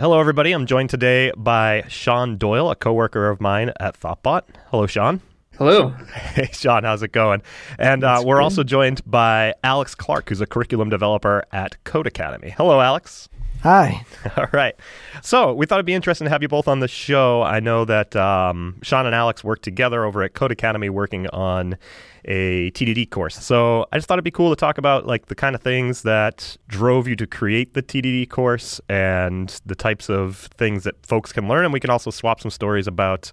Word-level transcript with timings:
Hello, 0.00 0.18
everybody. 0.18 0.52
I'm 0.52 0.64
joined 0.64 0.88
today 0.88 1.30
by 1.36 1.84
Sean 1.88 2.38
Doyle, 2.38 2.70
a 2.70 2.74
coworker 2.74 3.28
of 3.28 3.38
mine 3.38 3.70
at 3.78 4.00
Thoughtbot. 4.00 4.44
Hello, 4.70 4.86
Sean. 4.86 5.20
Hello. 5.58 5.90
Hey, 5.90 6.48
Sean, 6.52 6.84
how's 6.84 7.02
it 7.02 7.12
going? 7.12 7.42
And 7.78 8.02
uh, 8.02 8.22
we're 8.24 8.40
also 8.40 8.62
joined 8.62 9.02
by 9.04 9.52
Alex 9.62 9.94
Clark, 9.94 10.30
who's 10.30 10.40
a 10.40 10.46
curriculum 10.46 10.88
developer 10.88 11.44
at 11.52 11.76
Codecademy. 11.84 12.50
Hello, 12.52 12.80
Alex. 12.80 13.28
Hi. 13.62 14.04
All 14.36 14.46
right. 14.52 14.74
So 15.22 15.52
we 15.52 15.66
thought 15.66 15.76
it'd 15.76 15.86
be 15.86 15.92
interesting 15.94 16.24
to 16.24 16.30
have 16.30 16.40
you 16.42 16.48
both 16.48 16.66
on 16.66 16.80
the 16.80 16.88
show. 16.88 17.42
I 17.42 17.60
know 17.60 17.84
that 17.84 18.16
um, 18.16 18.78
Sean 18.82 19.04
and 19.06 19.14
Alex 19.14 19.44
work 19.44 19.60
together 19.60 20.04
over 20.04 20.22
at 20.22 20.32
Codecademy 20.32 20.88
working 20.88 21.26
on 21.28 21.76
a 22.24 22.70
TDD 22.72 23.10
course. 23.10 23.36
So 23.36 23.86
I 23.92 23.98
just 23.98 24.08
thought 24.08 24.14
it'd 24.14 24.24
be 24.24 24.30
cool 24.30 24.50
to 24.50 24.56
talk 24.56 24.78
about 24.78 25.06
like 25.06 25.26
the 25.26 25.34
kind 25.34 25.54
of 25.54 25.62
things 25.62 26.02
that 26.02 26.56
drove 26.68 27.06
you 27.06 27.16
to 27.16 27.26
create 27.26 27.74
the 27.74 27.82
TDD 27.82 28.28
course 28.30 28.80
and 28.88 29.60
the 29.66 29.74
types 29.74 30.08
of 30.08 30.48
things 30.56 30.84
that 30.84 30.94
folks 31.04 31.32
can 31.32 31.46
learn. 31.48 31.64
And 31.64 31.72
we 31.72 31.80
can 31.80 31.90
also 31.90 32.10
swap 32.10 32.40
some 32.40 32.50
stories 32.50 32.86
about 32.86 33.30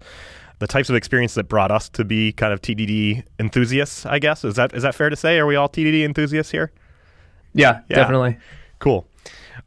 the 0.59 0.67
types 0.67 0.89
of 0.89 0.95
experience 0.95 1.35
that 1.35 1.47
brought 1.47 1.71
us 1.71 1.87
to 1.89 2.03
be 2.03 2.33
kind 2.33 2.51
of 2.51 2.61
TDD 2.61 3.23
enthusiasts, 3.39 4.05
I 4.05 4.19
guess. 4.19 4.43
Is 4.43 4.55
that 4.55 4.73
is 4.73 4.83
that 4.83 4.95
fair 4.95 5.09
to 5.09 5.15
say? 5.15 5.37
Are 5.37 5.45
we 5.45 5.55
all 5.55 5.69
TDD 5.69 6.03
enthusiasts 6.03 6.51
here? 6.51 6.71
Yeah, 7.53 7.81
Yeah. 7.89 7.97
definitely. 7.97 8.37
Cool. 8.79 9.07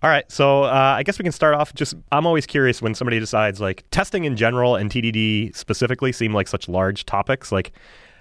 All 0.03 0.11
right, 0.11 0.31
so 0.31 0.65
uh, 0.65 0.95
I 0.97 1.03
guess 1.03 1.19
we 1.19 1.23
can 1.23 1.33
start 1.33 1.55
off. 1.55 1.75
Just 1.75 1.95
I'm 2.13 2.27
always 2.27 2.47
curious 2.47 2.81
when 2.81 2.95
somebody 2.95 3.19
decides 3.19 3.61
like 3.61 3.85
testing 3.91 4.25
in 4.25 4.37
general 4.37 4.77
and 4.77 4.91
TDD 4.91 5.55
specifically 5.55 6.13
seem 6.13 6.33
like 6.33 6.49
such 6.49 6.69
large 6.69 7.05
topics. 7.07 7.53
Like, 7.53 7.73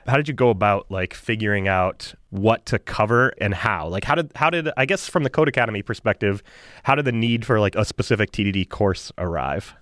how 0.07 0.17
did 0.17 0.27
you 0.27 0.33
go 0.33 0.49
about 0.49 0.89
like 0.89 1.13
figuring 1.13 1.67
out 1.67 2.13
what 2.31 2.65
to 2.67 2.79
cover 2.79 3.33
and 3.39 3.53
how? 3.53 3.87
Like, 3.87 4.03
how 4.03 4.15
did 4.15 4.31
how 4.35 4.49
did 4.49 4.69
I 4.77 4.85
guess 4.85 5.07
from 5.07 5.23
the 5.23 5.29
Codecademy 5.29 5.85
perspective, 5.85 6.43
how 6.83 6.95
did 6.95 7.05
the 7.05 7.11
need 7.11 7.45
for 7.45 7.59
like 7.59 7.75
a 7.75 7.85
specific 7.85 8.31
TDD 8.31 8.69
course 8.69 9.11
arrive? 9.17 9.73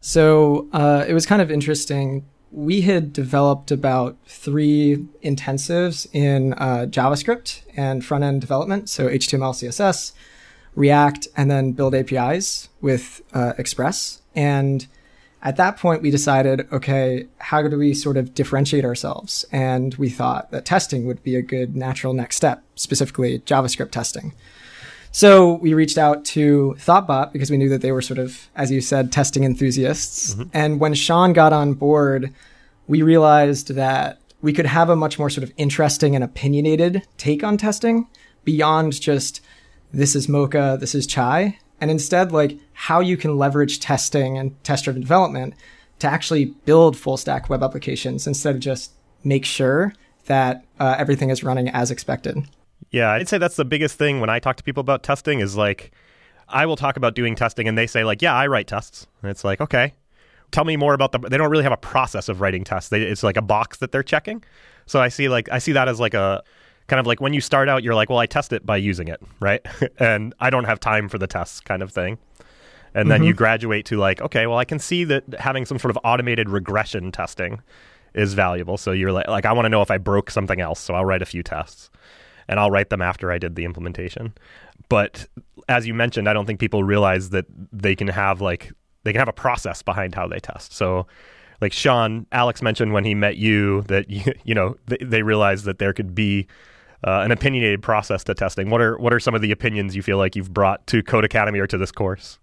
So 0.00 0.68
uh, 0.72 1.04
it 1.08 1.14
was 1.14 1.26
kind 1.26 1.42
of 1.42 1.50
interesting. 1.50 2.24
We 2.52 2.82
had 2.82 3.12
developed 3.12 3.70
about 3.70 4.16
three 4.26 5.04
intensives 5.24 6.06
in 6.12 6.52
uh, 6.54 6.86
JavaScript 6.88 7.62
and 7.76 8.04
front 8.04 8.22
end 8.22 8.40
development, 8.40 8.88
so 8.88 9.08
HTML, 9.08 9.52
CSS, 9.52 10.12
React, 10.76 11.28
and 11.36 11.50
then 11.50 11.72
build 11.72 11.94
APIs 11.94 12.68
with 12.80 13.22
uh, 13.34 13.54
Express. 13.58 14.22
And 14.34 14.86
at 15.42 15.56
that 15.56 15.76
point, 15.78 16.02
we 16.02 16.10
decided, 16.10 16.68
okay, 16.72 17.26
how 17.38 17.66
do 17.66 17.76
we 17.76 17.94
sort 17.94 18.16
of 18.16 18.34
differentiate 18.34 18.84
ourselves? 18.84 19.44
And 19.52 19.94
we 19.94 20.10
thought 20.10 20.50
that 20.50 20.64
testing 20.64 21.06
would 21.06 21.22
be 21.22 21.34
a 21.34 21.42
good 21.42 21.76
natural 21.76 22.12
next 22.12 22.36
step, 22.36 22.62
specifically 22.74 23.40
JavaScript 23.40 23.90
testing. 23.90 24.34
So 25.12 25.54
we 25.54 25.72
reached 25.72 25.96
out 25.96 26.26
to 26.26 26.76
Thoughtbot 26.78 27.32
because 27.32 27.50
we 27.50 27.56
knew 27.56 27.70
that 27.70 27.80
they 27.80 27.90
were 27.90 28.02
sort 28.02 28.18
of, 28.18 28.48
as 28.54 28.70
you 28.70 28.82
said, 28.82 29.10
testing 29.10 29.44
enthusiasts. 29.44 30.36
And 30.52 30.78
when 30.78 30.92
Sean 30.92 31.32
got 31.32 31.54
on 31.54 31.72
board, 31.72 32.34
we 32.86 33.00
realized 33.00 33.74
that 33.74 34.20
we 34.42 34.52
could 34.52 34.66
have 34.66 34.90
a 34.90 34.96
much 34.96 35.18
more 35.18 35.30
sort 35.30 35.44
of 35.44 35.52
interesting 35.56 36.14
and 36.14 36.22
opinionated 36.22 37.06
take 37.16 37.42
on 37.42 37.56
testing 37.56 38.08
beyond 38.44 39.00
just 39.00 39.40
this 39.92 40.14
is 40.14 40.28
Mocha, 40.28 40.76
this 40.80 40.94
is 40.94 41.06
Chai, 41.06 41.58
and 41.80 41.90
instead 41.90 42.32
like 42.32 42.58
how 42.72 43.00
you 43.00 43.16
can 43.16 43.36
leverage 43.36 43.80
testing 43.80 44.38
and 44.38 44.62
test 44.64 44.84
driven 44.84 45.02
development 45.02 45.54
to 45.98 46.06
actually 46.06 46.46
build 46.64 46.96
full 46.96 47.16
stack 47.16 47.48
web 47.48 47.62
applications 47.62 48.26
instead 48.26 48.54
of 48.54 48.60
just 48.60 48.92
make 49.24 49.44
sure 49.44 49.92
that 50.26 50.64
uh, 50.78 50.94
everything 50.98 51.30
is 51.30 51.42
running 51.42 51.68
as 51.68 51.90
expected. 51.90 52.44
Yeah, 52.90 53.12
I'd 53.12 53.28
say 53.28 53.38
that's 53.38 53.56
the 53.56 53.64
biggest 53.64 53.98
thing 53.98 54.20
when 54.20 54.30
I 54.30 54.38
talk 54.38 54.56
to 54.56 54.64
people 54.64 54.80
about 54.80 55.02
testing 55.02 55.40
is 55.40 55.56
like 55.56 55.92
I 56.48 56.66
will 56.66 56.76
talk 56.76 56.96
about 56.96 57.14
doing 57.14 57.34
testing 57.34 57.66
and 57.66 57.76
they 57.76 57.86
say 57.86 58.04
like, 58.04 58.22
"Yeah, 58.22 58.34
I 58.34 58.46
write 58.46 58.66
tests." 58.66 59.06
And 59.22 59.30
it's 59.30 59.44
like, 59.44 59.60
"Okay. 59.60 59.94
Tell 60.52 60.64
me 60.64 60.76
more 60.76 60.94
about 60.94 61.12
the 61.12 61.18
they 61.18 61.36
don't 61.36 61.50
really 61.50 61.64
have 61.64 61.72
a 61.72 61.78
process 61.78 62.28
of 62.28 62.40
writing 62.40 62.64
tests. 62.64 62.90
They, 62.90 63.02
it's 63.02 63.22
like 63.22 63.36
a 63.36 63.42
box 63.42 63.78
that 63.78 63.92
they're 63.92 64.02
checking." 64.02 64.44
So 64.86 65.00
I 65.00 65.08
see 65.08 65.28
like 65.28 65.48
I 65.50 65.58
see 65.58 65.72
that 65.72 65.88
as 65.88 65.98
like 65.98 66.14
a 66.14 66.44
kind 66.86 67.00
of 67.00 67.06
like 67.06 67.20
when 67.20 67.32
you 67.32 67.40
start 67.40 67.68
out 67.68 67.82
you're 67.82 67.94
like, 67.94 68.10
"Well, 68.10 68.18
I 68.18 68.26
test 68.26 68.52
it 68.52 68.64
by 68.64 68.76
using 68.76 69.08
it," 69.08 69.20
right? 69.40 69.64
and 69.98 70.34
I 70.40 70.50
don't 70.50 70.64
have 70.64 70.80
time 70.80 71.08
for 71.08 71.18
the 71.18 71.26
tests 71.26 71.60
kind 71.60 71.82
of 71.82 71.92
thing. 71.92 72.18
And 72.94 73.10
then 73.10 73.22
you 73.22 73.32
mm-hmm. 73.32 73.38
graduate 73.38 73.84
to 73.86 73.98
like, 73.98 74.20
"Okay, 74.22 74.46
well, 74.46 74.58
I 74.58 74.64
can 74.64 74.78
see 74.78 75.04
that 75.04 75.24
having 75.38 75.66
some 75.66 75.78
sort 75.78 75.90
of 75.90 75.98
automated 76.02 76.48
regression 76.48 77.12
testing 77.12 77.60
is 78.14 78.32
valuable." 78.32 78.78
So 78.78 78.92
you're 78.92 79.12
like 79.12 79.28
like 79.28 79.44
I 79.44 79.52
want 79.52 79.66
to 79.66 79.70
know 79.70 79.82
if 79.82 79.90
I 79.90 79.98
broke 79.98 80.30
something 80.30 80.60
else, 80.60 80.80
so 80.80 80.94
I'll 80.94 81.04
write 81.04 81.22
a 81.22 81.26
few 81.26 81.42
tests 81.42 81.90
and 82.48 82.60
I'll 82.60 82.70
write 82.70 82.90
them 82.90 83.02
after 83.02 83.30
I 83.30 83.38
did 83.38 83.56
the 83.56 83.64
implementation. 83.64 84.32
But 84.88 85.26
as 85.68 85.86
you 85.86 85.94
mentioned, 85.94 86.28
I 86.28 86.32
don't 86.32 86.46
think 86.46 86.60
people 86.60 86.84
realize 86.84 87.30
that 87.30 87.46
they 87.72 87.94
can 87.96 88.08
have 88.08 88.40
like 88.40 88.72
they 89.04 89.12
can 89.12 89.18
have 89.20 89.28
a 89.28 89.32
process 89.32 89.82
behind 89.82 90.14
how 90.14 90.26
they 90.26 90.38
test. 90.38 90.72
So 90.72 91.06
like 91.60 91.72
Sean, 91.72 92.26
Alex 92.32 92.62
mentioned 92.62 92.92
when 92.92 93.04
he 93.04 93.14
met 93.14 93.36
you 93.36 93.82
that 93.82 94.10
you, 94.10 94.32
you 94.44 94.54
know 94.54 94.76
they, 94.86 94.98
they 95.00 95.22
realized 95.22 95.64
that 95.64 95.78
there 95.78 95.92
could 95.92 96.14
be 96.14 96.46
uh, 97.06 97.20
an 97.20 97.30
opinionated 97.30 97.82
process 97.82 98.24
to 98.24 98.34
testing. 98.34 98.68
What 98.68 98.80
are 98.80 98.98
what 98.98 99.14
are 99.14 99.20
some 99.20 99.34
of 99.34 99.40
the 99.40 99.52
opinions 99.52 99.96
you 99.96 100.02
feel 100.02 100.18
like 100.18 100.36
you've 100.36 100.52
brought 100.52 100.86
to 100.88 101.02
Codecademy 101.02 101.58
or 101.58 101.66
to 101.68 101.78
this 101.78 101.92
course? 101.92 102.38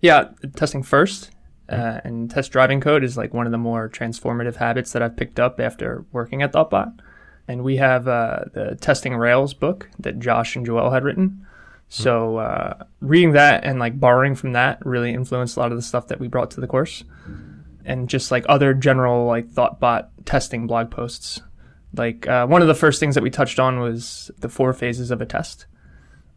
Yeah, 0.00 0.30
testing 0.56 0.82
first 0.82 1.30
uh, 1.70 2.00
and 2.02 2.30
test 2.30 2.50
driving 2.50 2.80
code 2.80 3.04
is 3.04 3.16
like 3.16 3.32
one 3.32 3.46
of 3.46 3.52
the 3.52 3.58
more 3.58 3.88
transformative 3.88 4.56
habits 4.56 4.92
that 4.92 5.02
I've 5.02 5.16
picked 5.16 5.38
up 5.38 5.60
after 5.60 6.04
working 6.10 6.42
at 6.42 6.52
Thoughtbot. 6.52 6.98
And 7.46 7.62
we 7.62 7.76
have 7.76 8.06
uh, 8.08 8.44
the 8.52 8.76
Testing 8.80 9.14
Rails 9.16 9.54
book 9.54 9.88
that 9.98 10.18
Josh 10.18 10.56
and 10.56 10.66
Joel 10.66 10.90
had 10.90 11.04
written. 11.04 11.46
So 11.88 12.36
uh, 12.36 12.84
reading 13.00 13.32
that 13.32 13.64
and 13.64 13.78
like 13.78 13.98
borrowing 13.98 14.34
from 14.34 14.52
that 14.52 14.84
really 14.84 15.12
influenced 15.12 15.56
a 15.56 15.60
lot 15.60 15.72
of 15.72 15.78
the 15.78 15.82
stuff 15.82 16.08
that 16.08 16.20
we 16.20 16.28
brought 16.28 16.50
to 16.52 16.60
the 16.60 16.66
course. 16.66 17.04
And 17.84 18.08
just 18.08 18.30
like 18.30 18.44
other 18.48 18.74
general 18.74 19.26
like 19.26 19.48
Thoughtbot 19.48 20.08
testing 20.24 20.66
blog 20.66 20.90
posts. 20.90 21.40
Like 21.94 22.26
uh, 22.28 22.46
one 22.46 22.62
of 22.62 22.68
the 22.68 22.74
first 22.74 23.00
things 23.00 23.14
that 23.16 23.22
we 23.22 23.30
touched 23.30 23.58
on 23.58 23.80
was 23.80 24.30
the 24.38 24.48
four 24.48 24.72
phases 24.72 25.10
of 25.10 25.20
a 25.20 25.26
test. 25.26 25.66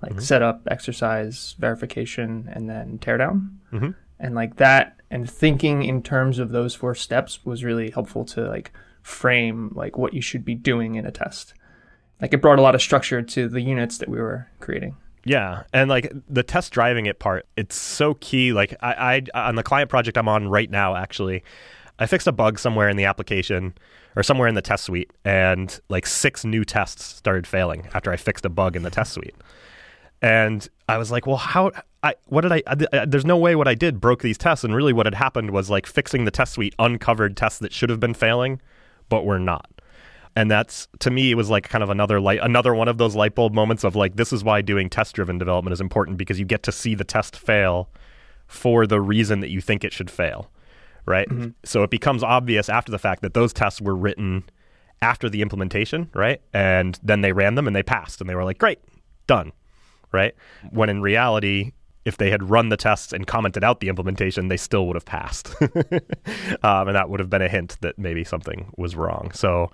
like 0.02 0.20
setup, 0.20 0.62
exercise, 0.70 1.56
verification, 1.60 2.50
and 2.52 2.70
then 2.70 2.98
teardown. 3.00 3.50
Mhm. 3.72 3.96
And 4.20 4.36
like 4.36 4.58
that, 4.58 5.00
and 5.10 5.30
thinking 5.30 5.84
in 5.84 6.02
terms 6.04 6.40
of 6.40 6.50
those 6.50 6.76
four 6.76 6.94
steps 6.94 7.46
was 7.46 7.64
really 7.64 7.90
helpful 7.90 8.26
to 8.26 8.42
like 8.50 8.72
frame 9.02 9.72
like 9.76 9.98
what 9.98 10.14
you 10.14 10.22
should 10.22 10.44
be 10.44 10.56
doing 10.56 10.96
in 10.96 11.06
a 11.06 11.12
test. 11.12 11.54
Like 12.22 12.34
it 12.34 12.42
brought 12.42 12.60
a 12.60 12.62
lot 12.62 12.76
of 12.76 12.82
structure 12.82 13.22
to 13.22 13.48
the 13.48 13.62
units 13.62 13.98
that 14.00 14.10
we 14.10 14.20
were 14.20 14.48
creating. 14.60 14.98
Yeah, 15.24 15.64
and 15.72 15.90
like 15.90 16.12
the 16.30 16.44
test 16.44 16.74
driving 16.74 17.06
it 17.06 17.20
part, 17.20 17.46
it's 17.56 17.78
so 17.78 18.16
key. 18.16 18.52
Like 18.52 18.76
I, 18.82 19.24
I 19.34 19.48
on 19.48 19.56
the 19.56 19.64
client 19.64 19.90
project 19.90 20.18
I'm 20.18 20.28
on 20.28 20.50
right 20.50 20.70
now, 20.70 20.98
actually, 20.98 21.46
I 21.98 22.08
fixed 22.08 22.28
a 22.28 22.34
bug 22.34 22.60
somewhere 22.60 22.90
in 22.90 22.98
the 22.98 23.06
application 23.06 23.74
or 24.16 24.24
somewhere 24.24 24.48
in 24.48 24.56
the 24.56 24.62
test 24.62 24.84
suite, 24.86 25.12
and 25.26 25.80
like 25.90 26.06
six 26.06 26.46
new 26.46 26.64
tests 26.64 27.04
started 27.04 27.48
failing 27.48 27.88
after 27.94 28.12
I 28.12 28.18
fixed 28.18 28.46
a 28.46 28.50
bug 28.50 28.76
in 28.76 28.84
the 28.84 28.90
test 28.90 29.14
suite. 29.14 29.36
And 30.22 30.68
I 30.88 30.98
was 30.98 31.12
like, 31.12 31.28
well, 31.28 31.38
how? 31.38 31.72
I 32.02 32.16
what 32.26 32.42
did 32.42 32.52
I? 32.52 32.64
I- 32.68 33.06
There's 33.06 33.26
no 33.26 33.38
way 33.38 33.56
what 33.56 33.68
I 33.68 33.76
did 33.76 34.00
broke 34.00 34.22
these 34.22 34.38
tests, 34.38 34.64
and 34.64 34.76
really 34.76 34.94
what 34.94 35.06
had 35.06 35.16
happened 35.16 35.52
was 35.52 35.70
like 35.70 35.86
fixing 35.86 36.26
the 36.26 36.32
test 36.32 36.54
suite 36.54 36.76
uncovered 36.80 37.36
tests 37.36 37.60
that 37.60 37.74
should 37.74 37.90
have 37.90 38.00
been 38.00 38.14
failing, 38.14 38.62
but 39.10 39.26
were 39.26 39.40
not 39.40 39.70
and 40.36 40.50
that's 40.50 40.88
to 40.98 41.12
me 41.12 41.30
it 41.30 41.36
was 41.36 41.48
like 41.52 41.70
kind 41.70 41.84
of 41.84 41.92
another 41.92 42.20
light 42.20 42.40
another 42.42 42.74
one 42.74 42.88
of 42.88 42.98
those 42.98 43.16
light 43.16 43.36
bulb 43.36 43.54
moments 43.54 43.84
of 43.84 43.96
like 43.96 44.16
this 44.16 44.34
is 44.34 44.44
why 44.44 44.64
doing 44.64 44.90
test 44.90 45.14
driven 45.14 45.38
development 45.38 45.72
is 45.74 45.80
important 45.80 46.18
because 46.18 46.40
you 46.40 46.46
get 46.46 46.64
to 46.64 46.72
see 46.72 46.96
the 46.96 47.04
test 47.04 47.36
fail 47.36 47.88
for 48.48 48.88
the 48.88 49.00
reason 49.00 49.42
that 49.42 49.50
you 49.52 49.62
think 49.62 49.84
it 49.84 49.94
should 49.94 50.10
fail 50.10 50.50
right 51.06 51.28
so 51.64 51.84
it 51.84 51.90
becomes 51.90 52.24
obvious 52.24 52.70
after 52.70 52.92
the 52.92 53.00
fact 53.00 53.22
that 53.22 53.34
those 53.34 53.54
tests 53.54 53.82
were 53.82 53.96
written 53.96 54.44
after 55.02 55.30
the 55.30 55.42
implementation 55.42 56.10
right 56.14 56.42
and 56.54 57.00
then 57.04 57.22
they 57.22 57.32
ran 57.32 57.56
them 57.56 57.68
and 57.68 57.76
they 57.76 57.84
passed 57.84 58.22
and 58.22 58.30
they 58.30 58.36
were 58.36 58.44
like 58.44 58.58
great 58.58 58.80
done 59.28 59.52
right 60.12 60.36
when 60.72 60.90
in 60.90 61.02
reality 61.02 61.72
if 62.06 62.18
they 62.18 62.30
had 62.30 62.50
run 62.50 62.70
the 62.70 62.78
tests 62.78 63.14
and 63.14 63.28
commented 63.28 63.64
out 63.64 63.80
the 63.80 63.88
implementation, 63.88 64.50
they 64.50 64.58
still 64.58 64.88
would 64.88 64.96
have 64.96 65.06
passed. 65.06 65.56
um, 65.62 66.88
and 66.88 66.96
that 66.96 67.10
would 67.10 67.20
have 67.20 67.30
been 67.30 67.42
a 67.42 67.48
hint 67.48 67.78
that 67.82 67.98
maybe 67.98 68.24
something 68.24 68.72
was 68.78 68.96
wrong. 68.96 69.32
So 69.34 69.72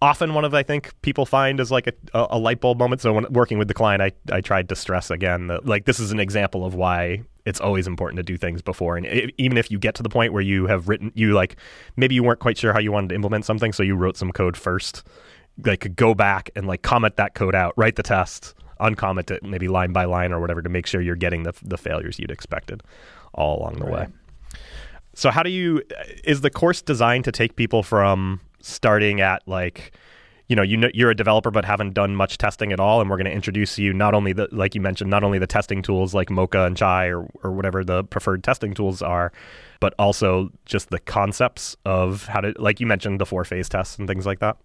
often 0.00 0.34
one 0.34 0.44
of 0.44 0.54
I 0.54 0.62
think 0.62 0.92
people 1.02 1.26
find 1.26 1.58
is 1.58 1.70
like 1.70 1.88
a, 1.88 1.92
a, 2.14 2.26
a 2.30 2.38
light 2.38 2.60
bulb 2.60 2.78
moment. 2.78 3.00
So 3.00 3.12
when 3.12 3.26
working 3.32 3.58
with 3.58 3.68
the 3.68 3.74
client, 3.74 4.00
I, 4.00 4.12
I 4.30 4.40
tried 4.40 4.68
to 4.68 4.76
stress 4.76 5.10
again 5.10 5.48
that 5.48 5.66
like 5.66 5.84
this 5.84 5.98
is 5.98 6.12
an 6.12 6.20
example 6.20 6.64
of 6.64 6.74
why 6.74 7.22
it's 7.44 7.60
always 7.60 7.86
important 7.86 8.18
to 8.18 8.22
do 8.22 8.36
things 8.36 8.62
before. 8.62 8.96
And 8.96 9.06
i 9.06 9.28
even 9.38 9.58
if 9.58 9.70
you 9.70 9.78
get 9.78 9.94
to 9.96 10.02
the 10.02 10.08
point 10.08 10.32
where 10.32 10.42
you 10.42 10.66
have 10.66 10.88
written, 10.88 11.12
you 11.14 11.32
like 11.32 11.56
maybe 11.96 12.14
you 12.14 12.22
weren't 12.22 12.40
quite 12.40 12.58
sure 12.58 12.72
how 12.72 12.78
you 12.78 12.92
wanted 12.92 13.08
to 13.08 13.14
implement 13.14 13.44
something, 13.44 13.72
so 13.72 13.82
you 13.82 13.96
wrote 13.96 14.16
some 14.16 14.32
code 14.32 14.56
first. 14.56 15.02
Like 15.64 15.94
go 15.96 16.14
back 16.14 16.50
and 16.56 16.66
like 16.66 16.82
comment 16.82 17.16
that 17.16 17.34
code 17.34 17.54
out, 17.54 17.74
write 17.76 17.96
the 17.96 18.02
test, 18.02 18.54
uncomment 18.80 19.30
it 19.30 19.42
maybe 19.42 19.68
line 19.68 19.92
by 19.92 20.04
line 20.04 20.32
or 20.32 20.40
whatever 20.40 20.62
to 20.62 20.68
make 20.68 20.86
sure 20.86 21.00
you're 21.00 21.16
getting 21.16 21.42
the 21.42 21.52
the 21.62 21.78
failures 21.78 22.18
you'd 22.18 22.30
expected 22.30 22.82
all 23.34 23.58
along 23.58 23.74
the 23.74 23.86
way. 23.86 24.06
So 25.14 25.30
how 25.30 25.42
do 25.42 25.50
you 25.50 25.82
is 26.24 26.40
the 26.40 26.50
course 26.50 26.80
designed 26.80 27.24
to 27.24 27.32
take 27.32 27.56
people 27.56 27.82
from 27.82 28.40
starting 28.60 29.20
at 29.20 29.46
like 29.46 29.92
you 30.52 30.56
know 30.56 30.62
you 30.62 30.76
know 30.76 30.90
you're 30.92 31.10
a 31.10 31.14
developer 31.14 31.50
but 31.50 31.64
haven't 31.64 31.94
done 31.94 32.14
much 32.14 32.36
testing 32.36 32.72
at 32.74 32.78
all 32.78 33.00
and 33.00 33.08
we're 33.08 33.16
going 33.16 33.24
to 33.24 33.32
introduce 33.32 33.78
you 33.78 33.94
not 33.94 34.12
only 34.12 34.34
the 34.34 34.46
like 34.52 34.74
you 34.74 34.82
mentioned 34.82 35.08
not 35.08 35.24
only 35.24 35.38
the 35.38 35.46
testing 35.46 35.80
tools 35.80 36.12
like 36.12 36.28
mocha 36.28 36.66
and 36.66 36.76
chai 36.76 37.06
or, 37.06 37.26
or 37.42 37.52
whatever 37.52 37.82
the 37.82 38.04
preferred 38.04 38.44
testing 38.44 38.74
tools 38.74 39.00
are 39.00 39.32
but 39.80 39.94
also 39.98 40.52
just 40.66 40.90
the 40.90 40.98
concepts 40.98 41.74
of 41.86 42.26
how 42.26 42.38
to 42.38 42.52
like 42.58 42.80
you 42.80 42.86
mentioned 42.86 43.18
the 43.18 43.24
four 43.24 43.46
phase 43.46 43.66
tests 43.66 43.98
and 43.98 44.06
things 44.06 44.26
like 44.26 44.40
that 44.40 44.58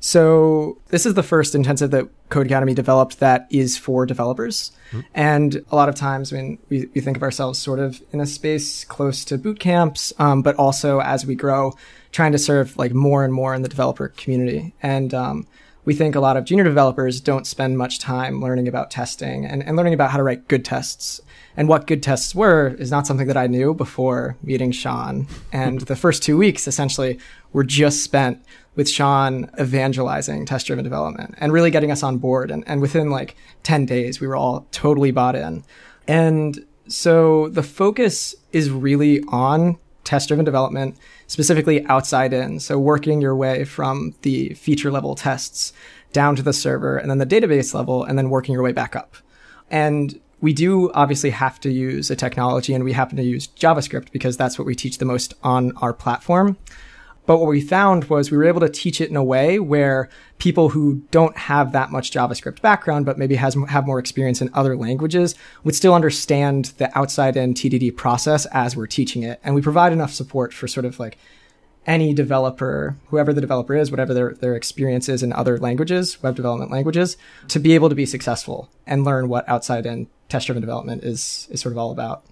so 0.00 0.80
this 0.88 1.06
is 1.06 1.14
the 1.14 1.22
first 1.22 1.54
intensive 1.54 1.92
that 1.92 2.08
Codecademy 2.28 2.74
developed 2.74 3.20
that 3.20 3.46
is 3.50 3.78
for 3.78 4.04
developers. 4.04 4.72
Mm-hmm. 4.90 5.00
And 5.14 5.64
a 5.70 5.76
lot 5.76 5.88
of 5.88 5.94
times 5.94 6.32
when 6.32 6.58
we, 6.68 6.86
we, 6.92 7.00
think 7.00 7.16
of 7.16 7.22
ourselves 7.22 7.60
sort 7.60 7.78
of 7.78 8.02
in 8.10 8.20
a 8.20 8.26
space 8.26 8.84
close 8.84 9.24
to 9.26 9.38
boot 9.38 9.60
camps, 9.60 10.12
um, 10.18 10.42
but 10.42 10.56
also 10.56 10.98
as 10.98 11.24
we 11.24 11.36
grow, 11.36 11.72
trying 12.12 12.32
to 12.32 12.38
serve 12.38 12.76
like 12.76 12.92
more 12.92 13.24
and 13.24 13.32
more 13.32 13.54
in 13.54 13.62
the 13.62 13.68
developer 13.68 14.08
community. 14.08 14.74
And 14.82 15.12
um, 15.12 15.46
we 15.84 15.94
think 15.94 16.14
a 16.14 16.20
lot 16.20 16.36
of 16.36 16.44
junior 16.44 16.64
developers 16.64 17.20
don't 17.20 17.46
spend 17.46 17.76
much 17.76 17.98
time 17.98 18.40
learning 18.40 18.68
about 18.68 18.90
testing 18.90 19.44
and, 19.44 19.62
and 19.62 19.76
learning 19.76 19.94
about 19.94 20.10
how 20.10 20.18
to 20.18 20.22
write 20.22 20.46
good 20.46 20.64
tests. 20.64 21.20
And 21.56 21.68
what 21.68 21.86
good 21.86 22.02
tests 22.02 22.34
were 22.34 22.68
is 22.78 22.90
not 22.90 23.06
something 23.06 23.26
that 23.26 23.36
I 23.36 23.46
knew 23.46 23.74
before 23.74 24.36
meeting 24.42 24.72
Sean. 24.72 25.26
And 25.52 25.80
the 25.82 25.96
first 25.96 26.22
two 26.22 26.38
weeks 26.38 26.68
essentially 26.68 27.18
were 27.52 27.64
just 27.64 28.04
spent 28.04 28.42
with 28.74 28.88
Sean 28.88 29.50
evangelizing 29.60 30.46
test 30.46 30.66
driven 30.66 30.84
development 30.84 31.34
and 31.38 31.52
really 31.52 31.70
getting 31.70 31.90
us 31.90 32.02
on 32.02 32.18
board. 32.18 32.50
And, 32.50 32.64
and 32.66 32.80
within 32.80 33.10
like 33.10 33.36
10 33.64 33.84
days, 33.84 34.20
we 34.20 34.26
were 34.26 34.36
all 34.36 34.66
totally 34.70 35.10
bought 35.10 35.36
in. 35.36 35.64
And 36.06 36.64
so 36.88 37.48
the 37.48 37.62
focus 37.62 38.34
is 38.52 38.70
really 38.70 39.22
on 39.28 39.78
test 40.04 40.28
driven 40.28 40.44
development, 40.44 40.96
specifically 41.32 41.82
outside 41.86 42.34
in. 42.34 42.60
So 42.60 42.78
working 42.78 43.22
your 43.22 43.34
way 43.34 43.64
from 43.64 44.14
the 44.20 44.50
feature 44.50 44.90
level 44.90 45.14
tests 45.14 45.72
down 46.12 46.36
to 46.36 46.42
the 46.42 46.52
server 46.52 46.98
and 46.98 47.10
then 47.10 47.16
the 47.16 47.24
database 47.24 47.72
level 47.72 48.04
and 48.04 48.18
then 48.18 48.28
working 48.28 48.52
your 48.52 48.62
way 48.62 48.72
back 48.72 48.94
up. 48.94 49.16
And 49.70 50.20
we 50.42 50.52
do 50.52 50.92
obviously 50.92 51.30
have 51.30 51.58
to 51.60 51.70
use 51.72 52.10
a 52.10 52.16
technology 52.16 52.74
and 52.74 52.84
we 52.84 52.92
happen 52.92 53.16
to 53.16 53.22
use 53.22 53.48
JavaScript 53.48 54.12
because 54.12 54.36
that's 54.36 54.58
what 54.58 54.66
we 54.66 54.74
teach 54.74 54.98
the 54.98 55.06
most 55.06 55.32
on 55.42 55.74
our 55.78 55.94
platform. 55.94 56.58
But 57.24 57.38
what 57.38 57.48
we 57.48 57.60
found 57.60 58.04
was 58.04 58.30
we 58.30 58.36
were 58.36 58.44
able 58.44 58.60
to 58.60 58.68
teach 58.68 59.00
it 59.00 59.08
in 59.08 59.16
a 59.16 59.22
way 59.22 59.58
where 59.60 60.08
people 60.38 60.70
who 60.70 61.02
don't 61.12 61.36
have 61.36 61.72
that 61.72 61.90
much 61.92 62.10
JavaScript 62.10 62.60
background, 62.60 63.06
but 63.06 63.18
maybe 63.18 63.36
has 63.36 63.56
have 63.68 63.86
more 63.86 64.00
experience 64.00 64.42
in 64.42 64.50
other 64.54 64.76
languages, 64.76 65.36
would 65.62 65.76
still 65.76 65.94
understand 65.94 66.66
the 66.78 66.96
outside 66.98 67.36
in 67.36 67.54
TDD 67.54 67.96
process 67.96 68.46
as 68.46 68.76
we're 68.76 68.86
teaching 68.86 69.22
it. 69.22 69.40
And 69.44 69.54
we 69.54 69.62
provide 69.62 69.92
enough 69.92 70.12
support 70.12 70.52
for 70.52 70.66
sort 70.66 70.84
of 70.84 70.98
like 70.98 71.16
any 71.86 72.14
developer, 72.14 72.96
whoever 73.08 73.32
the 73.32 73.40
developer 73.40 73.74
is, 73.74 73.90
whatever 73.90 74.14
their, 74.14 74.34
their 74.34 74.54
experience 74.54 75.08
is 75.08 75.22
in 75.22 75.32
other 75.32 75.58
languages, 75.58 76.22
web 76.22 76.36
development 76.36 76.70
languages, 76.70 77.16
to 77.48 77.58
be 77.58 77.74
able 77.74 77.88
to 77.88 77.94
be 77.94 78.06
successful 78.06 78.70
and 78.86 79.04
learn 79.04 79.28
what 79.28 79.48
outside 79.48 79.86
in 79.86 80.08
test 80.28 80.46
driven 80.46 80.60
development 80.60 81.04
is 81.04 81.46
is 81.50 81.60
sort 81.60 81.72
of 81.72 81.78
all 81.78 81.90
about. 81.90 82.24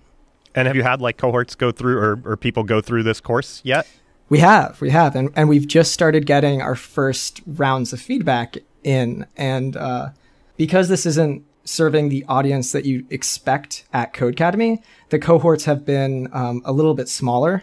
And 0.54 0.66
have 0.66 0.75
you 0.75 0.82
had 0.82 1.00
like 1.00 1.16
cohorts 1.16 1.54
go 1.54 1.70
through 1.70 1.98
or, 1.98 2.20
or 2.25 2.37
people 2.37 2.64
go 2.64 2.81
through 2.81 3.04
this 3.04 3.20
course 3.20 3.60
yet? 3.64 3.87
We 4.31 4.38
have, 4.38 4.81
we 4.81 4.91
have, 4.91 5.17
and 5.17 5.31
and 5.35 5.49
we've 5.49 5.67
just 5.67 5.91
started 5.93 6.25
getting 6.25 6.62
our 6.62 6.77
first 6.77 7.41
rounds 7.47 7.93
of 7.93 8.00
feedback 8.00 8.59
in, 8.85 9.27
and 9.37 9.77
uh, 9.77 10.11
because 10.56 10.88
this 10.88 11.05
isn't 11.05 11.44
serving 11.65 12.09
the 12.11 12.25
audience 12.29 12.71
that 12.71 12.85
you 12.85 13.05
expect 13.11 13.85
at 13.93 14.15
Codecademy, 14.15 14.82
the 15.09 15.19
cohorts 15.19 15.65
have 15.65 15.85
been 15.85 16.29
um, 16.32 16.62
a 16.65 16.73
little 16.73 16.94
bit 16.94 17.09
smaller, 17.09 17.62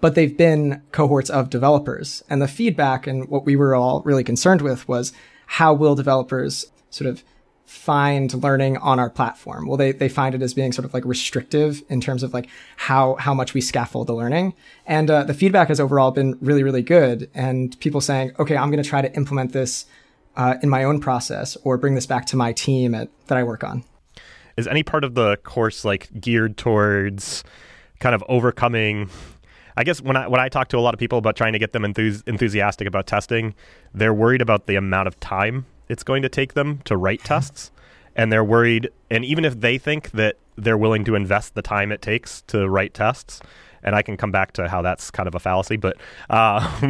but 0.00 0.14
they've 0.14 0.36
been 0.36 0.82
cohorts 0.92 1.30
of 1.30 1.50
developers, 1.50 2.22
and 2.30 2.40
the 2.40 2.46
feedback 2.46 3.08
and 3.08 3.28
what 3.28 3.44
we 3.44 3.56
were 3.56 3.74
all 3.74 4.00
really 4.02 4.24
concerned 4.24 4.62
with 4.62 4.86
was 4.86 5.12
how 5.46 5.74
will 5.74 5.96
developers 5.96 6.66
sort 6.90 7.10
of 7.10 7.24
find 7.66 8.32
learning 8.34 8.76
on 8.78 8.98
our 8.98 9.10
platform? 9.10 9.66
Well, 9.66 9.76
they, 9.76 9.92
they 9.92 10.08
find 10.08 10.34
it 10.34 10.42
as 10.42 10.54
being 10.54 10.72
sort 10.72 10.84
of 10.84 10.94
like 10.94 11.04
restrictive 11.04 11.82
in 11.88 12.00
terms 12.00 12.22
of 12.22 12.34
like 12.34 12.48
how, 12.76 13.14
how 13.16 13.34
much 13.34 13.54
we 13.54 13.60
scaffold 13.60 14.06
the 14.06 14.14
learning. 14.14 14.54
And 14.86 15.10
uh, 15.10 15.24
the 15.24 15.34
feedback 15.34 15.68
has 15.68 15.80
overall 15.80 16.10
been 16.10 16.38
really, 16.40 16.62
really 16.62 16.82
good. 16.82 17.30
And 17.34 17.78
people 17.80 18.00
saying, 18.00 18.32
okay, 18.38 18.56
I'm 18.56 18.70
going 18.70 18.82
to 18.82 18.88
try 18.88 19.02
to 19.02 19.12
implement 19.14 19.52
this 19.52 19.86
uh, 20.36 20.56
in 20.62 20.68
my 20.68 20.84
own 20.84 21.00
process 21.00 21.56
or 21.64 21.78
bring 21.78 21.94
this 21.94 22.06
back 22.06 22.26
to 22.26 22.36
my 22.36 22.52
team 22.52 22.94
at, 22.94 23.08
that 23.26 23.38
I 23.38 23.42
work 23.42 23.64
on. 23.64 23.84
Is 24.56 24.68
any 24.68 24.82
part 24.82 25.04
of 25.04 25.14
the 25.14 25.36
course 25.38 25.84
like 25.84 26.08
geared 26.20 26.56
towards 26.56 27.44
kind 27.98 28.14
of 28.14 28.22
overcoming 28.28 29.10
I 29.76 29.82
guess 29.82 30.00
when 30.00 30.16
I 30.16 30.28
when 30.28 30.40
I 30.40 30.48
talk 30.48 30.68
to 30.68 30.78
a 30.78 30.80
lot 30.80 30.94
of 30.94 31.00
people 31.00 31.18
about 31.18 31.34
trying 31.34 31.52
to 31.52 31.58
get 31.58 31.72
them 31.72 31.82
enthus- 31.82 32.22
enthusiastic 32.28 32.86
about 32.86 33.08
testing, 33.08 33.54
they're 33.92 34.14
worried 34.14 34.40
about 34.40 34.66
the 34.66 34.76
amount 34.76 35.08
of 35.08 35.18
time 35.18 35.66
it's 35.88 36.02
going 36.02 36.22
to 36.22 36.28
take 36.28 36.54
them 36.54 36.80
to 36.84 36.96
write 36.96 37.22
tests 37.24 37.70
and 38.16 38.32
they're 38.32 38.44
worried 38.44 38.90
and 39.10 39.24
even 39.24 39.44
if 39.44 39.60
they 39.60 39.78
think 39.78 40.10
that 40.12 40.36
they're 40.56 40.78
willing 40.78 41.04
to 41.04 41.14
invest 41.14 41.54
the 41.54 41.62
time 41.62 41.90
it 41.90 42.00
takes 42.00 42.42
to 42.42 42.68
write 42.68 42.94
tests 42.94 43.40
and 43.84 43.94
I 43.94 44.02
can 44.02 44.16
come 44.16 44.32
back 44.32 44.52
to 44.54 44.66
how 44.66 44.82
that's 44.82 45.10
kind 45.10 45.28
of 45.28 45.34
a 45.34 45.38
fallacy, 45.38 45.76
but 45.76 45.96
uh, 46.30 46.80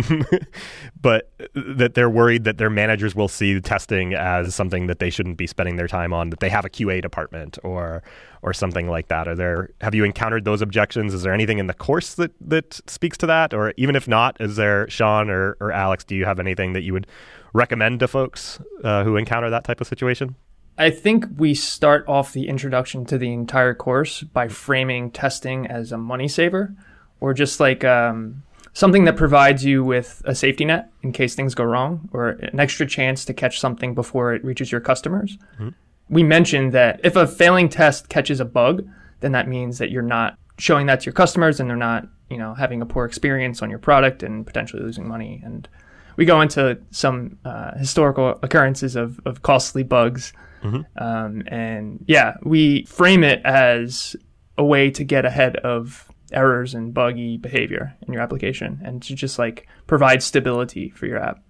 but 1.00 1.30
that 1.54 1.94
they're 1.94 2.08
worried 2.08 2.44
that 2.44 2.56
their 2.56 2.70
managers 2.70 3.14
will 3.14 3.28
see 3.28 3.60
testing 3.60 4.14
as 4.14 4.54
something 4.54 4.86
that 4.86 5.00
they 5.00 5.10
shouldn't 5.10 5.36
be 5.36 5.46
spending 5.46 5.76
their 5.76 5.88
time 5.88 6.12
on, 6.12 6.30
that 6.30 6.40
they 6.40 6.48
have 6.48 6.64
a 6.64 6.70
QA 6.70 7.02
department 7.02 7.58
or 7.64 8.02
or 8.42 8.52
something 8.52 8.88
like 8.88 9.08
that. 9.08 9.26
Are 9.26 9.34
there 9.34 9.70
have 9.80 9.94
you 9.94 10.04
encountered 10.04 10.44
those 10.44 10.62
objections? 10.62 11.12
Is 11.12 11.24
there 11.24 11.34
anything 11.34 11.58
in 11.58 11.66
the 11.66 11.74
course 11.74 12.14
that 12.14 12.30
that 12.40 12.80
speaks 12.86 13.18
to 13.18 13.26
that, 13.26 13.52
or 13.52 13.74
even 13.76 13.96
if 13.96 14.06
not, 14.06 14.40
is 14.40 14.56
there 14.56 14.88
Sean 14.88 15.28
or, 15.28 15.56
or 15.60 15.72
Alex? 15.72 16.04
Do 16.04 16.14
you 16.14 16.24
have 16.24 16.38
anything 16.38 16.74
that 16.74 16.82
you 16.82 16.92
would 16.92 17.08
recommend 17.54 18.00
to 18.00 18.08
folks 18.08 18.60
uh, 18.82 19.04
who 19.04 19.16
encounter 19.16 19.48
that 19.48 19.64
type 19.64 19.80
of 19.80 19.86
situation? 19.86 20.34
I 20.76 20.90
think 20.90 21.26
we 21.38 21.54
start 21.54 22.04
off 22.08 22.32
the 22.32 22.48
introduction 22.48 23.06
to 23.06 23.16
the 23.16 23.32
entire 23.32 23.74
course 23.74 24.22
by 24.22 24.48
framing 24.48 25.10
testing 25.10 25.66
as 25.66 25.92
a 25.92 25.98
money 25.98 26.28
saver 26.28 26.74
or 27.20 27.32
just 27.32 27.60
like 27.60 27.84
um, 27.84 28.42
something 28.72 29.04
that 29.04 29.16
provides 29.16 29.64
you 29.64 29.84
with 29.84 30.20
a 30.24 30.34
safety 30.34 30.64
net 30.64 30.90
in 31.02 31.12
case 31.12 31.36
things 31.36 31.54
go 31.54 31.62
wrong 31.62 32.08
or 32.12 32.30
an 32.30 32.58
extra 32.58 32.86
chance 32.86 33.24
to 33.24 33.32
catch 33.32 33.60
something 33.60 33.94
before 33.94 34.34
it 34.34 34.44
reaches 34.44 34.72
your 34.72 34.80
customers. 34.80 35.38
Mm-hmm. 35.54 35.68
We 36.08 36.24
mentioned 36.24 36.72
that 36.72 37.00
if 37.04 37.14
a 37.14 37.26
failing 37.26 37.68
test 37.68 38.08
catches 38.08 38.40
a 38.40 38.44
bug, 38.44 38.86
then 39.20 39.32
that 39.32 39.48
means 39.48 39.78
that 39.78 39.90
you're 39.90 40.02
not 40.02 40.36
showing 40.58 40.86
that 40.86 41.00
to 41.00 41.06
your 41.06 41.14
customers 41.14 41.60
and 41.60 41.70
they're 41.70 41.76
not, 41.76 42.08
you 42.28 42.36
know, 42.36 42.52
having 42.54 42.82
a 42.82 42.86
poor 42.86 43.04
experience 43.04 43.62
on 43.62 43.70
your 43.70 43.78
product 43.78 44.24
and 44.24 44.44
potentially 44.44 44.82
losing 44.82 45.06
money 45.06 45.40
and 45.44 45.68
we 46.16 46.24
go 46.24 46.40
into 46.40 46.78
some 46.90 47.38
uh, 47.44 47.76
historical 47.76 48.38
occurrences 48.42 48.96
of, 48.96 49.20
of 49.24 49.42
costly 49.42 49.82
bugs. 49.82 50.32
Mm-hmm. 50.62 51.02
Um, 51.02 51.42
and 51.46 52.04
yeah, 52.06 52.36
we 52.42 52.84
frame 52.84 53.24
it 53.24 53.42
as 53.44 54.16
a 54.56 54.64
way 54.64 54.90
to 54.90 55.04
get 55.04 55.24
ahead 55.24 55.56
of 55.56 56.10
errors 56.32 56.74
and 56.74 56.94
buggy 56.94 57.36
behavior 57.36 57.94
in 58.06 58.12
your 58.12 58.22
application 58.22 58.80
and 58.84 59.02
to 59.02 59.14
just 59.14 59.38
like 59.38 59.66
provide 59.86 60.22
stability 60.22 60.90
for 60.90 61.06
your 61.06 61.18
app. 61.18 61.42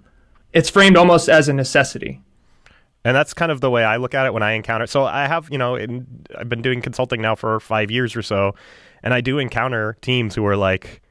It's 0.52 0.70
framed 0.70 0.96
almost 0.96 1.28
as 1.28 1.48
a 1.48 1.52
necessity. 1.52 2.20
And 3.04 3.14
that's 3.14 3.34
kind 3.34 3.52
of 3.52 3.60
the 3.60 3.70
way 3.70 3.84
I 3.84 3.98
look 3.98 4.14
at 4.14 4.26
it 4.26 4.32
when 4.32 4.42
I 4.42 4.52
encounter. 4.52 4.86
So 4.86 5.04
I 5.04 5.26
have, 5.26 5.50
you 5.50 5.58
know, 5.58 5.74
in, 5.74 6.06
I've 6.36 6.48
been 6.48 6.62
doing 6.62 6.80
consulting 6.80 7.20
now 7.20 7.34
for 7.34 7.60
five 7.60 7.90
years 7.90 8.16
or 8.16 8.22
so, 8.22 8.54
and 9.02 9.12
I 9.12 9.20
do 9.20 9.38
encounter 9.38 9.98
teams 10.00 10.34
who 10.34 10.46
are 10.46 10.56
like, 10.56 11.02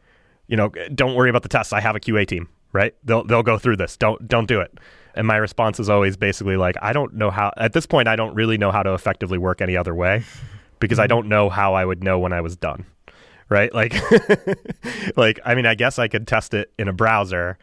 you 0.47 0.57
know, 0.57 0.69
don't 0.95 1.13
worry 1.13 1.29
about 1.29 1.43
the 1.43 1.49
tests. 1.49 1.71
I 1.71 1.81
have 1.81 1.95
a 1.95 1.99
QA 1.99 2.27
team 2.27 2.49
right? 2.73 2.93
They'll 3.03 3.23
they'll 3.23 3.43
go 3.43 3.57
through 3.57 3.77
this. 3.77 3.95
Don't 3.95 4.27
don't 4.27 4.47
do 4.47 4.59
it. 4.59 4.77
And 5.15 5.27
my 5.27 5.37
response 5.37 5.79
is 5.79 5.89
always 5.89 6.17
basically 6.17 6.57
like, 6.57 6.75
I 6.81 6.91
don't 6.91 7.13
know 7.13 7.29
how. 7.29 7.53
At 7.55 7.73
this 7.73 7.85
point, 7.85 8.07
I 8.07 8.15
don't 8.15 8.33
really 8.33 8.57
know 8.57 8.71
how 8.71 8.83
to 8.83 8.93
effectively 8.93 9.37
work 9.37 9.61
any 9.61 9.77
other 9.77 9.93
way, 9.93 10.23
because 10.79 10.99
I 10.99 11.07
don't 11.07 11.29
know 11.29 11.49
how 11.49 11.75
I 11.75 11.85
would 11.85 12.03
know 12.03 12.19
when 12.19 12.33
I 12.33 12.41
was 12.41 12.57
done, 12.57 12.85
right? 13.47 13.71
Like, 13.73 13.93
like 15.15 15.39
I 15.45 15.55
mean, 15.55 15.65
I 15.65 15.75
guess 15.75 15.99
I 15.99 16.07
could 16.07 16.27
test 16.27 16.53
it 16.53 16.73
in 16.77 16.87
a 16.87 16.93
browser, 16.93 17.57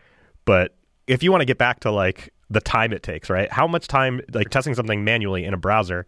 but 0.45 0.75
if 1.07 1.23
you 1.23 1.33
want 1.33 1.43
to 1.43 1.47
get 1.47 1.59
back 1.59 1.81
to 1.81 1.91
like 1.91 2.33
the 2.49 2.61
time 2.61 2.93
it 2.93 3.03
takes, 3.03 3.29
right? 3.29 3.51
How 3.53 3.67
much 3.67 3.89
time 3.89 4.21
like 4.33 4.51
testing 4.51 4.75
something 4.75 5.05
manually 5.05 5.45
in 5.45 5.55
a 5.55 5.57
browser 5.57 6.07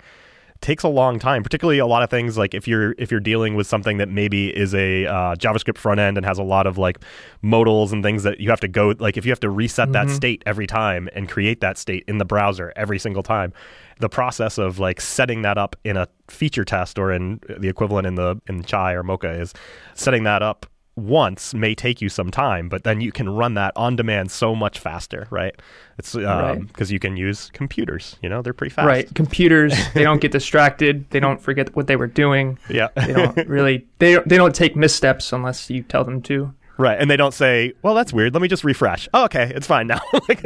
takes 0.62 0.84
a 0.84 0.88
long 0.88 1.18
time 1.18 1.42
particularly 1.42 1.78
a 1.78 1.86
lot 1.86 2.02
of 2.02 2.08
things 2.08 2.38
like 2.38 2.54
if 2.54 2.66
you're 2.66 2.94
if 2.96 3.10
you're 3.10 3.20
dealing 3.20 3.54
with 3.54 3.66
something 3.66 3.98
that 3.98 4.08
maybe 4.08 4.48
is 4.56 4.74
a 4.74 5.04
uh, 5.06 5.34
javascript 5.34 5.76
front 5.76 6.00
end 6.00 6.16
and 6.16 6.24
has 6.24 6.38
a 6.38 6.42
lot 6.42 6.66
of 6.66 6.78
like 6.78 6.98
modals 7.42 7.92
and 7.92 8.02
things 8.02 8.22
that 8.22 8.40
you 8.40 8.48
have 8.48 8.60
to 8.60 8.68
go 8.68 8.94
like 8.98 9.16
if 9.16 9.26
you 9.26 9.32
have 9.32 9.40
to 9.40 9.50
reset 9.50 9.88
mm-hmm. 9.88 10.08
that 10.08 10.10
state 10.10 10.42
every 10.46 10.66
time 10.66 11.08
and 11.14 11.28
create 11.28 11.60
that 11.60 11.76
state 11.76 12.04
in 12.06 12.18
the 12.18 12.24
browser 12.24 12.72
every 12.76 12.98
single 12.98 13.22
time 13.22 13.52
the 13.98 14.08
process 14.08 14.56
of 14.56 14.78
like 14.78 15.00
setting 15.00 15.42
that 15.42 15.58
up 15.58 15.76
in 15.84 15.96
a 15.96 16.08
feature 16.28 16.64
test 16.64 16.98
or 16.98 17.12
in 17.12 17.40
the 17.58 17.68
equivalent 17.68 18.06
in 18.06 18.14
the 18.14 18.40
in 18.48 18.62
chai 18.62 18.92
or 18.92 19.02
mocha 19.02 19.30
is 19.30 19.52
setting 19.94 20.22
that 20.22 20.42
up 20.42 20.66
once 20.96 21.54
may 21.54 21.74
take 21.74 22.02
you 22.02 22.08
some 22.08 22.30
time, 22.30 22.68
but 22.68 22.84
then 22.84 23.00
you 23.00 23.12
can 23.12 23.28
run 23.28 23.54
that 23.54 23.72
on 23.76 23.96
demand 23.96 24.30
so 24.30 24.54
much 24.54 24.78
faster, 24.78 25.26
right? 25.30 25.54
It's 25.98 26.12
because 26.12 26.52
um, 26.56 26.70
right. 26.78 26.90
you 26.90 26.98
can 26.98 27.16
use 27.16 27.50
computers. 27.52 28.16
You 28.22 28.28
know, 28.28 28.42
they're 28.42 28.52
pretty 28.52 28.74
fast. 28.74 28.86
Right, 28.86 29.14
computers. 29.14 29.74
they 29.94 30.02
don't 30.02 30.20
get 30.20 30.32
distracted. 30.32 31.08
They 31.10 31.20
don't 31.20 31.40
forget 31.40 31.74
what 31.74 31.86
they 31.86 31.96
were 31.96 32.06
doing. 32.06 32.58
Yeah, 32.68 32.88
they 32.94 33.12
don't 33.12 33.36
really. 33.48 33.86
They 33.98 34.18
they 34.26 34.36
don't 34.36 34.54
take 34.54 34.76
missteps 34.76 35.32
unless 35.32 35.70
you 35.70 35.82
tell 35.82 36.04
them 36.04 36.20
to. 36.22 36.52
Right. 36.78 36.98
And 36.98 37.10
they 37.10 37.16
don't 37.16 37.34
say, 37.34 37.74
well, 37.82 37.94
that's 37.94 38.12
weird. 38.12 38.34
Let 38.34 38.42
me 38.42 38.48
just 38.48 38.64
refresh. 38.64 39.08
Oh, 39.12 39.24
okay. 39.26 39.52
It's 39.54 39.66
fine 39.66 39.86
now. 39.86 40.00
like, 40.28 40.42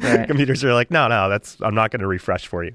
Right. 0.00 0.26
Computers 0.26 0.64
are 0.64 0.74
like, 0.74 0.90
no, 0.90 1.08
no, 1.08 1.28
that's, 1.28 1.56
I'm 1.62 1.74
not 1.74 1.92
going 1.92 2.00
to 2.00 2.06
refresh 2.06 2.46
for 2.46 2.64
you. 2.64 2.74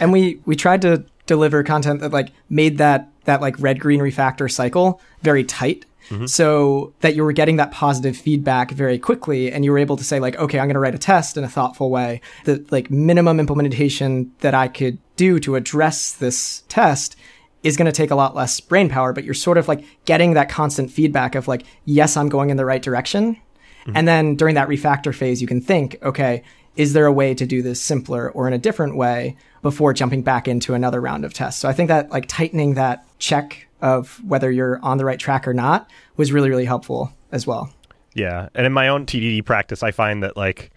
and 0.00 0.12
we 0.12 0.40
we 0.46 0.56
tried 0.56 0.82
to 0.82 1.04
deliver 1.26 1.62
content 1.62 2.00
that 2.00 2.12
like 2.12 2.30
made 2.48 2.78
that 2.78 3.11
that 3.24 3.40
like 3.40 3.54
red 3.58 3.80
green 3.80 4.00
refactor 4.00 4.50
cycle 4.50 5.00
very 5.22 5.44
tight. 5.44 5.86
Mm-hmm. 6.08 6.26
So 6.26 6.92
that 7.00 7.14
you 7.14 7.22
were 7.22 7.32
getting 7.32 7.56
that 7.56 7.70
positive 7.70 8.16
feedback 8.16 8.72
very 8.72 8.98
quickly 8.98 9.52
and 9.52 9.64
you 9.64 9.70
were 9.70 9.78
able 9.78 9.96
to 9.96 10.02
say 10.02 10.18
like 10.18 10.36
okay 10.36 10.58
i'm 10.58 10.66
going 10.66 10.74
to 10.74 10.80
write 10.80 10.96
a 10.96 10.98
test 10.98 11.36
in 11.36 11.44
a 11.44 11.48
thoughtful 11.48 11.90
way. 11.90 12.20
The 12.44 12.64
like 12.70 12.90
minimum 12.90 13.38
implementation 13.38 14.32
that 14.40 14.52
i 14.52 14.66
could 14.66 14.98
do 15.16 15.38
to 15.40 15.54
address 15.54 16.12
this 16.12 16.64
test 16.68 17.16
is 17.62 17.76
going 17.76 17.86
to 17.86 17.92
take 17.92 18.10
a 18.10 18.16
lot 18.16 18.34
less 18.34 18.58
brain 18.58 18.88
power 18.88 19.12
but 19.12 19.22
you're 19.22 19.32
sort 19.32 19.58
of 19.58 19.68
like 19.68 19.84
getting 20.04 20.34
that 20.34 20.48
constant 20.48 20.90
feedback 20.90 21.36
of 21.36 21.46
like 21.46 21.62
yes 21.84 22.16
i'm 22.16 22.28
going 22.28 22.50
in 22.50 22.56
the 22.56 22.66
right 22.66 22.82
direction. 22.82 23.36
Mm-hmm. 23.82 23.96
And 23.96 24.08
then 24.08 24.36
during 24.36 24.54
that 24.54 24.68
refactor 24.68 25.14
phase, 25.14 25.40
you 25.40 25.48
can 25.48 25.60
think, 25.60 25.96
okay, 26.02 26.42
is 26.76 26.92
there 26.92 27.06
a 27.06 27.12
way 27.12 27.34
to 27.34 27.46
do 27.46 27.62
this 27.62 27.82
simpler 27.82 28.30
or 28.30 28.46
in 28.46 28.52
a 28.52 28.58
different 28.58 28.96
way 28.96 29.36
before 29.62 29.92
jumping 29.92 30.22
back 30.22 30.46
into 30.46 30.74
another 30.74 31.00
round 31.00 31.24
of 31.24 31.32
tests? 31.32 31.60
So 31.60 31.68
I 31.68 31.72
think 31.72 31.88
that 31.88 32.10
like 32.10 32.26
tightening 32.28 32.74
that 32.74 33.06
check 33.18 33.68
of 33.80 34.22
whether 34.24 34.50
you're 34.50 34.78
on 34.82 34.98
the 34.98 35.04
right 35.04 35.18
track 35.18 35.46
or 35.46 35.54
not 35.54 35.90
was 36.16 36.32
really, 36.32 36.50
really 36.50 36.64
helpful 36.64 37.12
as 37.32 37.46
well. 37.46 37.72
Yeah. 38.14 38.48
And 38.54 38.66
in 38.66 38.72
my 38.72 38.88
own 38.88 39.06
TDD 39.06 39.44
practice, 39.44 39.82
I 39.82 39.90
find 39.90 40.22
that 40.22 40.36
like 40.36 40.70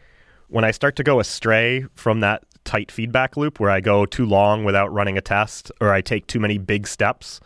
when 0.47 0.63
I 0.63 0.71
start 0.71 0.95
to 0.97 1.03
go 1.03 1.19
astray 1.19 1.85
from 1.95 2.21
that 2.21 2.43
tight 2.63 2.91
feedback 2.91 3.37
loop 3.37 3.59
where 3.59 3.69
I 3.69 3.79
go 3.79 4.05
too 4.05 4.25
long 4.25 4.63
without 4.63 4.91
running 4.91 5.17
a 5.17 5.21
test 5.21 5.71
or 5.79 5.91
I 5.91 6.01
take 6.01 6.27
too 6.27 6.39
many 6.39 6.57
big 6.57 6.87
steps 6.87 7.39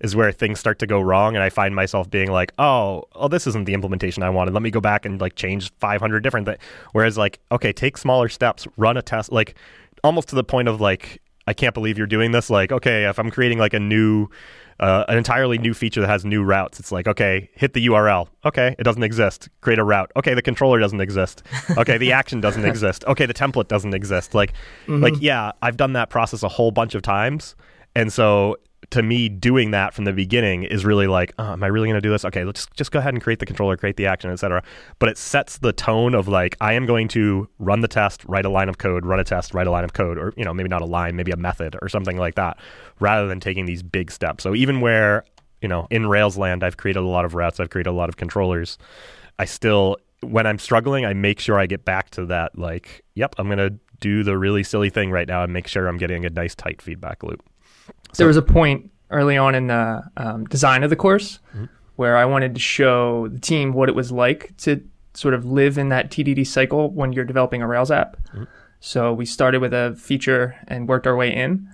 is 0.00 0.14
where 0.14 0.30
things 0.30 0.60
start 0.60 0.78
to 0.80 0.86
go 0.86 1.00
wrong 1.00 1.34
and 1.34 1.42
I 1.42 1.48
find 1.48 1.74
myself 1.74 2.10
being 2.10 2.30
like, 2.30 2.52
"Oh, 2.58 3.04
oh 3.14 3.28
this 3.28 3.46
isn't 3.46 3.64
the 3.64 3.72
implementation 3.72 4.22
I 4.22 4.30
wanted. 4.30 4.52
Let 4.52 4.62
me 4.62 4.70
go 4.70 4.80
back 4.80 5.06
and 5.06 5.20
like 5.20 5.36
change 5.36 5.72
500 5.78 6.20
different 6.20 6.46
things." 6.46 6.58
Whereas 6.92 7.16
like, 7.16 7.38
okay, 7.50 7.72
take 7.72 7.96
smaller 7.96 8.28
steps, 8.28 8.66
run 8.76 8.96
a 8.96 9.02
test 9.02 9.32
like 9.32 9.54
almost 10.06 10.28
to 10.28 10.34
the 10.34 10.44
point 10.44 10.68
of 10.68 10.80
like 10.80 11.20
I 11.46 11.52
can't 11.52 11.74
believe 11.74 11.98
you're 11.98 12.06
doing 12.06 12.32
this. 12.32 12.50
Like, 12.50 12.72
okay, 12.72 13.04
if 13.08 13.18
I'm 13.18 13.30
creating 13.30 13.58
like 13.58 13.74
a 13.74 13.80
new 13.80 14.28
uh, 14.78 15.04
an 15.08 15.16
entirely 15.16 15.58
new 15.58 15.72
feature 15.72 16.00
that 16.00 16.08
has 16.08 16.24
new 16.24 16.42
routes. 16.42 16.78
It's 16.78 16.92
like, 16.92 17.08
okay, 17.08 17.48
hit 17.54 17.72
the 17.72 17.86
URL. 17.86 18.28
Okay, 18.44 18.74
it 18.78 18.82
doesn't 18.82 19.02
exist. 19.02 19.48
Create 19.60 19.78
a 19.78 19.84
route. 19.84 20.12
Okay, 20.16 20.34
the 20.34 20.42
controller 20.42 20.78
doesn't 20.78 21.00
exist. 21.00 21.42
Okay, 21.76 21.98
the 21.98 22.12
action 22.12 22.40
doesn't 22.40 22.64
exist. 22.64 23.04
Okay, 23.06 23.26
the 23.26 23.34
template 23.34 23.68
doesn't 23.68 23.92
exist. 23.92 24.34
Like, 24.34 24.52
like 24.86 25.14
yeah, 25.20 25.52
I've 25.60 25.76
done 25.76 25.92
that 25.92 26.10
process 26.10 26.42
a 26.42 26.48
whole 26.48 26.70
bunch 26.70 26.94
of 26.94 27.02
times, 27.02 27.54
and 27.96 28.12
so 28.12 28.56
to 28.90 29.02
me, 29.02 29.28
doing 29.28 29.72
that 29.72 29.94
from 29.94 30.04
the 30.04 30.12
beginning 30.12 30.62
is 30.62 30.84
really 30.84 31.08
like, 31.08 31.32
oh, 31.40 31.54
am 31.54 31.64
I 31.64 31.66
really 31.66 31.88
going 31.88 31.96
to 31.96 32.00
do 32.00 32.10
this? 32.10 32.24
Okay, 32.24 32.44
let's 32.44 32.66
just 32.76 32.92
go 32.92 33.00
ahead 33.00 33.14
and 33.14 33.22
create 33.22 33.40
the 33.40 33.46
controller, 33.46 33.76
create 33.76 33.96
the 33.96 34.06
action, 34.06 34.30
etc. 34.30 34.62
But 35.00 35.08
it 35.08 35.18
sets 35.18 35.58
the 35.58 35.72
tone 35.72 36.14
of 36.14 36.28
like, 36.28 36.56
I 36.60 36.74
am 36.74 36.86
going 36.86 37.08
to 37.08 37.48
run 37.58 37.80
the 37.80 37.88
test, 37.88 38.24
write 38.26 38.44
a 38.44 38.48
line 38.48 38.68
of 38.68 38.78
code, 38.78 39.04
run 39.04 39.18
a 39.18 39.24
test, 39.24 39.54
write 39.54 39.66
a 39.66 39.72
line 39.72 39.82
of 39.82 39.92
code, 39.92 40.18
or 40.18 40.32
you 40.36 40.44
know, 40.44 40.54
maybe 40.54 40.68
not 40.68 40.82
a 40.82 40.86
line, 40.86 41.16
maybe 41.16 41.32
a 41.32 41.36
method 41.36 41.76
or 41.82 41.88
something 41.88 42.16
like 42.16 42.36
that, 42.36 42.58
rather 43.00 43.26
than 43.26 43.40
taking 43.40 43.66
these 43.66 43.82
big 43.82 44.12
steps. 44.12 44.44
So 44.44 44.54
even 44.54 44.80
where 44.80 45.24
you 45.62 45.68
know, 45.68 45.86
in 45.90 46.06
Rails 46.06 46.36
land, 46.36 46.62
I've 46.62 46.76
created 46.76 47.00
a 47.00 47.06
lot 47.06 47.24
of 47.24 47.34
routes, 47.34 47.60
I've 47.60 47.70
created 47.70 47.90
a 47.90 47.92
lot 47.92 48.08
of 48.08 48.16
controllers. 48.16 48.78
I 49.38 49.44
still, 49.44 49.96
when 50.20 50.46
I'm 50.46 50.58
struggling, 50.58 51.04
I 51.04 51.12
make 51.12 51.40
sure 51.40 51.58
I 51.58 51.66
get 51.66 51.84
back 51.84 52.10
to 52.10 52.26
that. 52.26 52.58
Like, 52.58 53.02
yep, 53.14 53.34
I'm 53.38 53.46
going 53.46 53.58
to 53.58 53.78
do 54.00 54.22
the 54.22 54.36
really 54.36 54.62
silly 54.62 54.90
thing 54.90 55.10
right 55.10 55.26
now 55.26 55.42
and 55.42 55.52
make 55.52 55.66
sure 55.66 55.88
I'm 55.88 55.98
getting 55.98 56.24
a 56.24 56.30
nice 56.30 56.54
tight 56.54 56.82
feedback 56.82 57.22
loop. 57.22 57.42
There 58.16 58.26
was 58.26 58.36
a 58.36 58.42
point 58.42 58.90
early 59.10 59.36
on 59.36 59.54
in 59.54 59.66
the 59.68 60.02
um, 60.16 60.44
design 60.46 60.82
of 60.82 60.90
the 60.90 60.96
course 60.96 61.38
where 61.96 62.16
I 62.16 62.24
wanted 62.24 62.54
to 62.54 62.60
show 62.60 63.28
the 63.28 63.38
team 63.38 63.72
what 63.72 63.88
it 63.88 63.94
was 63.94 64.12
like 64.12 64.54
to 64.58 64.82
sort 65.14 65.32
of 65.34 65.44
live 65.46 65.78
in 65.78 65.88
that 65.90 66.10
TDD 66.10 66.46
cycle 66.46 66.90
when 66.90 67.12
you're 67.12 67.24
developing 67.24 67.62
a 67.62 67.66
Rails 67.66 67.90
app. 67.90 68.16
So 68.80 69.12
we 69.14 69.24
started 69.24 69.60
with 69.60 69.72
a 69.72 69.94
feature 69.98 70.56
and 70.68 70.88
worked 70.88 71.06
our 71.06 71.16
way 71.16 71.34
in. 71.34 71.68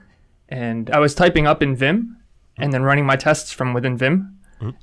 And 0.48 0.90
I 0.90 0.98
was 1.00 1.14
typing 1.14 1.46
up 1.46 1.62
in 1.62 1.74
Vim 1.74 2.16
and 2.56 2.72
then 2.72 2.82
running 2.82 3.06
my 3.06 3.16
tests 3.16 3.50
from 3.52 3.72
within 3.74 3.96
Vim. 3.96 4.38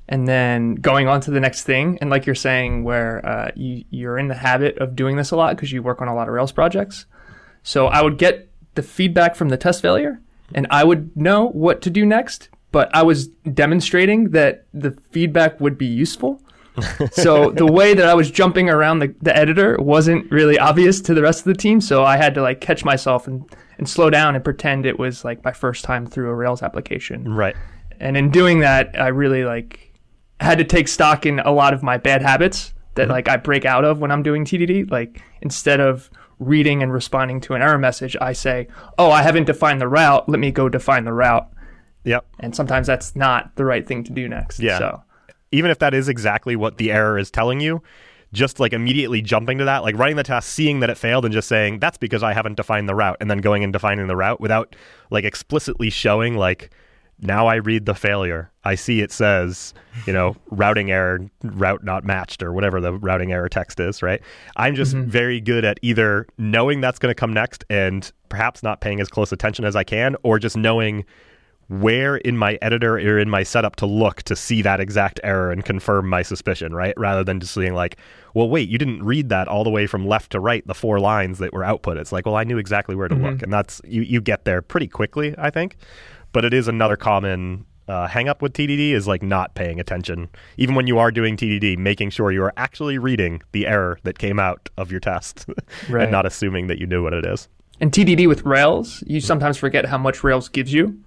And 0.08 0.28
then 0.28 0.74
going 0.74 1.08
on 1.08 1.22
to 1.22 1.30
the 1.30 1.40
next 1.40 1.62
thing, 1.64 1.96
and 2.02 2.10
like 2.10 2.26
you're 2.26 2.34
saying, 2.34 2.84
where 2.84 3.24
uh, 3.24 3.50
you, 3.56 3.84
you're 3.88 4.18
in 4.18 4.28
the 4.28 4.34
habit 4.34 4.76
of 4.76 4.94
doing 4.94 5.16
this 5.16 5.30
a 5.30 5.36
lot 5.36 5.56
because 5.56 5.72
you 5.72 5.82
work 5.82 6.02
on 6.02 6.08
a 6.08 6.14
lot 6.14 6.28
of 6.28 6.34
Rails 6.34 6.52
projects. 6.52 7.06
So 7.62 7.86
I 7.86 8.02
would 8.02 8.18
get 8.18 8.50
the 8.74 8.82
feedback 8.82 9.34
from 9.34 9.48
the 9.48 9.56
test 9.56 9.80
failure, 9.80 10.20
and 10.54 10.66
I 10.70 10.84
would 10.84 11.16
know 11.16 11.48
what 11.48 11.82
to 11.82 11.90
do 11.90 12.04
next. 12.06 12.48
But 12.72 12.94
I 12.94 13.02
was 13.02 13.26
demonstrating 13.26 14.30
that 14.30 14.66
the 14.72 14.92
feedback 15.10 15.60
would 15.60 15.76
be 15.76 15.86
useful. 15.86 16.40
so 17.12 17.50
the 17.50 17.66
way 17.66 17.94
that 17.94 18.08
I 18.08 18.14
was 18.14 18.30
jumping 18.30 18.70
around 18.70 19.00
the, 19.00 19.14
the 19.20 19.36
editor 19.36 19.76
wasn't 19.80 20.30
really 20.30 20.58
obvious 20.58 21.00
to 21.02 21.14
the 21.14 21.22
rest 21.22 21.40
of 21.40 21.44
the 21.44 21.54
team. 21.54 21.80
So 21.80 22.04
I 22.04 22.16
had 22.16 22.34
to 22.34 22.42
like 22.42 22.60
catch 22.60 22.84
myself 22.84 23.26
and, 23.26 23.44
and 23.78 23.88
slow 23.88 24.08
down 24.08 24.34
and 24.36 24.44
pretend 24.44 24.86
it 24.86 24.98
was 24.98 25.24
like 25.24 25.44
my 25.44 25.52
first 25.52 25.84
time 25.84 26.06
through 26.06 26.30
a 26.30 26.34
Rails 26.34 26.62
application. 26.62 27.34
Right. 27.34 27.56
And 27.98 28.16
in 28.16 28.30
doing 28.30 28.60
that, 28.60 28.98
I 28.98 29.08
really 29.08 29.44
like 29.44 29.92
had 30.40 30.58
to 30.58 30.64
take 30.64 30.88
stock 30.88 31.26
in 31.26 31.40
a 31.40 31.50
lot 31.50 31.74
of 31.74 31.82
my 31.82 31.98
bad 31.98 32.22
habits 32.22 32.72
that 32.94 33.04
mm-hmm. 33.04 33.12
like 33.12 33.28
I 33.28 33.36
break 33.36 33.64
out 33.64 33.84
of 33.84 34.00
when 34.00 34.10
I'm 34.10 34.22
doing 34.22 34.44
TDD. 34.44 34.90
Like 34.90 35.20
instead 35.42 35.80
of 35.80 36.08
reading 36.40 36.82
and 36.82 36.92
responding 36.92 37.40
to 37.42 37.54
an 37.54 37.62
error 37.62 37.78
message, 37.78 38.16
I 38.20 38.32
say, 38.32 38.66
"Oh, 38.98 39.10
I 39.10 39.22
haven't 39.22 39.44
defined 39.44 39.80
the 39.80 39.86
route. 39.86 40.28
Let 40.28 40.40
me 40.40 40.50
go 40.50 40.68
define 40.68 41.04
the 41.04 41.12
route." 41.12 41.48
Yep. 42.04 42.26
And 42.40 42.56
sometimes 42.56 42.86
that's 42.86 43.14
not 43.14 43.54
the 43.56 43.64
right 43.64 43.86
thing 43.86 44.02
to 44.04 44.12
do 44.12 44.28
next. 44.28 44.58
Yeah. 44.58 44.78
So 44.78 45.02
even 45.52 45.70
if 45.70 45.78
that 45.78 45.94
is 45.94 46.08
exactly 46.08 46.56
what 46.56 46.78
the 46.78 46.90
error 46.90 47.18
is 47.18 47.30
telling 47.30 47.60
you, 47.60 47.82
just 48.32 48.60
like 48.60 48.72
immediately 48.72 49.20
jumping 49.20 49.58
to 49.58 49.64
that, 49.64 49.82
like 49.82 49.96
running 49.96 50.16
the 50.16 50.22
test, 50.22 50.50
seeing 50.50 50.80
that 50.80 50.90
it 50.90 50.98
failed, 50.98 51.24
and 51.24 51.32
just 51.32 51.48
saying 51.48 51.78
that's 51.78 51.98
because 51.98 52.22
I 52.22 52.32
haven't 52.32 52.56
defined 52.56 52.88
the 52.88 52.94
route, 52.94 53.16
and 53.20 53.30
then 53.30 53.38
going 53.38 53.62
and 53.62 53.72
defining 53.72 54.06
the 54.06 54.16
route 54.16 54.40
without 54.40 54.74
like 55.10 55.24
explicitly 55.24 55.90
showing 55.90 56.36
like 56.36 56.70
now 57.22 57.46
I 57.46 57.56
read 57.56 57.86
the 57.86 57.94
failure. 57.94 58.50
I 58.64 58.74
see 58.74 59.00
it 59.00 59.12
says, 59.12 59.74
you 60.06 60.12
know, 60.12 60.36
routing 60.50 60.90
error, 60.90 61.20
route 61.42 61.84
not 61.84 62.04
matched, 62.04 62.42
or 62.42 62.52
whatever 62.52 62.80
the 62.80 62.94
routing 62.94 63.32
error 63.32 63.48
text 63.48 63.80
is, 63.80 64.02
right? 64.02 64.20
I'm 64.56 64.74
just 64.74 64.94
mm-hmm. 64.94 65.08
very 65.08 65.40
good 65.40 65.64
at 65.64 65.78
either 65.82 66.26
knowing 66.38 66.80
that's 66.80 66.98
going 66.98 67.10
to 67.10 67.18
come 67.18 67.32
next 67.32 67.64
and 67.70 68.10
perhaps 68.28 68.62
not 68.62 68.80
paying 68.80 69.00
as 69.00 69.08
close 69.08 69.32
attention 69.32 69.64
as 69.64 69.76
I 69.76 69.84
can, 69.84 70.16
or 70.22 70.38
just 70.38 70.56
knowing 70.56 71.04
where 71.70 72.16
in 72.16 72.36
my 72.36 72.58
editor 72.60 72.96
or 72.96 73.18
in 73.20 73.30
my 73.30 73.44
setup 73.44 73.76
to 73.76 73.86
look 73.86 74.24
to 74.24 74.34
see 74.34 74.60
that 74.60 74.80
exact 74.80 75.20
error 75.22 75.52
and 75.52 75.64
confirm 75.64 76.08
my 76.08 76.20
suspicion, 76.20 76.74
right? 76.74 76.94
Rather 76.96 77.22
than 77.22 77.38
just 77.38 77.56
being 77.56 77.74
like, 77.74 77.96
well, 78.34 78.48
wait, 78.48 78.68
you 78.68 78.76
didn't 78.76 79.04
read 79.04 79.28
that 79.28 79.46
all 79.46 79.62
the 79.62 79.70
way 79.70 79.86
from 79.86 80.04
left 80.04 80.32
to 80.32 80.40
right, 80.40 80.66
the 80.66 80.74
four 80.74 80.98
lines 80.98 81.38
that 81.38 81.52
were 81.52 81.62
output. 81.62 81.96
It's 81.96 82.10
like, 82.10 82.26
well, 82.26 82.34
I 82.34 82.42
knew 82.42 82.58
exactly 82.58 82.96
where 82.96 83.06
to 83.06 83.14
look, 83.14 83.34
mm-hmm. 83.34 83.44
and 83.44 83.52
that's 83.52 83.80
you. 83.84 84.02
You 84.02 84.20
get 84.20 84.44
there 84.44 84.62
pretty 84.62 84.88
quickly, 84.88 85.32
I 85.38 85.50
think. 85.50 85.76
But 86.32 86.44
it 86.44 86.54
is 86.54 86.68
another 86.68 86.96
common 86.96 87.66
uh, 87.88 88.06
hang 88.06 88.28
up 88.28 88.40
with 88.40 88.52
TDD 88.52 88.92
is 88.92 89.08
like 89.08 89.22
not 89.22 89.54
paying 89.56 89.80
attention, 89.80 90.28
even 90.56 90.74
when 90.76 90.86
you 90.86 90.98
are 90.98 91.10
doing 91.10 91.36
TDD, 91.36 91.76
making 91.76 92.10
sure 92.10 92.30
you 92.30 92.42
are 92.44 92.52
actually 92.56 92.98
reading 92.98 93.42
the 93.52 93.66
error 93.66 93.98
that 94.04 94.18
came 94.18 94.38
out 94.38 94.68
of 94.76 94.90
your 94.92 95.00
test, 95.00 95.46
Right. 95.88 96.04
and 96.04 96.12
not 96.12 96.24
assuming 96.24 96.68
that 96.68 96.78
you 96.78 96.86
knew 96.86 97.02
what 97.02 97.12
it 97.12 97.26
is. 97.26 97.48
And 97.80 97.90
TDD 97.90 98.28
with 98.28 98.44
Rails, 98.44 99.02
you 99.08 99.20
sometimes 99.20 99.56
forget 99.56 99.86
how 99.86 99.98
much 99.98 100.22
Rails 100.22 100.48
gives 100.48 100.72
you. 100.72 100.98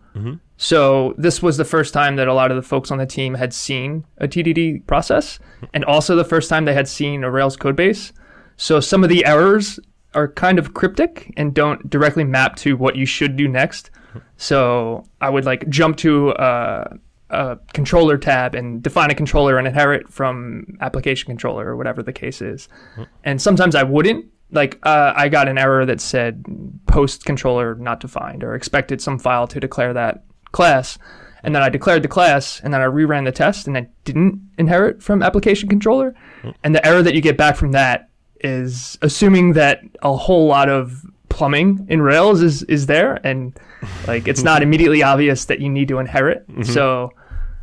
So 0.57 1.15
this 1.17 1.41
was 1.41 1.57
the 1.57 1.65
first 1.65 1.91
time 1.93 2.17
that 2.17 2.27
a 2.27 2.33
lot 2.35 2.51
of 2.51 2.55
the 2.55 2.61
folks 2.61 2.91
on 2.91 2.99
the 2.99 3.05
team 3.05 3.33
had 3.33 3.51
seen 3.53 4.05
a 4.19 4.27
TDD 4.27 4.85
process, 4.85 5.39
and 5.73 5.83
also 5.85 6.15
the 6.15 6.23
first 6.23 6.49
time 6.49 6.65
they 6.65 6.73
had 6.75 6.87
seen 6.87 7.23
a 7.23 7.31
Rails 7.31 7.57
code 7.57 7.75
base. 7.75 8.13
So 8.55 8.79
some 8.79 9.03
of 9.03 9.09
the 9.09 9.25
errors 9.25 9.79
are 10.13 10.27
kind 10.27 10.59
of 10.59 10.75
cryptic 10.75 11.33
and 11.35 11.53
don't 11.53 11.89
directly 11.89 12.23
map 12.23 12.55
to 12.57 12.77
what 12.77 12.95
you 12.95 13.05
should 13.07 13.35
do 13.35 13.47
next. 13.47 13.89
So 14.38 15.05
I 15.22 15.29
would 15.29 15.46
like 15.46 15.67
jump 15.70 15.98
to 15.98 16.32
a, 16.32 16.98
a 17.29 17.58
controller 17.74 18.17
tab 18.17 18.55
and 18.55 18.82
define 18.82 19.12
a 19.12 19.15
controller 19.15 19.58
and 19.58 19.67
inherit 19.67 20.08
from 20.10 20.77
application 20.82 21.27
controller 21.27 21.67
or 21.67 21.75
whatever 21.75 22.03
the 22.03 22.13
case 22.13 22.41
is. 22.41 22.70
And 23.24 23.41
sometimes 23.41 23.75
I 23.75 23.84
wouldn't. 23.84 24.25
Like 24.51 24.77
uh, 24.84 25.13
I 25.15 25.29
got 25.29 25.48
an 25.48 25.58
error 25.58 25.84
that 25.86 26.00
said 26.00 26.46
post 26.86 27.25
controller 27.25 27.74
not 27.75 28.00
defined 28.00 28.43
or 28.43 28.53
expected 28.53 29.01
some 29.01 29.17
file 29.17 29.48
to 29.48 29.60
declare 29.60 29.93
that 29.93 30.24
class. 30.51 31.00
And 31.41 31.55
then 31.55 31.63
I 31.63 31.70
declared 31.70 32.03
the 32.03 32.08
class 32.08 32.62
and 32.63 32.74
then 32.74 32.79
I 32.79 32.86
reran 32.86 33.25
the 33.25 33.32
test 33.32 33.67
and 33.67 33.77
I 33.77 33.88
didn't 34.05 34.41
inherit 34.58 35.01
from 35.01 35.24
application 35.24 35.67
controller. 35.70 36.13
And 36.63 36.75
the 36.75 36.86
error 36.86 37.01
that 37.01 37.15
you 37.15 37.22
get 37.22 37.36
back 37.36 37.55
from 37.55 37.72
that 37.72 38.10
is 38.41 38.98
assuming 39.01 39.53
that 39.53 39.82
a 40.03 40.15
whole 40.15 40.48
lot 40.48 40.70
of 40.70 41.03
plumbing 41.33 41.85
in 41.89 41.99
Rails 42.01 42.41
is 42.43 42.61
is 42.63 42.85
there 42.85 43.19
and 43.25 43.57
like 44.07 44.27
it's 44.27 44.43
not 44.43 44.61
immediately 44.67 45.01
obvious 45.01 45.45
that 45.45 45.59
you 45.59 45.67
need 45.69 45.87
to 45.87 45.97
inherit. 45.97 46.45
So 46.63 47.11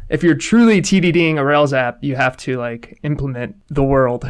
if 0.09 0.25
you're 0.25 0.35
truly 0.35 0.83
TDDing 0.83 1.39
a 1.39 1.45
Rails 1.45 1.73
app, 1.73 2.03
you 2.03 2.17
have 2.17 2.37
to 2.39 2.57
like 2.59 2.99
implement 3.05 3.55
the 3.69 3.85
world. 3.85 4.25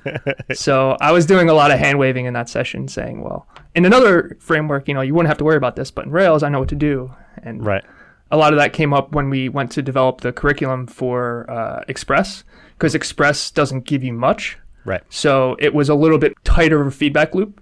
so 0.52 0.96
I 1.00 1.12
was 1.12 1.26
doing 1.26 1.48
a 1.48 1.54
lot 1.54 1.70
of 1.70 1.78
hand 1.78 1.98
waving 2.00 2.26
in 2.26 2.34
that 2.34 2.48
session, 2.48 2.88
saying, 2.88 3.22
"Well, 3.22 3.46
in 3.76 3.84
another 3.84 4.36
framework, 4.40 4.88
you 4.88 4.94
know, 4.94 5.00
you 5.00 5.14
wouldn't 5.14 5.28
have 5.28 5.38
to 5.38 5.44
worry 5.44 5.56
about 5.56 5.76
this, 5.76 5.92
but 5.92 6.06
in 6.06 6.10
Rails, 6.10 6.42
I 6.42 6.48
know 6.48 6.58
what 6.58 6.68
to 6.70 6.74
do." 6.74 7.14
And 7.40 7.64
Right. 7.64 7.84
a 8.32 8.36
lot 8.36 8.52
of 8.52 8.58
that 8.58 8.72
came 8.72 8.92
up 8.92 9.12
when 9.12 9.30
we 9.30 9.48
went 9.48 9.70
to 9.72 9.82
develop 9.82 10.22
the 10.22 10.32
curriculum 10.32 10.88
for 10.88 11.48
uh, 11.48 11.84
Express 11.86 12.42
because 12.76 12.94
Express 12.96 13.50
doesn't 13.52 13.84
give 13.84 14.02
you 14.02 14.12
much. 14.12 14.58
Right. 14.84 15.02
So 15.08 15.56
it 15.60 15.72
was 15.72 15.88
a 15.88 15.94
little 15.94 16.18
bit 16.18 16.34
tighter 16.42 16.80
of 16.80 16.88
a 16.88 16.90
feedback 16.90 17.32
loop 17.32 17.60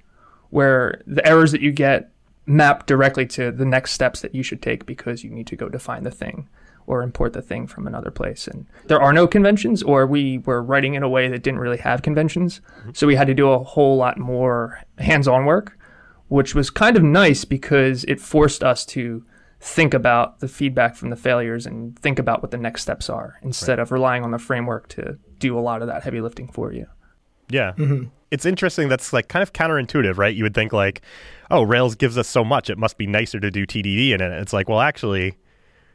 where 0.50 1.00
the 1.06 1.26
errors 1.26 1.52
that 1.52 1.60
you 1.60 1.72
get 1.72 2.10
map 2.46 2.86
directly 2.86 3.26
to 3.26 3.52
the 3.52 3.64
next 3.64 3.92
steps 3.92 4.20
that 4.20 4.34
you 4.34 4.42
should 4.42 4.60
take 4.60 4.86
because 4.86 5.22
you 5.22 5.30
need 5.30 5.46
to 5.46 5.56
go 5.56 5.68
define 5.68 6.02
the 6.02 6.10
thing 6.10 6.48
or 6.86 7.02
import 7.02 7.32
the 7.32 7.42
thing 7.42 7.66
from 7.66 7.86
another 7.86 8.10
place. 8.10 8.48
And 8.48 8.66
there 8.86 9.00
are 9.00 9.12
no 9.12 9.28
conventions, 9.28 9.82
or 9.82 10.06
we 10.06 10.38
were 10.38 10.62
writing 10.62 10.94
in 10.94 11.04
a 11.04 11.08
way 11.08 11.28
that 11.28 11.42
didn't 11.42 11.60
really 11.60 11.78
have 11.78 12.02
conventions. 12.02 12.60
Mm-hmm. 12.80 12.90
So 12.94 13.06
we 13.06 13.14
had 13.14 13.28
to 13.28 13.34
do 13.34 13.50
a 13.50 13.62
whole 13.62 13.96
lot 13.96 14.18
more 14.18 14.82
hands 14.98 15.28
on 15.28 15.44
work, 15.44 15.78
which 16.28 16.54
was 16.54 16.68
kind 16.68 16.96
of 16.96 17.04
nice 17.04 17.44
because 17.44 18.04
it 18.04 18.20
forced 18.20 18.64
us 18.64 18.84
to 18.86 19.24
think 19.60 19.94
about 19.94 20.40
the 20.40 20.48
feedback 20.48 20.96
from 20.96 21.10
the 21.10 21.16
failures 21.16 21.66
and 21.66 21.96
think 21.98 22.18
about 22.18 22.42
what 22.42 22.50
the 22.50 22.56
next 22.56 22.82
steps 22.82 23.10
are 23.10 23.38
instead 23.42 23.78
of 23.78 23.92
relying 23.92 24.24
on 24.24 24.30
the 24.30 24.38
framework 24.38 24.88
to 24.88 25.18
do 25.38 25.56
a 25.56 25.60
lot 25.60 25.82
of 25.82 25.88
that 25.88 26.02
heavy 26.02 26.20
lifting 26.20 26.48
for 26.48 26.72
you. 26.72 26.86
Yeah. 27.50 27.72
Mm-hmm. 27.76 28.08
It's 28.30 28.46
interesting. 28.46 28.88
That's 28.88 29.12
like 29.12 29.28
kind 29.28 29.42
of 29.42 29.52
counterintuitive, 29.52 30.16
right? 30.16 30.34
You 30.34 30.44
would 30.44 30.54
think 30.54 30.72
like, 30.72 31.02
oh, 31.50 31.62
Rails 31.62 31.94
gives 31.94 32.16
us 32.16 32.28
so 32.28 32.44
much. 32.44 32.70
It 32.70 32.78
must 32.78 32.96
be 32.96 33.06
nicer 33.06 33.40
to 33.40 33.50
do 33.50 33.66
TDD 33.66 34.10
in 34.10 34.20
it. 34.20 34.32
It's 34.40 34.52
like, 34.52 34.68
well, 34.68 34.80
actually, 34.80 35.36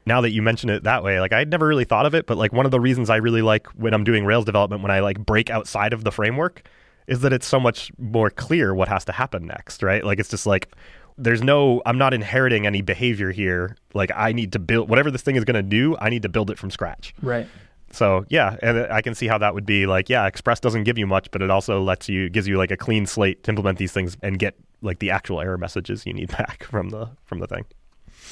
now 0.05 0.21
that 0.21 0.31
you 0.31 0.41
mention 0.41 0.69
it 0.69 0.83
that 0.83 1.03
way, 1.03 1.19
like 1.19 1.33
I'd 1.33 1.49
never 1.49 1.67
really 1.67 1.85
thought 1.85 2.05
of 2.05 2.13
it, 2.13 2.27
but 2.27 2.37
like 2.37 2.53
one 2.53 2.65
of 2.65 2.71
the 2.71 2.79
reasons 2.79 3.09
I 3.09 3.17
really 3.17 3.41
like 3.41 3.67
when 3.69 3.93
I'm 3.93 4.03
doing 4.03 4.25
Rails 4.25 4.45
development, 4.45 4.81
when 4.81 4.91
I 4.91 4.99
like 4.99 5.19
break 5.19 5.49
outside 5.49 5.93
of 5.93 6.03
the 6.03 6.11
framework, 6.11 6.67
is 7.07 7.21
that 7.21 7.33
it's 7.33 7.47
so 7.47 7.59
much 7.59 7.91
more 7.97 8.29
clear 8.29 8.73
what 8.73 8.87
has 8.87 9.05
to 9.05 9.11
happen 9.11 9.45
next, 9.45 9.83
right? 9.83 10.03
Like 10.03 10.19
it's 10.19 10.29
just 10.29 10.45
like 10.45 10.75
there's 11.17 11.41
no 11.41 11.81
I'm 11.85 11.97
not 11.97 12.13
inheriting 12.13 12.67
any 12.67 12.81
behavior 12.81 13.31
here. 13.31 13.77
Like 13.93 14.11
I 14.15 14.31
need 14.31 14.51
to 14.53 14.59
build 14.59 14.89
whatever 14.89 15.09
this 15.09 15.21
thing 15.21 15.35
is 15.35 15.43
going 15.43 15.55
to 15.55 15.63
do, 15.63 15.95
I 15.99 16.09
need 16.09 16.23
to 16.23 16.29
build 16.29 16.49
it 16.51 16.59
from 16.59 16.69
scratch. 16.69 17.13
Right. 17.21 17.47
So 17.95 18.25
yeah, 18.29 18.57
and 18.61 18.91
I 18.91 19.01
can 19.01 19.15
see 19.15 19.27
how 19.27 19.37
that 19.37 19.53
would 19.53 19.65
be 19.65 19.85
like, 19.85 20.09
yeah, 20.09 20.27
Express 20.27 20.59
doesn't 20.59 20.83
give 20.83 20.97
you 20.97 21.07
much, 21.07 21.31
but 21.31 21.41
it 21.41 21.49
also 21.49 21.81
lets 21.81 22.09
you 22.09 22.29
gives 22.29 22.45
you 22.45 22.57
like 22.57 22.71
a 22.71 22.77
clean 22.77 23.05
slate 23.05 23.43
to 23.43 23.51
implement 23.51 23.77
these 23.77 23.93
things 23.93 24.17
and 24.21 24.37
get 24.37 24.55
like 24.81 24.99
the 24.99 25.11
actual 25.11 25.39
error 25.39 25.57
messages 25.57 26.05
you 26.05 26.13
need 26.13 26.29
back 26.37 26.65
from 26.65 26.89
the 26.89 27.09
from 27.23 27.39
the 27.39 27.47
thing. 27.47 27.65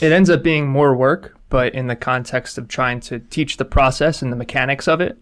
It 0.02 0.12
ends 0.12 0.30
up 0.30 0.44
being 0.44 0.68
more 0.68 0.96
work, 0.96 1.38
but 1.50 1.74
in 1.74 1.88
the 1.88 1.96
context 1.96 2.58
of 2.58 2.68
trying 2.68 3.00
to 3.02 3.20
teach 3.20 3.58
the 3.58 3.66
process 3.66 4.22
and 4.22 4.32
the 4.32 4.36
mechanics 4.36 4.88
of 4.88 5.00
it, 5.00 5.18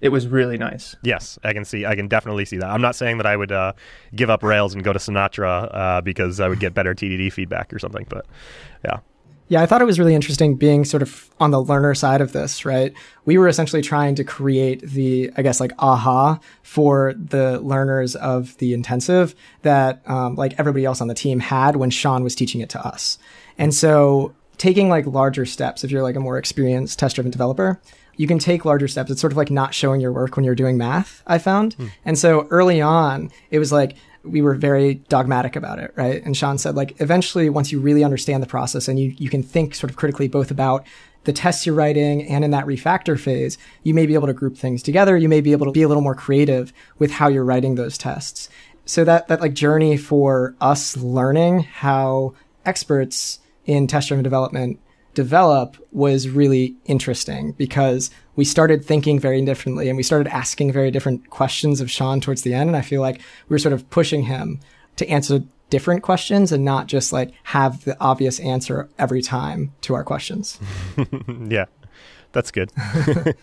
it 0.00 0.10
was 0.10 0.26
really 0.26 0.58
nice. 0.58 0.94
Yes, 1.02 1.38
I 1.42 1.54
can 1.54 1.64
see. 1.64 1.86
I 1.86 1.94
can 1.94 2.06
definitely 2.06 2.44
see 2.44 2.58
that. 2.58 2.68
I'm 2.68 2.82
not 2.82 2.96
saying 2.96 3.16
that 3.16 3.26
I 3.26 3.34
would 3.34 3.52
uh, 3.52 3.72
give 4.14 4.28
up 4.28 4.42
Rails 4.42 4.74
and 4.74 4.84
go 4.84 4.92
to 4.92 4.98
Sinatra 4.98 5.74
uh, 5.74 6.00
because 6.02 6.38
I 6.38 6.48
would 6.48 6.60
get 6.60 6.74
better 6.74 6.94
TDD 6.94 7.32
feedback 7.32 7.72
or 7.72 7.78
something. 7.78 8.04
But 8.10 8.26
yeah, 8.84 8.98
Yeah, 9.48 9.62
I 9.62 9.66
thought 9.66 9.80
it 9.80 9.84
was 9.84 9.98
really 9.98 10.14
interesting 10.14 10.56
being 10.56 10.84
sort 10.84 11.02
of 11.02 11.30
on 11.38 11.52
the 11.52 11.62
learner 11.62 11.94
side 11.94 12.20
of 12.20 12.32
this, 12.32 12.64
right? 12.64 12.92
We 13.26 13.38
were 13.38 13.46
essentially 13.46 13.80
trying 13.80 14.16
to 14.16 14.24
create 14.24 14.80
the, 14.80 15.30
I 15.36 15.42
guess, 15.42 15.60
like 15.60 15.72
aha 15.78 16.40
for 16.62 17.14
the 17.16 17.60
learners 17.60 18.16
of 18.16 18.56
the 18.58 18.74
intensive 18.74 19.36
that, 19.62 20.02
um, 20.06 20.34
like 20.34 20.58
everybody 20.58 20.84
else 20.84 21.00
on 21.00 21.06
the 21.06 21.14
team 21.14 21.38
had 21.38 21.76
when 21.76 21.90
Sean 21.90 22.24
was 22.24 22.34
teaching 22.34 22.60
it 22.60 22.70
to 22.70 22.84
us. 22.84 23.18
And 23.56 23.72
so 23.72 24.34
taking 24.58 24.88
like 24.88 25.06
larger 25.06 25.46
steps, 25.46 25.84
if 25.84 25.92
you're 25.92 26.02
like 26.02 26.16
a 26.16 26.20
more 26.20 26.38
experienced 26.38 26.98
test 26.98 27.14
driven 27.14 27.30
developer, 27.30 27.80
you 28.16 28.26
can 28.26 28.38
take 28.40 28.64
larger 28.64 28.88
steps. 28.88 29.10
It's 29.10 29.20
sort 29.20 29.32
of 29.32 29.36
like 29.36 29.50
not 29.50 29.74
showing 29.74 30.00
your 30.00 30.12
work 30.12 30.36
when 30.36 30.44
you're 30.44 30.54
doing 30.54 30.76
math, 30.76 31.22
I 31.26 31.38
found. 31.38 31.76
And 32.04 32.18
so 32.18 32.48
early 32.50 32.80
on, 32.80 33.30
it 33.50 33.58
was 33.58 33.70
like, 33.70 33.94
we 34.28 34.42
were 34.42 34.54
very 34.54 34.94
dogmatic 34.94 35.56
about 35.56 35.78
it, 35.78 35.92
right? 35.96 36.24
And 36.24 36.36
Sean 36.36 36.58
said, 36.58 36.74
like, 36.74 37.00
eventually, 37.00 37.48
once 37.48 37.72
you 37.72 37.80
really 37.80 38.04
understand 38.04 38.42
the 38.42 38.46
process 38.46 38.88
and 38.88 38.98
you, 38.98 39.14
you 39.18 39.30
can 39.30 39.42
think 39.42 39.74
sort 39.74 39.90
of 39.90 39.96
critically 39.96 40.28
both 40.28 40.50
about 40.50 40.86
the 41.24 41.32
tests 41.32 41.66
you're 41.66 41.74
writing 41.74 42.22
and 42.28 42.44
in 42.44 42.52
that 42.52 42.66
refactor 42.66 43.18
phase, 43.18 43.58
you 43.82 43.92
may 43.92 44.06
be 44.06 44.14
able 44.14 44.28
to 44.28 44.32
group 44.32 44.56
things 44.56 44.82
together. 44.82 45.16
You 45.16 45.28
may 45.28 45.40
be 45.40 45.52
able 45.52 45.66
to 45.66 45.72
be 45.72 45.82
a 45.82 45.88
little 45.88 46.02
more 46.02 46.14
creative 46.14 46.72
with 46.98 47.10
how 47.10 47.28
you're 47.28 47.44
writing 47.44 47.74
those 47.74 47.98
tests. 47.98 48.48
So 48.84 49.04
that, 49.04 49.26
that 49.28 49.40
like 49.40 49.52
journey 49.52 49.96
for 49.96 50.54
us 50.60 50.96
learning 50.96 51.64
how 51.64 52.34
experts 52.64 53.40
in 53.64 53.88
test 53.88 54.08
driven 54.08 54.22
development 54.22 54.78
develop 55.14 55.76
was 55.90 56.28
really 56.28 56.76
interesting 56.84 57.52
because 57.52 58.10
we 58.36 58.44
started 58.44 58.84
thinking 58.84 59.18
very 59.18 59.42
differently 59.42 59.88
and 59.88 59.96
we 59.96 60.02
started 60.02 60.28
asking 60.32 60.72
very 60.72 60.90
different 60.90 61.30
questions 61.30 61.80
of 61.80 61.90
Sean 61.90 62.20
towards 62.20 62.42
the 62.42 62.54
end. 62.54 62.68
And 62.68 62.76
I 62.76 62.82
feel 62.82 63.00
like 63.00 63.16
we 63.48 63.54
were 63.54 63.58
sort 63.58 63.72
of 63.72 63.88
pushing 63.90 64.22
him 64.24 64.60
to 64.96 65.08
answer 65.08 65.42
different 65.68 66.02
questions 66.02 66.52
and 66.52 66.64
not 66.64 66.86
just 66.86 67.12
like 67.12 67.32
have 67.44 67.84
the 67.84 67.98
obvious 68.00 68.38
answer 68.40 68.88
every 68.98 69.22
time 69.22 69.72
to 69.80 69.94
our 69.94 70.04
questions. 70.04 70.60
yeah, 71.48 71.64
that's 72.36 72.50
good. 72.50 72.70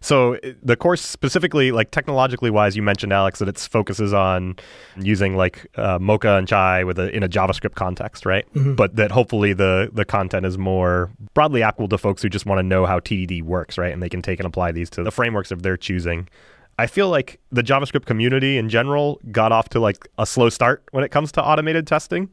so 0.00 0.38
the 0.62 0.74
course 0.74 1.02
specifically, 1.02 1.70
like 1.70 1.90
technologically 1.90 2.48
wise, 2.48 2.74
you 2.74 2.82
mentioned 2.82 3.12
Alex 3.12 3.40
that 3.40 3.48
it 3.48 3.58
focuses 3.58 4.14
on 4.14 4.56
using 4.96 5.36
like 5.36 5.66
uh, 5.76 5.98
Mocha 6.00 6.36
and 6.36 6.48
Chai 6.48 6.82
with 6.82 6.98
a 6.98 7.14
in 7.14 7.22
a 7.22 7.28
JavaScript 7.28 7.74
context, 7.74 8.24
right? 8.24 8.46
But 8.74 8.96
that 8.96 9.10
hopefully 9.10 9.52
the 9.52 9.90
the 9.92 10.06
content 10.06 10.46
is 10.46 10.56
more 10.56 11.10
broadly 11.34 11.62
applicable 11.62 11.88
to 11.88 11.98
folks 11.98 12.22
who 12.22 12.30
just 12.30 12.46
want 12.46 12.58
to 12.58 12.62
know 12.62 12.86
how 12.86 13.00
TDD 13.00 13.42
works, 13.42 13.76
right? 13.76 13.92
And 13.92 14.02
they 14.02 14.08
can 14.08 14.22
take 14.22 14.40
and 14.40 14.46
apply 14.46 14.72
these 14.72 14.88
to 14.90 15.02
the 15.02 15.12
frameworks 15.12 15.50
of 15.50 15.62
their 15.62 15.76
choosing. 15.76 16.26
I 16.78 16.86
feel 16.86 17.10
like 17.10 17.38
the 17.52 17.62
JavaScript 17.62 18.06
community 18.06 18.56
in 18.56 18.70
general 18.70 19.20
got 19.30 19.52
off 19.52 19.68
to 19.70 19.80
like 19.80 20.08
a 20.16 20.24
slow 20.24 20.48
start 20.48 20.84
when 20.92 21.04
it 21.04 21.10
comes 21.10 21.32
to 21.32 21.44
automated 21.44 21.86
testing 21.86 22.30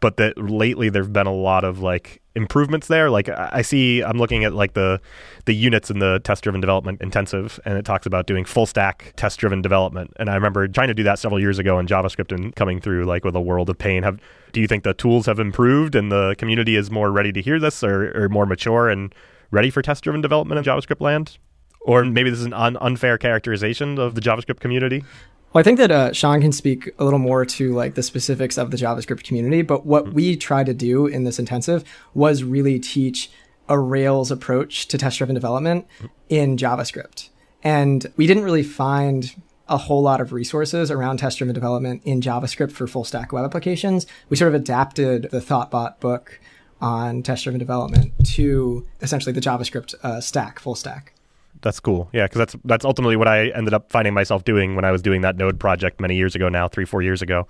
but 0.00 0.16
that 0.16 0.36
lately 0.36 0.88
there've 0.88 1.12
been 1.12 1.28
a 1.28 1.32
lot 1.32 1.62
of 1.62 1.78
like 1.78 2.21
improvements 2.34 2.88
there. 2.88 3.10
Like 3.10 3.28
I 3.28 3.62
see, 3.62 4.02
I'm 4.02 4.18
looking 4.18 4.44
at 4.44 4.52
like 4.52 4.74
the 4.74 5.00
the 5.44 5.54
units 5.54 5.90
in 5.90 5.98
the 5.98 6.20
test 6.24 6.42
driven 6.44 6.60
development 6.60 7.00
intensive, 7.00 7.60
and 7.64 7.76
it 7.76 7.84
talks 7.84 8.06
about 8.06 8.26
doing 8.26 8.44
full 8.44 8.66
stack 8.66 9.12
test 9.16 9.38
driven 9.38 9.62
development. 9.62 10.12
And 10.18 10.30
I 10.30 10.34
remember 10.34 10.66
trying 10.68 10.88
to 10.88 10.94
do 10.94 11.02
that 11.04 11.18
several 11.18 11.40
years 11.40 11.58
ago 11.58 11.78
in 11.78 11.86
JavaScript 11.86 12.32
and 12.34 12.54
coming 12.54 12.80
through 12.80 13.04
like 13.04 13.24
with 13.24 13.36
a 13.36 13.40
world 13.40 13.70
of 13.70 13.78
pain. 13.78 14.02
Have 14.02 14.20
do 14.52 14.60
you 14.60 14.66
think 14.66 14.84
the 14.84 14.94
tools 14.94 15.26
have 15.26 15.38
improved 15.38 15.94
and 15.94 16.12
the 16.12 16.34
community 16.38 16.76
is 16.76 16.90
more 16.90 17.10
ready 17.10 17.32
to 17.32 17.42
hear 17.42 17.58
this, 17.58 17.82
or, 17.82 18.24
or 18.24 18.28
more 18.28 18.46
mature 18.46 18.88
and 18.88 19.14
ready 19.50 19.70
for 19.70 19.82
test 19.82 20.04
driven 20.04 20.20
development 20.20 20.58
in 20.58 20.64
JavaScript 20.64 21.00
land? 21.00 21.38
Or 21.80 22.04
maybe 22.04 22.30
this 22.30 22.38
is 22.38 22.46
an 22.46 22.52
un- 22.52 22.76
unfair 22.80 23.18
characterization 23.18 23.98
of 23.98 24.14
the 24.14 24.20
JavaScript 24.20 24.60
community. 24.60 25.04
Well, 25.52 25.60
I 25.60 25.64
think 25.64 25.76
that 25.78 25.90
uh, 25.90 26.12
Sean 26.14 26.40
can 26.40 26.52
speak 26.52 26.94
a 26.98 27.04
little 27.04 27.18
more 27.18 27.44
to 27.44 27.74
like 27.74 27.94
the 27.94 28.02
specifics 28.02 28.56
of 28.56 28.70
the 28.70 28.78
JavaScript 28.78 29.22
community, 29.22 29.60
but 29.60 29.84
what 29.84 30.14
we 30.14 30.34
tried 30.34 30.64
to 30.64 30.72
do 30.72 31.06
in 31.06 31.24
this 31.24 31.38
intensive 31.38 31.84
was 32.14 32.42
really 32.42 32.78
teach 32.78 33.30
a 33.68 33.78
Rails 33.78 34.30
approach 34.30 34.88
to 34.88 34.96
test-driven 34.96 35.34
development 35.34 35.86
in 36.30 36.56
JavaScript. 36.56 37.28
And 37.62 38.10
we 38.16 38.26
didn't 38.26 38.44
really 38.44 38.62
find 38.62 39.34
a 39.68 39.76
whole 39.76 40.00
lot 40.00 40.22
of 40.22 40.32
resources 40.32 40.90
around 40.90 41.18
test-driven 41.18 41.54
development 41.54 42.00
in 42.06 42.22
JavaScript 42.22 42.72
for 42.72 42.86
full 42.86 43.04
stack 43.04 43.30
web 43.30 43.44
applications. 43.44 44.06
We 44.30 44.38
sort 44.38 44.54
of 44.54 44.60
adapted 44.60 45.28
the 45.30 45.40
Thoughtbot 45.40 46.00
book 46.00 46.40
on 46.80 47.22
test-driven 47.22 47.58
development 47.58 48.14
to 48.36 48.86
essentially 49.02 49.34
the 49.34 49.40
JavaScript 49.42 49.94
uh, 50.02 50.22
stack, 50.22 50.58
full 50.58 50.76
stack. 50.76 51.12
That's 51.60 51.78
cool. 51.78 52.08
Yeah, 52.12 52.24
because 52.24 52.38
that's 52.38 52.56
that's 52.64 52.84
ultimately 52.84 53.16
what 53.16 53.28
I 53.28 53.48
ended 53.48 53.74
up 53.74 53.90
finding 53.90 54.14
myself 54.14 54.44
doing 54.44 54.74
when 54.74 54.84
I 54.84 54.90
was 54.90 55.02
doing 55.02 55.20
that 55.20 55.36
Node 55.36 55.60
project 55.60 56.00
many 56.00 56.16
years 56.16 56.34
ago. 56.34 56.48
Now, 56.48 56.66
three 56.66 56.84
four 56.84 57.02
years 57.02 57.22
ago, 57.22 57.46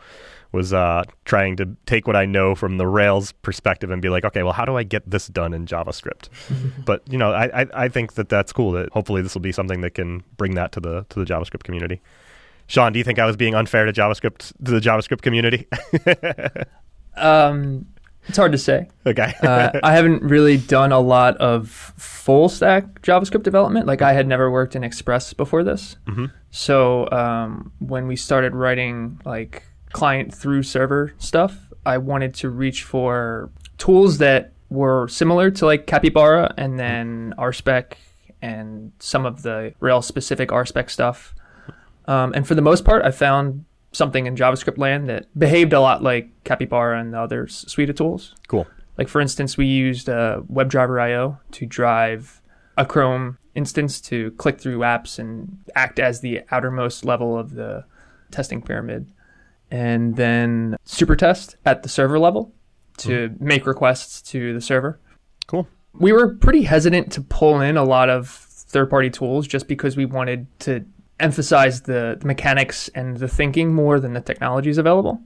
was 0.52 0.72
uh, 0.72 1.04
trying 1.24 1.56
to 1.56 1.76
take 1.86 2.06
what 2.06 2.14
I 2.14 2.26
know 2.26 2.54
from 2.54 2.76
the 2.76 2.86
Rails 2.86 3.32
perspective 3.32 3.90
and 3.90 4.02
be 4.02 4.10
like, 4.10 4.24
okay, 4.24 4.42
well, 4.42 4.52
how 4.52 4.66
do 4.66 4.76
I 4.76 4.82
get 4.82 5.08
this 5.08 5.28
done 5.28 5.54
in 5.54 5.66
JavaScript? 5.66 6.28
but 6.84 7.02
you 7.10 7.16
know, 7.16 7.32
I, 7.32 7.62
I 7.62 7.66
I 7.74 7.88
think 7.88 8.14
that 8.14 8.28
that's 8.28 8.52
cool. 8.52 8.72
That 8.72 8.90
hopefully 8.90 9.22
this 9.22 9.34
will 9.34 9.40
be 9.40 9.52
something 9.52 9.80
that 9.80 9.94
can 9.94 10.22
bring 10.36 10.54
that 10.56 10.72
to 10.72 10.80
the 10.80 11.06
to 11.08 11.18
the 11.18 11.24
JavaScript 11.24 11.62
community. 11.62 12.00
Sean, 12.66 12.92
do 12.92 12.98
you 12.98 13.04
think 13.04 13.18
I 13.18 13.26
was 13.26 13.36
being 13.36 13.54
unfair 13.54 13.86
to 13.86 13.92
JavaScript 13.92 14.52
to 14.64 14.70
the 14.70 14.80
JavaScript 14.80 15.22
community? 15.22 15.66
Um, 17.16 17.86
it's 18.28 18.36
hard 18.36 18.52
to 18.52 18.58
say. 18.58 18.88
okay. 19.06 19.34
uh, 19.42 19.70
I 19.82 19.92
haven't 19.92 20.22
really 20.22 20.56
done 20.56 20.92
a 20.92 21.00
lot 21.00 21.36
of 21.38 21.68
full 21.68 22.48
stack 22.48 23.02
JavaScript 23.02 23.42
development. 23.42 23.86
Like 23.86 24.02
I 24.02 24.12
had 24.12 24.26
never 24.26 24.50
worked 24.50 24.76
in 24.76 24.84
Express 24.84 25.32
before 25.32 25.64
this. 25.64 25.96
Mhm. 26.06 26.30
So 26.50 27.10
um, 27.10 27.72
when 27.78 28.06
we 28.06 28.16
started 28.16 28.54
writing 28.54 29.20
like 29.24 29.64
client 29.92 30.34
through 30.34 30.62
server 30.62 31.12
stuff, 31.18 31.56
I 31.84 31.98
wanted 31.98 32.34
to 32.34 32.50
reach 32.50 32.84
for 32.84 33.50
tools 33.78 34.18
that 34.18 34.52
were 34.70 35.08
similar 35.08 35.50
to 35.50 35.66
like 35.66 35.86
Capybara 35.86 36.54
and 36.56 36.78
then 36.78 37.34
RSpec 37.38 37.94
and 38.40 38.92
some 38.98 39.26
of 39.26 39.42
the 39.42 39.74
Rails 39.80 40.06
specific 40.06 40.48
RSpec 40.50 40.90
stuff. 40.90 41.34
Um, 42.06 42.32
and 42.34 42.46
for 42.46 42.54
the 42.54 42.62
most 42.62 42.84
part, 42.84 43.04
I 43.04 43.10
found 43.10 43.64
something 43.92 44.26
in 44.26 44.34
JavaScript 44.34 44.78
land 44.78 45.08
that 45.08 45.26
behaved 45.38 45.72
a 45.72 45.80
lot 45.80 46.02
like 46.02 46.30
Capybara 46.44 47.00
and 47.00 47.12
the 47.12 47.20
other 47.20 47.46
suite 47.46 47.90
of 47.90 47.96
tools. 47.96 48.34
cool. 48.48 48.66
Like 48.98 49.08
for 49.08 49.20
instance, 49.20 49.56
we 49.56 49.66
used 49.66 50.08
uh, 50.08 50.42
WebdriverIO 50.52 51.38
to 51.52 51.66
drive 51.66 52.42
a 52.76 52.84
Chrome 52.84 53.38
instance 53.54 54.00
to 54.02 54.30
click 54.32 54.60
through 54.60 54.78
apps 54.78 55.18
and 55.18 55.58
act 55.74 55.98
as 55.98 56.20
the 56.20 56.42
outermost 56.50 57.04
level 57.04 57.38
of 57.38 57.54
the 57.54 57.84
testing 58.30 58.62
pyramid, 58.62 59.10
and 59.70 60.16
then 60.16 60.76
Supertest 60.86 61.56
at 61.64 61.82
the 61.82 61.88
server 61.88 62.18
level 62.18 62.52
to 62.98 63.34
make 63.40 63.66
requests 63.66 64.20
to 64.22 64.52
the 64.52 64.60
server. 64.60 65.00
Cool. 65.46 65.66
We 65.94 66.12
were 66.12 66.34
pretty 66.34 66.62
hesitant 66.62 67.12
to 67.12 67.20
pull 67.22 67.60
in 67.60 67.76
a 67.76 67.84
lot 67.84 68.08
of 68.08 68.28
third 68.28 68.88
party 68.90 69.10
tools 69.10 69.46
just 69.46 69.68
because 69.68 69.96
we 69.96 70.06
wanted 70.06 70.46
to 70.60 70.84
emphasize 71.22 71.82
the, 71.82 72.16
the 72.20 72.26
mechanics 72.26 72.88
and 72.88 73.16
the 73.16 73.28
thinking 73.28 73.72
more 73.72 74.00
than 74.00 74.12
the 74.12 74.20
technologies 74.20 74.76
available. 74.76 75.22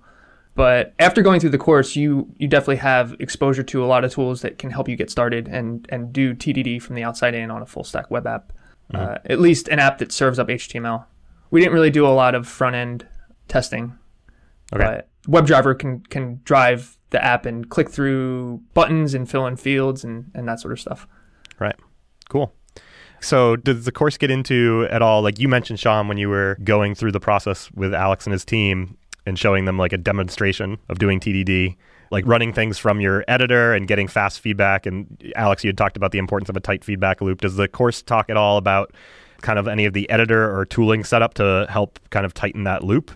But 0.54 0.94
after 0.98 1.22
going 1.22 1.40
through 1.40 1.50
the 1.50 1.58
course, 1.58 1.96
you 1.96 2.32
you 2.38 2.48
definitely 2.48 2.76
have 2.76 3.14
exposure 3.18 3.62
to 3.64 3.84
a 3.84 3.86
lot 3.86 4.04
of 4.04 4.12
tools 4.12 4.40
that 4.40 4.58
can 4.58 4.70
help 4.70 4.88
you 4.88 4.96
get 4.96 5.10
started 5.10 5.48
and 5.48 5.86
and 5.90 6.12
do 6.12 6.34
TDD 6.34 6.80
from 6.80 6.94
the 6.96 7.04
outside 7.04 7.34
in 7.34 7.50
on 7.50 7.60
a 7.60 7.66
full 7.66 7.84
stack 7.84 8.10
web 8.10 8.26
app. 8.26 8.52
Mm-hmm. 8.92 8.96
Uh, 8.96 9.18
at 9.26 9.40
least 9.40 9.68
an 9.68 9.78
app 9.78 9.98
that 9.98 10.12
serves 10.12 10.38
up 10.38 10.48
HTML. 10.48 11.04
We 11.50 11.60
didn't 11.60 11.74
really 11.74 11.90
do 11.90 12.06
a 12.06 12.08
lot 12.08 12.34
of 12.34 12.48
front 12.48 12.76
end 12.76 13.06
testing. 13.48 13.98
Okay. 14.72 14.84
But 14.84 15.08
WebDriver 15.28 15.78
can 15.78 16.00
can 16.00 16.40
drive 16.44 16.96
the 17.10 17.22
app 17.22 17.44
and 17.46 17.68
click 17.68 17.90
through 17.90 18.62
buttons 18.74 19.14
and 19.14 19.28
fill 19.30 19.46
in 19.46 19.56
fields 19.56 20.04
and, 20.04 20.30
and 20.34 20.48
that 20.48 20.60
sort 20.60 20.72
of 20.72 20.80
stuff. 20.80 21.06
Right. 21.58 21.76
Cool. 22.28 22.52
So, 23.26 23.56
does 23.56 23.84
the 23.84 23.90
course 23.90 24.16
get 24.16 24.30
into 24.30 24.86
at 24.88 25.02
all? 25.02 25.20
Like 25.20 25.40
you 25.40 25.48
mentioned, 25.48 25.80
Sean, 25.80 26.06
when 26.06 26.16
you 26.16 26.28
were 26.28 26.56
going 26.62 26.94
through 26.94 27.10
the 27.10 27.18
process 27.18 27.68
with 27.72 27.92
Alex 27.92 28.24
and 28.24 28.32
his 28.32 28.44
team 28.44 28.96
and 29.26 29.36
showing 29.36 29.64
them 29.64 29.76
like 29.76 29.92
a 29.92 29.96
demonstration 29.96 30.78
of 30.88 31.00
doing 31.00 31.18
TDD, 31.18 31.74
like 32.12 32.24
running 32.24 32.52
things 32.52 32.78
from 32.78 33.00
your 33.00 33.24
editor 33.26 33.74
and 33.74 33.88
getting 33.88 34.06
fast 34.06 34.38
feedback. 34.38 34.86
And 34.86 35.32
Alex, 35.34 35.64
you 35.64 35.68
had 35.70 35.76
talked 35.76 35.96
about 35.96 36.12
the 36.12 36.18
importance 36.18 36.48
of 36.48 36.56
a 36.56 36.60
tight 36.60 36.84
feedback 36.84 37.20
loop. 37.20 37.40
Does 37.40 37.56
the 37.56 37.66
course 37.66 38.00
talk 38.00 38.30
at 38.30 38.36
all 38.36 38.58
about 38.58 38.94
kind 39.42 39.58
of 39.58 39.66
any 39.66 39.86
of 39.86 39.92
the 39.92 40.08
editor 40.08 40.56
or 40.56 40.64
tooling 40.64 41.02
setup 41.02 41.34
to 41.34 41.66
help 41.68 41.98
kind 42.10 42.26
of 42.26 42.32
tighten 42.32 42.62
that 42.62 42.84
loop? 42.84 43.10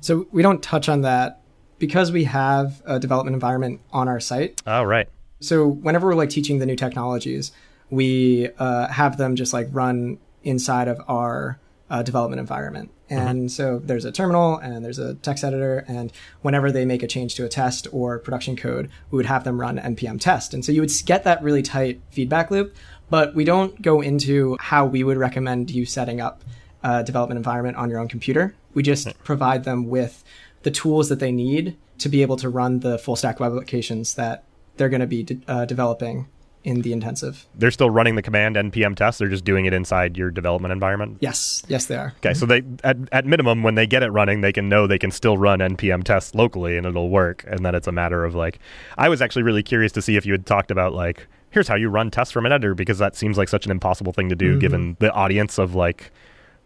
So, 0.00 0.28
we 0.32 0.40
don't 0.40 0.62
touch 0.62 0.88
on 0.88 1.02
that 1.02 1.42
because 1.78 2.10
we 2.10 2.24
have 2.24 2.80
a 2.86 2.98
development 2.98 3.34
environment 3.34 3.82
on 3.90 4.08
our 4.08 4.18
site. 4.18 4.62
Oh, 4.66 4.82
right. 4.82 5.10
So, 5.40 5.68
whenever 5.68 6.06
we're 6.06 6.14
like 6.14 6.30
teaching 6.30 6.58
the 6.58 6.64
new 6.64 6.74
technologies, 6.74 7.52
we 7.92 8.48
uh, 8.58 8.88
have 8.88 9.18
them 9.18 9.36
just 9.36 9.52
like 9.52 9.68
run 9.70 10.18
inside 10.42 10.88
of 10.88 10.98
our 11.08 11.60
uh, 11.90 12.02
development 12.02 12.40
environment. 12.40 12.90
Mm-hmm. 13.10 13.28
And 13.28 13.38
mm-hmm. 13.40 13.48
so 13.48 13.80
there's 13.84 14.06
a 14.06 14.10
terminal 14.10 14.56
and 14.56 14.82
there's 14.82 14.98
a 14.98 15.14
text 15.16 15.44
editor. 15.44 15.84
And 15.86 16.10
whenever 16.40 16.72
they 16.72 16.86
make 16.86 17.02
a 17.02 17.06
change 17.06 17.34
to 17.34 17.44
a 17.44 17.50
test 17.50 17.86
or 17.92 18.18
production 18.18 18.56
code, 18.56 18.90
we 19.10 19.16
would 19.16 19.26
have 19.26 19.44
them 19.44 19.60
run 19.60 19.78
npm 19.78 20.18
test. 20.18 20.54
And 20.54 20.64
so 20.64 20.72
you 20.72 20.80
would 20.80 20.90
get 21.04 21.24
that 21.24 21.42
really 21.42 21.60
tight 21.60 22.00
feedback 22.10 22.50
loop. 22.50 22.74
But 23.10 23.34
we 23.34 23.44
don't 23.44 23.80
go 23.82 24.00
into 24.00 24.56
how 24.58 24.86
we 24.86 25.04
would 25.04 25.18
recommend 25.18 25.70
you 25.70 25.84
setting 25.84 26.18
up 26.18 26.42
a 26.82 27.04
development 27.04 27.36
environment 27.36 27.76
on 27.76 27.90
your 27.90 27.98
own 28.00 28.08
computer. 28.08 28.54
We 28.72 28.82
just 28.82 29.22
provide 29.22 29.64
them 29.64 29.90
with 29.90 30.24
the 30.62 30.70
tools 30.70 31.10
that 31.10 31.20
they 31.20 31.30
need 31.30 31.76
to 31.98 32.08
be 32.08 32.22
able 32.22 32.38
to 32.38 32.48
run 32.48 32.80
the 32.80 32.96
full 32.96 33.16
stack 33.16 33.38
web 33.38 33.52
applications 33.52 34.14
that 34.14 34.44
they're 34.78 34.88
going 34.88 35.00
to 35.00 35.06
be 35.06 35.24
de- 35.24 35.40
uh, 35.46 35.66
developing 35.66 36.26
in 36.64 36.82
the 36.82 36.92
intensive. 36.92 37.46
They're 37.54 37.70
still 37.70 37.90
running 37.90 38.14
the 38.14 38.22
command 38.22 38.56
npm 38.56 38.96
test. 38.96 39.18
They're 39.18 39.28
just 39.28 39.44
doing 39.44 39.66
it 39.66 39.72
inside 39.72 40.16
your 40.16 40.30
development 40.30 40.72
environment. 40.72 41.18
Yes, 41.20 41.62
yes, 41.68 41.86
they 41.86 41.96
are. 41.96 42.14
Okay, 42.18 42.30
mm-hmm. 42.30 42.38
so 42.38 42.46
they 42.46 42.62
at, 42.84 42.96
at 43.12 43.26
minimum 43.26 43.62
when 43.62 43.74
they 43.74 43.86
get 43.86 44.02
it 44.02 44.10
running, 44.10 44.40
they 44.40 44.52
can 44.52 44.68
know 44.68 44.86
they 44.86 44.98
can 44.98 45.10
still 45.10 45.36
run 45.36 45.58
npm 45.58 46.04
tests 46.04 46.34
locally 46.34 46.76
and 46.76 46.86
it'll 46.86 47.10
work. 47.10 47.44
And 47.46 47.64
then 47.64 47.74
it's 47.74 47.86
a 47.86 47.92
matter 47.92 48.24
of 48.24 48.34
like, 48.34 48.58
I 48.96 49.08
was 49.08 49.20
actually 49.20 49.42
really 49.42 49.62
curious 49.62 49.92
to 49.92 50.02
see 50.02 50.16
if 50.16 50.24
you 50.24 50.32
had 50.32 50.46
talked 50.46 50.70
about 50.70 50.94
like, 50.94 51.26
here's 51.50 51.68
how 51.68 51.76
you 51.76 51.88
run 51.88 52.10
tests 52.10 52.32
from 52.32 52.46
an 52.46 52.52
editor 52.52 52.74
because 52.74 52.98
that 52.98 53.16
seems 53.16 53.36
like 53.36 53.48
such 53.48 53.66
an 53.66 53.70
impossible 53.70 54.12
thing 54.12 54.28
to 54.28 54.36
do 54.36 54.52
mm-hmm. 54.52 54.58
given 54.60 54.96
the 55.00 55.12
audience 55.12 55.58
of 55.58 55.74
like 55.74 56.10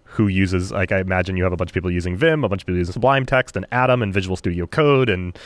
who 0.05 0.29
uses 0.29 0.73
like 0.73 0.93
I 0.93 1.01
imagine 1.01 1.37
you 1.37 1.45
have 1.45 1.53
a 1.53 1.57
bunch 1.57 1.71
of 1.71 1.75
people 1.75 1.91
using 1.91 2.17
Vim, 2.17 2.45
a 2.45 2.49
bunch 2.49 2.63
of 2.63 2.67
people 2.67 2.79
using 2.79 2.93
Sublime 2.93 3.27
Text 3.27 3.57
and 3.57 3.67
Atom 3.73 4.03
and 4.03 4.15
Visual 4.15 4.37
Studio 4.37 4.67
Code 4.67 5.09
and 5.11 5.37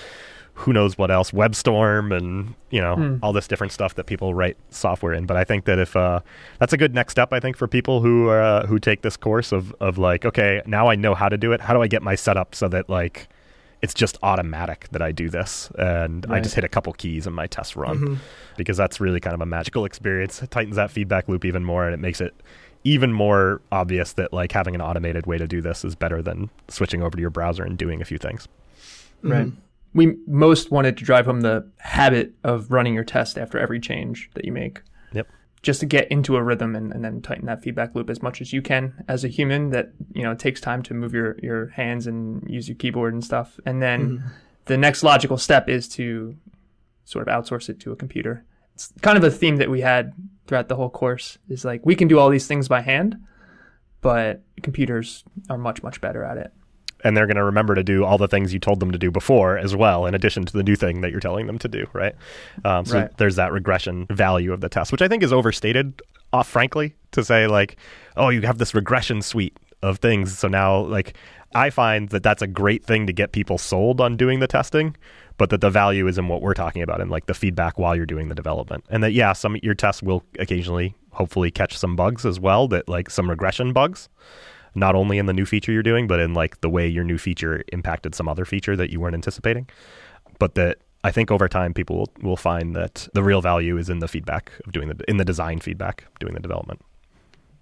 who 0.61 0.75
knows 0.75 0.99
what 0.99 1.11
else, 1.11 1.31
WebStorm, 1.31 2.15
and 2.15 2.55
you 2.69 2.81
know 2.81 2.97
mm. 2.97 3.19
all 3.23 3.33
this 3.33 3.49
different 3.49 3.73
stuff 3.73 3.95
that 3.95 4.05
people 4.05 4.35
write 4.35 4.59
software 4.69 5.15
in. 5.15 5.25
But 5.25 5.39
I 5.39 5.45
think 5.45 5.65
that 5.65 5.79
if 5.79 5.97
uh, 5.97 6.21
that's 6.59 6.75
a 6.75 6.77
good 6.77 6.95
next 6.95 7.13
step, 7.13 7.33
I 7.33 7.41
think 7.41 7.57
for 7.57 7.67
people 7.67 8.03
who 8.03 8.29
uh, 8.29 8.67
who 8.67 8.79
take 8.79 9.01
this 9.01 9.17
course 9.17 9.53
of 9.53 9.75
of 9.81 9.97
like, 9.97 10.27
okay, 10.27 10.63
now 10.67 10.89
I 10.89 10.97
know 10.97 11.15
how 11.15 11.29
to 11.31 11.39
do 11.39 11.53
it. 11.53 11.63
How 11.63 11.73
do 11.73 11.83
I 11.83 11.87
get 11.87 12.03
my 12.03 12.15
setup 12.15 12.55
so 12.55 12.69
that 12.69 12.91
like 12.91 13.29
it's 13.81 13.95
just 13.95 14.19
automatic 14.23 14.89
that 14.93 15.01
I 15.01 15.13
do 15.13 15.31
this, 15.31 15.71
and 15.79 16.29
right. 16.29 16.37
I 16.37 16.41
just 16.41 16.55
hit 16.55 16.65
a 16.65 16.69
couple 16.69 16.93
keys 16.93 17.27
and 17.27 17.35
my 17.35 17.47
test 17.47 17.75
run, 17.75 17.99
mm-hmm. 17.99 18.15
because 18.59 18.77
that's 18.77 19.01
really 19.01 19.21
kind 19.21 19.35
of 19.35 19.41
a 19.41 19.47
magical 19.47 19.87
experience. 19.87 20.43
It 20.43 20.51
tightens 20.51 20.77
that 20.77 20.91
feedback 20.91 21.27
loop 21.27 21.47
even 21.47 21.65
more, 21.65 21.87
and 21.87 21.95
it 21.95 22.01
makes 22.01 22.21
it 22.21 22.35
even 22.85 23.13
more 23.15 23.63
obvious 23.73 24.13
that 24.15 24.35
like 24.35 24.53
having 24.53 24.75
an 24.75 24.83
automated 24.83 25.27
way 25.27 25.39
to 25.39 25.47
do 25.47 25.63
this 25.63 25.87
is 25.87 25.95
better 25.95 26.21
than 26.21 26.51
switching 26.69 27.03
over 27.03 27.17
to 27.17 27.21
your 27.21 27.31
browser 27.31 27.63
and 27.63 27.79
doing 27.79 28.03
a 28.03 28.05
few 28.05 28.19
things. 28.19 28.47
Right. 29.23 29.47
Mm-hmm 29.47 29.61
we 29.93 30.17
most 30.27 30.71
wanted 30.71 30.97
to 30.99 31.05
drive 31.05 31.27
home 31.27 31.41
the 31.41 31.69
habit 31.79 32.35
of 32.45 32.71
running 32.71 32.95
your 32.95 33.05
test 33.05 33.37
after 33.37 33.59
every 33.59 33.81
change 33.81 34.31
that 34.35 34.45
you 34.45 34.53
make. 34.53 34.83
Yep. 35.13 35.29
Just 35.63 35.81
to 35.81 35.87
get 35.87 36.11
into 36.11 36.37
a 36.37 36.43
rhythm 36.43 36.77
and, 36.77 36.93
and 36.93 37.05
then 37.05 37.21
tighten 37.21 37.47
that 37.47 37.63
feedback 37.63 37.95
loop 37.95 38.09
as 38.09 38.23
much 38.23 38.41
as 38.41 38.53
you 38.53 38.63
can 38.63 39.05
as 39.09 39.25
a 39.25 39.29
human 39.29 39.71
that, 39.71 39.93
you 40.13 40.23
know, 40.23 40.31
it 40.31 40.39
takes 40.39 40.61
time 40.61 40.83
to 40.85 40.95
move 40.95 41.13
your, 41.13 41.37
your 41.43 41.69
hands 41.69 42.07
and 42.07 42.49
use 42.49 42.69
your 42.69 42.77
keyboard 42.77 43.13
and 43.13 43.25
stuff. 43.25 43.59
And 43.67 43.83
then 43.83 44.19
mm-hmm. 44.19 44.29
the 44.67 44.79
next 44.79 45.03
logical 45.03 45.37
step 45.37 45.69
is 45.69 45.89
to 45.91 46.37
sort 47.05 47.29
of 47.29 47.35
outsource 47.35 47.69
it 47.69 47.81
to 47.81 47.93
a 47.93 47.97
computer. 47.97 48.45
It's 48.75 48.93
kind 49.03 49.19
of 49.19 49.25
a 49.25 49.31
theme 49.31 49.57
that 49.57 49.69
we 49.69 49.81
had 49.81 50.13
throughout 50.47 50.69
the 50.69 50.77
whole 50.77 50.89
course 50.89 51.37
is 51.49 51.65
like 51.65 51.85
we 51.85 51.95
can 51.95 52.09
do 52.09 52.19
all 52.19 52.31
these 52.31 52.47
things 52.47 52.69
by 52.69 52.81
hand, 52.81 53.17
but 54.01 54.43
computers 54.63 55.25
are 55.51 55.59
much, 55.59 55.83
much 55.83 56.01
better 56.01 56.25
at 56.25 56.39
it 56.39 56.53
and 57.05 57.17
they're 57.17 57.27
going 57.27 57.37
to 57.37 57.45
remember 57.45 57.75
to 57.75 57.83
do 57.83 58.05
all 58.05 58.19
the 58.19 58.29
things 58.29 58.53
you 58.53 58.59
told 58.59 58.81
them 58.81 58.91
to 58.91 58.99
do 58.99 59.11
before 59.11 59.59
as 59.59 59.75
well, 59.75 60.07
in 60.07 60.15
addition 60.15 60.45
to 60.45 60.53
the 60.53 60.63
new 60.63 60.77
thing 60.77 61.01
that 61.01 61.11
you're 61.11 61.21
telling 61.21 61.47
them 61.47 61.59
to 61.59 61.69
do, 61.69 61.87
right? 61.93 62.15
Um, 62.65 62.85
so 62.85 63.01
right. 63.01 63.17
there's 63.19 63.37
that 63.37 63.53
regression 63.53 64.07
value 64.11 64.53
of 64.53 64.61
the 64.61 64.69
test, 64.69 64.93
which 64.93 65.03
I 65.03 65.09
think 65.09 65.23
is 65.23 65.33
overstated, 65.33 66.03
off 66.33 66.41
uh, 66.41 66.51
frankly, 66.51 66.95
to 67.13 67.25
say 67.25 67.47
like, 67.47 67.77
oh, 68.17 68.29
you 68.29 68.43
have 68.43 68.59
this 68.59 68.75
regression 68.75 69.23
suite 69.23 69.57
of 69.83 69.99
things, 69.99 70.39
so 70.39 70.49
now 70.49 70.81
like 70.81 71.17
I 71.55 71.71
find 71.71 72.11
that 72.11 72.23
that's 72.23 72.43
a 72.43 72.47
great 72.47 72.85
thing 72.85 73.07
to 73.07 73.13
get 73.13 73.33
people 73.33 73.59
sold 73.59 74.01
on 74.01 74.17
doing 74.17 74.41
the 74.41 74.47
testing, 74.47 74.97
but 75.37 75.51
that 75.51 75.61
the 75.61 75.71
value 75.71 76.07
is 76.07 76.19
in 76.19 76.29
what 76.29 76.43
we're 76.43 76.55
talking 76.55 76.83
about 76.83 77.01
and 77.01 77.11
like 77.11 77.27
the 77.27 77.35
feedback 77.35 77.79
while 77.79 77.97
you're 77.97 78.07
doing 78.07 78.29
the 78.29 78.35
development, 78.35 78.85
and 78.91 79.03
that 79.03 79.13
yeah, 79.13 79.33
some 79.33 79.57
your 79.63 79.75
tests 79.75 80.03
will 80.03 80.23
occasionally, 80.39 80.95
hopefully, 81.13 81.51
catch 81.51 81.77
some 81.77 81.97
bugs 81.97 82.25
as 82.27 82.39
well, 82.39 82.69
that 82.69 82.89
like 82.89 83.11
some 83.11 83.29
regression 83.29 83.73
bugs 83.73 84.09
not 84.75 84.95
only 84.95 85.19
in 85.19 85.27
the 85.27 85.33
new 85.33 85.47
feature 85.47 85.73
you're 85.73 85.83
doing, 85.83 86.07
but 86.07 86.21
in 86.21 86.35
like 86.35 86.61
the 86.61 86.71
way 86.71 86.87
your 86.87 87.05
new 87.05 87.19
feature 87.19 87.65
impacted 87.73 88.15
some 88.15 88.29
other 88.29 88.45
feature 88.45 88.77
that 88.77 88.91
you 88.91 89.01
weren't 89.01 89.15
anticipating. 89.15 89.69
But 90.39 90.55
that 90.55 90.79
I 91.03 91.11
think 91.11 91.31
over 91.31 91.49
time 91.49 91.75
people 91.75 91.97
will, 91.97 92.13
will 92.23 92.37
find 92.37 92.77
that 92.77 93.09
the 93.15 93.23
real 93.23 93.41
value 93.41 93.77
is 93.77 93.89
in 93.89 94.01
the 94.01 94.09
feedback 94.09 94.53
of 94.67 94.73
doing 94.73 94.89
the 94.89 95.05
in 95.09 95.17
the 95.17 95.25
design 95.25 95.61
feedback, 95.61 96.07
doing 96.19 96.35
the 96.35 96.41
development. 96.41 96.81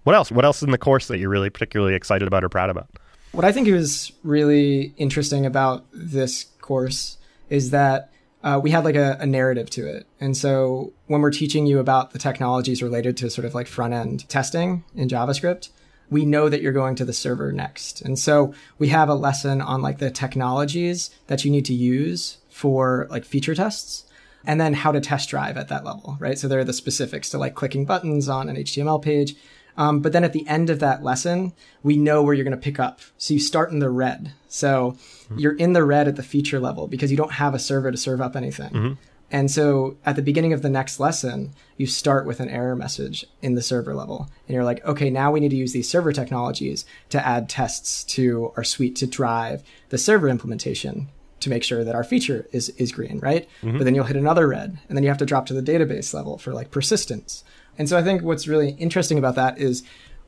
What 0.03 0.15
else? 0.15 0.31
What 0.31 0.45
else 0.45 0.61
in 0.61 0.71
the 0.71 0.77
course 0.77 1.07
that 1.07 1.19
you're 1.19 1.29
really 1.29 1.49
particularly 1.49 1.95
excited 1.95 2.27
about 2.27 2.43
or 2.43 2.49
proud 2.49 2.69
about? 2.69 2.89
What 3.31 3.45
I 3.45 3.51
think 3.51 3.67
is 3.67 4.11
really 4.23 4.93
interesting 4.97 5.45
about 5.45 5.85
this 5.93 6.45
course 6.61 7.17
is 7.49 7.69
that 7.71 8.11
uh, 8.43 8.59
we 8.61 8.71
had 8.71 8.85
like 8.85 8.95
a, 8.95 9.17
a, 9.19 9.25
narrative 9.25 9.69
to 9.69 9.85
it. 9.85 10.07
And 10.19 10.35
so 10.35 10.93
when 11.07 11.21
we're 11.21 11.31
teaching 11.31 11.65
you 11.65 11.79
about 11.79 12.11
the 12.11 12.19
technologies 12.19 12.81
related 12.81 13.17
to 13.17 13.29
sort 13.29 13.43
of 13.43 13.53
like 13.53 13.67
front 13.67 13.93
end 13.93 14.27
testing 14.29 14.85
in 14.95 15.09
JavaScript, 15.09 15.69
we 16.09 16.25
know 16.25 16.49
that 16.49 16.61
you're 16.61 16.71
going 16.71 16.95
to 16.95 17.05
the 17.05 17.13
server 17.13 17.51
next. 17.51 18.01
And 18.01 18.17
so 18.17 18.53
we 18.77 18.89
have 18.89 19.09
a 19.09 19.15
lesson 19.15 19.61
on 19.61 19.81
like 19.81 19.99
the 19.99 20.11
technologies 20.11 21.11
that 21.27 21.45
you 21.45 21.51
need 21.51 21.65
to 21.65 21.73
use 21.73 22.37
for 22.49 23.07
like 23.09 23.25
feature 23.25 23.55
tests 23.55 24.05
and 24.45 24.59
then 24.59 24.73
how 24.73 24.91
to 24.91 25.01
test 25.01 25.29
drive 25.29 25.57
at 25.57 25.67
that 25.67 25.83
level, 25.83 26.17
right? 26.19 26.37
So 26.37 26.47
there 26.47 26.59
are 26.59 26.65
the 26.65 26.73
specifics 26.73 27.29
to 27.29 27.37
like 27.37 27.55
clicking 27.55 27.85
buttons 27.85 28.29
on 28.29 28.49
an 28.49 28.55
HTML 28.55 29.01
page. 29.01 29.35
Um, 29.77 30.01
but 30.01 30.11
then 30.11 30.23
at 30.23 30.33
the 30.33 30.47
end 30.47 30.69
of 30.69 30.79
that 30.79 31.03
lesson, 31.03 31.53
we 31.83 31.95
know 31.95 32.21
where 32.21 32.33
you're 32.33 32.43
going 32.43 32.51
to 32.51 32.57
pick 32.57 32.79
up. 32.79 32.99
So 33.17 33.33
you 33.33 33.39
start 33.39 33.71
in 33.71 33.79
the 33.79 33.89
red. 33.89 34.33
So 34.49 34.91
mm-hmm. 34.91 35.39
you're 35.39 35.55
in 35.55 35.73
the 35.73 35.83
red 35.83 36.07
at 36.07 36.15
the 36.15 36.23
feature 36.23 36.59
level 36.59 36.87
because 36.87 37.11
you 37.11 37.17
don't 37.17 37.33
have 37.33 37.53
a 37.53 37.59
server 37.59 37.91
to 37.91 37.97
serve 37.97 38.19
up 38.19 38.35
anything. 38.35 38.71
Mm-hmm. 38.71 38.93
And 39.31 39.51
so 39.51 39.97
at 40.05 40.15
the 40.15 40.21
beginning 40.21 40.53
of 40.53 40.61
the 40.61 40.69
next 40.69 40.99
lesson, 40.99 41.53
you 41.77 41.85
start 41.85 42.25
with 42.25 42.39
an 42.39 42.49
error 42.49 42.75
message 42.75 43.25
in 43.41 43.55
the 43.55 43.61
server 43.61 43.93
level. 43.93 44.29
And 44.47 44.55
you're 44.55 44.63
like, 44.63 44.83
okay, 44.85 45.09
now 45.09 45.31
we 45.31 45.39
need 45.39 45.49
to 45.49 45.55
use 45.55 45.71
these 45.71 45.89
server 45.89 46.11
technologies 46.11 46.85
to 47.09 47.25
add 47.25 47.47
tests 47.47 48.03
to 48.15 48.51
our 48.57 48.63
suite 48.63 48.95
to 48.97 49.07
drive 49.07 49.63
the 49.89 49.97
server 49.97 50.29
implementation 50.29 51.09
to 51.41 51.49
make 51.49 51.63
sure 51.63 51.83
that 51.83 51.95
our 51.95 52.03
feature 52.03 52.47
is, 52.51 52.69
is 52.69 52.91
green, 52.91 53.19
right? 53.19 53.47
Mm-hmm. 53.61 53.77
But 53.77 53.83
then 53.85 53.95
you'll 53.95 54.05
hit 54.05 54.17
another 54.17 54.47
red. 54.47 54.77
And 54.87 54.97
then 54.97 55.03
you 55.03 55.09
have 55.09 55.19
to 55.19 55.25
drop 55.25 55.45
to 55.47 55.53
the 55.53 55.61
database 55.61 56.13
level 56.13 56.37
for 56.37 56.53
like 56.53 56.71
persistence. 56.71 57.43
And 57.77 57.87
so 57.87 57.97
I 57.97 58.03
think 58.03 58.23
what's 58.23 58.47
really 58.47 58.71
interesting 58.71 59.17
about 59.17 59.35
that 59.35 59.57
is 59.57 59.83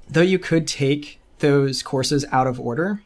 though 0.08 0.22
you 0.22 0.40
could 0.40 0.68
take 0.68 1.20
those 1.40 1.84
courses 1.84 2.24
out 2.32 2.48
of 2.48 2.60
order, 2.60 3.02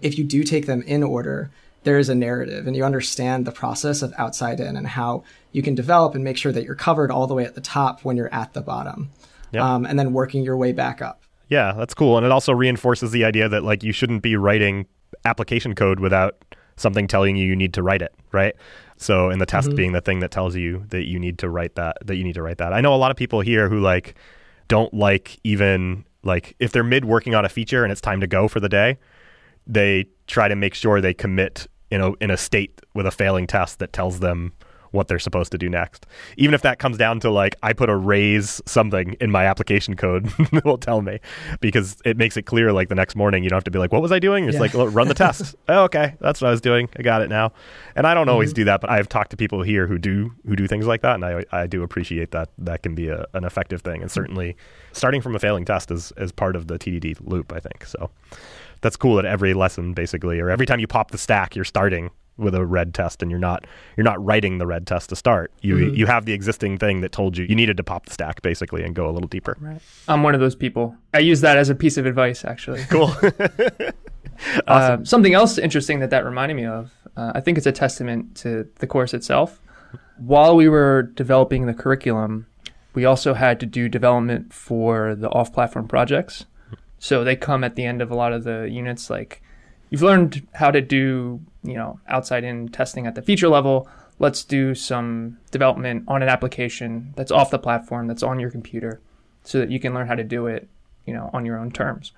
if 0.00 0.16
you 0.16 0.24
do 0.24 0.44
take 0.44 0.66
them 0.66 0.82
in 0.82 1.02
order, 1.02 1.50
there 1.84 1.98
is 1.98 2.08
a 2.08 2.14
narrative 2.14 2.66
and 2.66 2.76
you 2.76 2.84
understand 2.84 3.44
the 3.44 3.52
process 3.52 4.02
of 4.02 4.12
outside 4.18 4.60
in 4.60 4.76
and 4.76 4.86
how 4.86 5.22
you 5.52 5.62
can 5.62 5.74
develop 5.74 6.14
and 6.14 6.24
make 6.24 6.36
sure 6.36 6.52
that 6.52 6.64
you're 6.64 6.74
covered 6.74 7.10
all 7.10 7.26
the 7.26 7.34
way 7.34 7.44
at 7.44 7.54
the 7.54 7.60
top 7.60 8.04
when 8.04 8.16
you're 8.16 8.32
at 8.32 8.52
the 8.52 8.60
bottom 8.60 9.10
yep. 9.52 9.62
um, 9.62 9.84
and 9.84 9.98
then 9.98 10.12
working 10.12 10.42
your 10.42 10.56
way 10.56 10.72
back 10.72 11.02
up 11.02 11.22
yeah 11.48 11.72
that's 11.72 11.94
cool 11.94 12.16
and 12.16 12.24
it 12.24 12.32
also 12.32 12.52
reinforces 12.52 13.10
the 13.10 13.24
idea 13.24 13.48
that 13.48 13.62
like 13.62 13.82
you 13.82 13.92
shouldn't 13.92 14.22
be 14.22 14.36
writing 14.36 14.86
application 15.24 15.74
code 15.74 16.00
without 16.00 16.44
something 16.76 17.06
telling 17.06 17.36
you 17.36 17.46
you 17.46 17.56
need 17.56 17.74
to 17.74 17.82
write 17.82 18.02
it 18.02 18.14
right 18.32 18.54
So, 19.02 19.30
in 19.30 19.40
the 19.40 19.46
test 19.46 19.74
being 19.74 19.92
the 19.92 20.00
thing 20.00 20.20
that 20.20 20.30
tells 20.30 20.54
you 20.54 20.84
that 20.90 21.08
you 21.08 21.18
need 21.18 21.38
to 21.38 21.48
write 21.50 21.74
that, 21.74 21.98
that 22.06 22.14
you 22.16 22.22
need 22.22 22.34
to 22.34 22.42
write 22.42 22.58
that. 22.58 22.72
I 22.72 22.80
know 22.80 22.94
a 22.94 22.96
lot 22.96 23.10
of 23.10 23.16
people 23.16 23.40
here 23.40 23.68
who 23.68 23.80
like 23.80 24.14
don't 24.68 24.94
like 24.94 25.40
even 25.42 26.04
like 26.22 26.54
if 26.60 26.70
they're 26.70 26.84
mid 26.84 27.04
working 27.04 27.34
on 27.34 27.44
a 27.44 27.48
feature 27.48 27.82
and 27.82 27.90
it's 27.90 28.00
time 28.00 28.20
to 28.20 28.28
go 28.28 28.46
for 28.46 28.60
the 28.60 28.68
day, 28.68 28.98
they 29.66 30.06
try 30.28 30.46
to 30.46 30.54
make 30.54 30.74
sure 30.74 31.00
they 31.00 31.14
commit 31.14 31.66
in 31.92 32.00
a 32.00 32.12
in 32.14 32.30
a 32.30 32.36
state 32.36 32.80
with 32.94 33.06
a 33.06 33.10
failing 33.10 33.46
test 33.46 33.78
that 33.78 33.92
tells 33.92 34.20
them 34.20 34.52
what 34.92 35.08
they're 35.08 35.18
supposed 35.18 35.50
to 35.52 35.58
do 35.58 35.68
next. 35.70 36.06
Even 36.36 36.54
if 36.54 36.62
that 36.62 36.78
comes 36.78 36.98
down 36.98 37.18
to 37.20 37.30
like 37.30 37.56
I 37.62 37.72
put 37.72 37.88
a 37.90 37.96
raise 37.96 38.60
something 38.66 39.14
in 39.20 39.30
my 39.30 39.46
application 39.46 39.96
code, 39.96 40.30
it 40.38 40.64
will 40.64 40.78
tell 40.78 41.02
me 41.02 41.18
because 41.60 42.00
it 42.04 42.16
makes 42.16 42.36
it 42.36 42.42
clear 42.42 42.72
like 42.72 42.88
the 42.88 42.94
next 42.94 43.14
morning 43.14 43.42
you 43.42 43.50
don't 43.50 43.56
have 43.58 43.64
to 43.64 43.70
be 43.70 43.78
like 43.78 43.92
what 43.92 44.00
was 44.00 44.12
I 44.12 44.18
doing? 44.18 44.44
It's 44.46 44.54
Yeah. 44.54 44.60
like 44.60 44.74
"Look, 44.74 44.94
run 44.94 45.08
the 45.08 45.14
test. 45.14 45.54
oh, 45.68 45.84
okay, 45.84 46.14
that's 46.20 46.40
what 46.40 46.48
I 46.48 46.50
was 46.50 46.60
doing. 46.60 46.88
I 46.96 47.02
got 47.02 47.20
it 47.20 47.28
now. 47.28 47.52
And 47.94 48.06
I 48.06 48.14
don't 48.14 48.28
always 48.30 48.50
mm-hmm. 48.50 48.56
do 48.56 48.64
that, 48.64 48.80
but 48.80 48.90
I've 48.90 49.08
talked 49.08 49.30
to 49.32 49.36
people 49.36 49.62
here 49.62 49.86
who 49.86 49.98
do 49.98 50.32
who 50.46 50.56
do 50.56 50.66
things 50.66 50.86
like 50.86 51.02
that, 51.02 51.14
and 51.16 51.24
I 51.24 51.44
I 51.52 51.66
do 51.66 51.82
appreciate 51.82 52.30
that 52.30 52.50
that 52.58 52.82
can 52.82 52.94
be 52.94 53.08
a, 53.08 53.26
an 53.34 53.44
effective 53.44 53.82
thing. 53.82 54.00
And 54.02 54.10
mm-hmm. 54.10 54.20
certainly 54.20 54.56
starting 54.92 55.20
from 55.20 55.34
a 55.34 55.38
failing 55.38 55.64
test 55.64 55.90
is 55.90 56.12
is 56.16 56.32
part 56.32 56.56
of 56.56 56.68
the 56.68 56.78
TDD 56.78 57.18
loop. 57.20 57.52
I 57.52 57.60
think 57.60 57.84
so. 57.84 58.10
That's 58.82 58.96
cool 58.96 59.18
at 59.18 59.24
every 59.24 59.54
lesson 59.54 59.94
basically, 59.94 60.38
or 60.40 60.50
every 60.50 60.66
time 60.66 60.78
you 60.80 60.86
pop 60.86 61.10
the 61.10 61.18
stack, 61.18 61.56
you're 61.56 61.64
starting 61.64 62.10
with 62.38 62.54
a 62.54 62.64
red 62.64 62.94
test 62.94 63.20
and 63.22 63.30
you're 63.30 63.38
not 63.40 63.64
you're 63.96 64.04
not 64.04 64.22
writing 64.24 64.58
the 64.58 64.66
red 64.66 64.86
test 64.86 65.08
to 65.10 65.16
start. 65.16 65.52
You 65.60 65.76
Mhm. 65.76 65.96
you 65.96 66.06
have 66.06 66.24
the 66.24 66.32
existing 66.32 66.78
thing 66.78 67.00
that 67.02 67.12
told 67.12 67.36
you 67.36 67.44
you 67.48 67.54
needed 67.54 67.76
to 67.76 67.84
pop 67.84 68.06
the 68.06 68.12
stack 68.12 68.42
basically 68.42 68.82
and 68.84 68.94
go 68.94 69.08
a 69.08 69.12
little 69.12 69.28
deeper. 69.28 69.56
Right. 69.60 69.80
I'm 70.08 70.22
one 70.22 70.34
of 70.34 70.40
those 70.40 70.54
people. 70.56 70.96
I 71.14 71.18
use 71.20 71.40
that 71.42 71.56
as 71.56 71.68
a 71.70 71.74
piece 71.74 71.96
of 71.96 72.06
advice, 72.06 72.44
actually. 72.44 72.82
Cool. 72.90 73.14
Uh, 74.66 74.98
something 75.04 75.34
else 75.34 75.56
interesting 75.56 76.00
that 76.00 76.10
that 76.10 76.24
reminded 76.24 76.54
me 76.56 76.64
of, 76.66 76.90
uh, 77.16 77.30
I 77.34 77.40
think 77.40 77.58
it's 77.58 77.66
a 77.66 77.70
testament 77.72 78.34
to 78.36 78.66
the 78.80 78.86
course 78.88 79.14
itself. 79.14 79.60
While 80.18 80.56
we 80.56 80.68
were 80.68 81.02
developing 81.02 81.66
the 81.66 81.74
curriculum, 81.74 82.46
we 82.94 83.04
also 83.04 83.34
had 83.34 83.60
to 83.60 83.66
do 83.66 83.88
development 83.88 84.52
for 84.52 85.14
the 85.14 85.28
off 85.30 85.52
platform 85.52 85.86
projects. 85.86 86.46
So 87.02 87.24
they 87.24 87.34
come 87.34 87.64
at 87.64 87.74
the 87.74 87.84
end 87.84 88.00
of 88.00 88.12
a 88.12 88.14
lot 88.14 88.32
of 88.32 88.44
the 88.44 88.70
units 88.70 89.10
like, 89.10 89.42
you've 89.90 90.02
learned 90.02 90.46
how 90.52 90.70
to 90.70 90.80
do, 90.80 91.40
you 91.64 91.74
know, 91.74 91.98
outside 92.06 92.44
in 92.44 92.68
testing 92.68 93.08
at 93.08 93.16
the 93.16 93.22
feature 93.22 93.48
level. 93.48 93.88
Let's 94.20 94.44
do 94.44 94.72
some 94.76 95.38
development 95.50 96.04
on 96.06 96.22
an 96.22 96.28
application 96.28 97.12
that's 97.16 97.32
off 97.32 97.50
the 97.50 97.58
platform, 97.58 98.06
that's 98.06 98.22
on 98.22 98.38
your 98.38 98.52
computer, 98.52 99.00
so 99.42 99.58
that 99.58 99.68
you 99.68 99.80
can 99.80 99.94
learn 99.94 100.06
how 100.06 100.14
to 100.14 100.22
do 100.22 100.46
it, 100.46 100.68
you 101.04 101.12
know, 101.12 101.28
on 101.32 101.44
your 101.44 101.58
own 101.58 101.72
terms. 101.72 102.12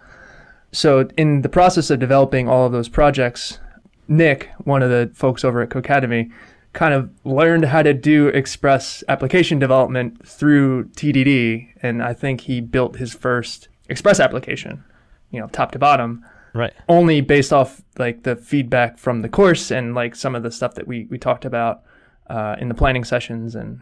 So 0.71 1.09
in 1.17 1.41
the 1.41 1.49
process 1.49 1.89
of 1.89 1.99
developing 1.99 2.47
all 2.47 2.67
of 2.67 2.73
those 2.73 2.91
projects, 2.91 3.61
Nick, 4.07 4.51
one 4.65 4.83
of 4.83 4.91
the 4.91 5.11
folks 5.15 5.47
over 5.47 5.63
at 5.63 5.71
Codecademy, 5.71 6.31
kind 6.75 6.93
of 6.93 7.09
learned 7.25 7.65
how 7.65 7.83
to 7.83 7.95
do 7.95 8.27
express 8.29 9.03
application 9.09 9.59
development 9.59 10.29
through 10.29 10.89
TDD, 10.89 11.69
and 11.83 12.03
I 12.03 12.13
think 12.13 12.43
he 12.43 12.61
built 12.61 12.97
his 12.97 13.15
first 13.15 13.69
express 13.89 14.21
application, 14.21 14.85
you 15.31 15.41
know, 15.41 15.47
top 15.49 15.73
to 15.73 15.79
bottom, 15.79 16.25
right. 16.55 16.73
only 16.89 17.21
based 17.21 17.53
off 17.53 17.83
like 17.99 18.23
the 18.23 18.37
feedback 18.37 18.99
from 18.99 19.23
the 19.23 19.29
course 19.29 19.71
and 19.71 19.95
like 19.95 20.15
some 20.15 20.35
of 20.35 20.43
the 20.43 20.51
stuff 20.51 20.75
that 20.75 20.87
we 20.87 21.07
we 21.11 21.19
talked 21.19 21.45
about 21.45 21.83
uh, 22.29 22.57
in 22.59 22.69
the 22.69 22.75
planning 22.75 23.05
sessions. 23.05 23.55
And 23.55 23.81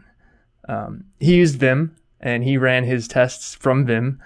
um, 0.67 1.05
he 1.19 1.35
used 1.35 1.55
Vim 1.55 1.95
and 2.19 2.43
he 2.43 2.57
ran 2.57 2.83
his 2.83 3.07
tests 3.07 3.55
from 3.55 3.85
Vim, 3.85 4.21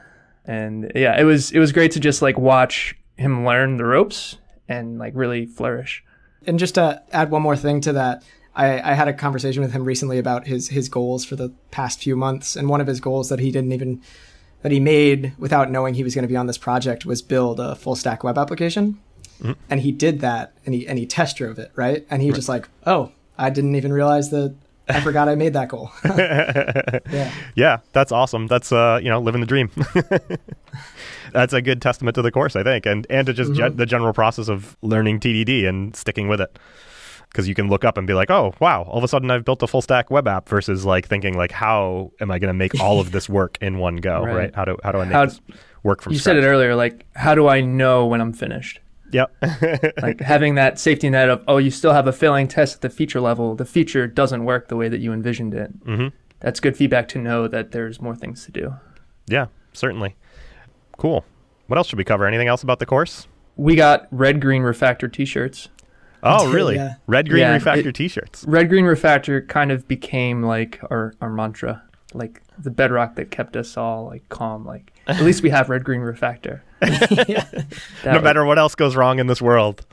and 0.45 0.91
yeah, 0.95 1.19
it 1.19 1.23
was 1.23 1.51
it 1.51 1.59
was 1.59 1.71
great 1.71 1.91
to 1.91 1.99
just 1.99 2.21
like 2.21 2.37
watch 2.37 2.95
him 3.17 3.45
learn 3.45 3.77
the 3.77 3.85
ropes 3.85 4.37
and 4.69 4.99
like 4.99 5.13
really 5.15 5.45
flourish. 5.45 6.03
And 6.45 6.59
just 6.59 6.75
to 6.75 7.01
add 7.11 7.31
one 7.31 7.41
more 7.41 7.57
thing 7.57 7.81
to 7.81 7.93
that, 7.93 8.23
I, 8.55 8.91
I 8.91 8.93
had 8.93 9.07
a 9.07 9.13
conversation 9.13 9.61
with 9.61 9.71
him 9.71 9.83
recently 9.83 10.17
about 10.17 10.47
his 10.47 10.69
his 10.69 10.89
goals 10.89 11.25
for 11.25 11.35
the 11.35 11.53
past 11.71 11.99
few 11.99 12.15
months, 12.15 12.55
and 12.55 12.69
one 12.69 12.81
of 12.81 12.87
his 12.87 12.99
goals 12.99 13.29
that 13.29 13.39
he 13.39 13.51
didn't 13.51 13.71
even 13.71 14.01
that 14.61 14.71
he 14.71 14.79
made 14.79 15.33
without 15.37 15.69
knowing 15.71 15.93
he 15.93 16.03
was 16.03 16.15
going 16.15 16.23
to 16.23 16.27
be 16.27 16.35
on 16.35 16.47
this 16.47 16.57
project 16.57 17.05
was 17.05 17.21
build 17.21 17.59
a 17.59 17.75
full 17.75 17.95
stack 17.95 18.23
web 18.23 18.37
application. 18.37 18.99
And 19.69 19.81
he 19.81 19.91
did 19.91 20.21
that, 20.21 20.53
and 20.65 20.73
he 20.73 20.87
and 20.87 20.97
he 20.97 21.05
test 21.05 21.37
drove 21.37 21.59
it 21.59 21.71
right, 21.75 22.07
and 22.09 22.23
he 22.23 22.29
was 22.29 22.37
just 22.37 22.49
like, 22.49 22.67
oh, 22.87 23.11
I 23.37 23.51
didn't 23.51 23.75
even 23.75 23.93
realize 23.93 24.31
that 24.31 24.55
I 24.89 25.01
forgot 25.01 25.27
I 25.27 25.35
made 25.35 25.53
that 25.53 25.69
goal. 25.69 25.91
yeah. 26.05 27.31
Yeah, 27.55 27.77
that's 27.91 28.11
awesome. 28.11 28.47
That's 28.47 28.71
uh, 28.71 28.99
you 29.01 29.09
know, 29.09 29.19
living 29.19 29.41
the 29.41 29.47
dream. 29.47 29.69
that's 31.33 31.53
a 31.53 31.61
good 31.61 31.81
testament 31.81 32.15
to 32.15 32.21
the 32.21 32.31
course, 32.31 32.55
I 32.55 32.63
think, 32.63 32.85
and 32.85 33.05
and 33.09 33.27
to 33.27 33.33
just 33.33 33.53
ge- 33.53 33.75
the 33.75 33.85
general 33.85 34.13
process 34.13 34.47
of 34.47 34.77
learning 34.81 35.19
TDD 35.19 35.67
and 35.67 35.95
sticking 35.95 36.27
with 36.27 36.41
it. 36.41 36.57
Because 37.29 37.47
you 37.47 37.53
can 37.55 37.67
look 37.69 37.83
up 37.85 37.97
and 37.97 38.07
be 38.07 38.13
like, 38.13 38.31
oh 38.31 38.53
wow, 38.59 38.83
all 38.83 38.97
of 38.97 39.03
a 39.03 39.07
sudden 39.07 39.29
I've 39.29 39.45
built 39.45 39.61
a 39.61 39.67
full 39.67 39.81
stack 39.81 40.09
web 40.09 40.27
app 40.27 40.49
versus 40.49 40.85
like 40.85 41.07
thinking 41.07 41.35
like, 41.37 41.51
how 41.51 42.11
am 42.19 42.31
I 42.31 42.39
going 42.39 42.47
to 42.49 42.53
make 42.53 42.79
all 42.81 42.99
of 42.99 43.11
this 43.11 43.29
work 43.29 43.57
in 43.61 43.77
one 43.77 43.97
go? 43.97 44.23
Right. 44.23 44.35
Right? 44.35 44.55
How 44.55 44.65
do 44.65 44.77
how 44.83 44.91
do 44.91 44.99
I 44.99 45.05
make 45.05 45.13
How- 45.13 45.25
this 45.25 45.41
work 45.83 46.01
from 46.01 46.13
You 46.13 46.19
scratch? 46.19 46.35
said 46.35 46.43
it 46.43 46.47
earlier, 46.47 46.75
like 46.75 47.05
how 47.15 47.35
do 47.35 47.47
I 47.47 47.61
know 47.61 48.05
when 48.07 48.21
I'm 48.21 48.33
finished? 48.33 48.79
Yep. 49.11 49.31
like 50.01 50.19
having 50.33 50.55
that 50.55 50.79
safety 50.79 51.09
net 51.09 51.29
of 51.29 51.43
oh 51.47 51.57
you 51.57 51.71
still 51.71 51.93
have 51.93 52.07
a 52.07 52.11
failing 52.13 52.47
test 52.47 52.75
at 52.75 52.81
the 52.81 52.89
feature 52.89 53.21
level 53.21 53.55
the 53.55 53.63
feature 53.65 54.05
doesn't 54.05 54.43
work 54.43 54.67
the 54.67 54.75
way 54.75 54.89
that 54.89 54.99
you 54.99 55.13
envisioned 55.13 55.53
it 55.53 55.69
hmm 55.85 56.07
that's 56.41 56.59
good 56.59 56.75
feedback 56.75 57.07
to 57.09 57.17
know 57.17 57.47
that 57.47 57.71
there's 57.71 58.01
more 58.01 58.15
things 58.15 58.43
to 58.45 58.51
do 58.51 58.73
Yeah, 59.29 59.47
certainly. 59.73 60.15
Cool. 60.97 61.23
What 61.67 61.77
else 61.77 61.87
should 61.87 61.97
we 61.97 62.03
cover? 62.03 62.25
Anything 62.27 62.47
else 62.47 62.63
about 62.63 62.79
the 62.79 62.85
course? 62.85 63.27
we 63.55 63.75
got 63.75 64.07
red 64.11 64.39
green 64.41 64.61
refactor 64.61 65.11
t-shirts 65.11 65.69
Oh, 66.23 66.51
really? 66.51 66.75
Yeah. 66.75 66.95
Red 67.07 67.29
green 67.29 67.41
Yeah, 67.41 67.57
refactor 67.59 67.87
it- 67.87 67.95
t-shirts. 67.95 68.43
red 68.47 68.69
green 68.69 68.85
refactor 68.85 69.47
kind 69.47 69.71
of 69.71 69.87
became 69.87 70.43
like 70.43 70.79
our, 70.89 71.13
our 71.21 71.29
mantra 71.29 71.83
like 72.13 72.41
the 72.57 72.71
bedrock 72.71 73.15
that 73.15 73.29
kept 73.31 73.55
us 73.57 73.75
all 73.77 74.05
like 74.05 74.27
calm 74.29 74.65
like 74.65 74.93
at 75.07 75.21
least 75.21 75.43
we 75.43 75.49
have 75.49 75.69
red 75.69 75.83
green 75.83 76.01
refactor 76.01 76.61
That 76.79 77.67
No 78.05 78.13
was- 78.13 78.23
matter 78.23 78.45
what 78.45 78.57
else 78.57 78.75
goes 78.75 78.95
wrong 78.95 79.19
in 79.19 79.27
this 79.27 79.41
world. 79.41 79.85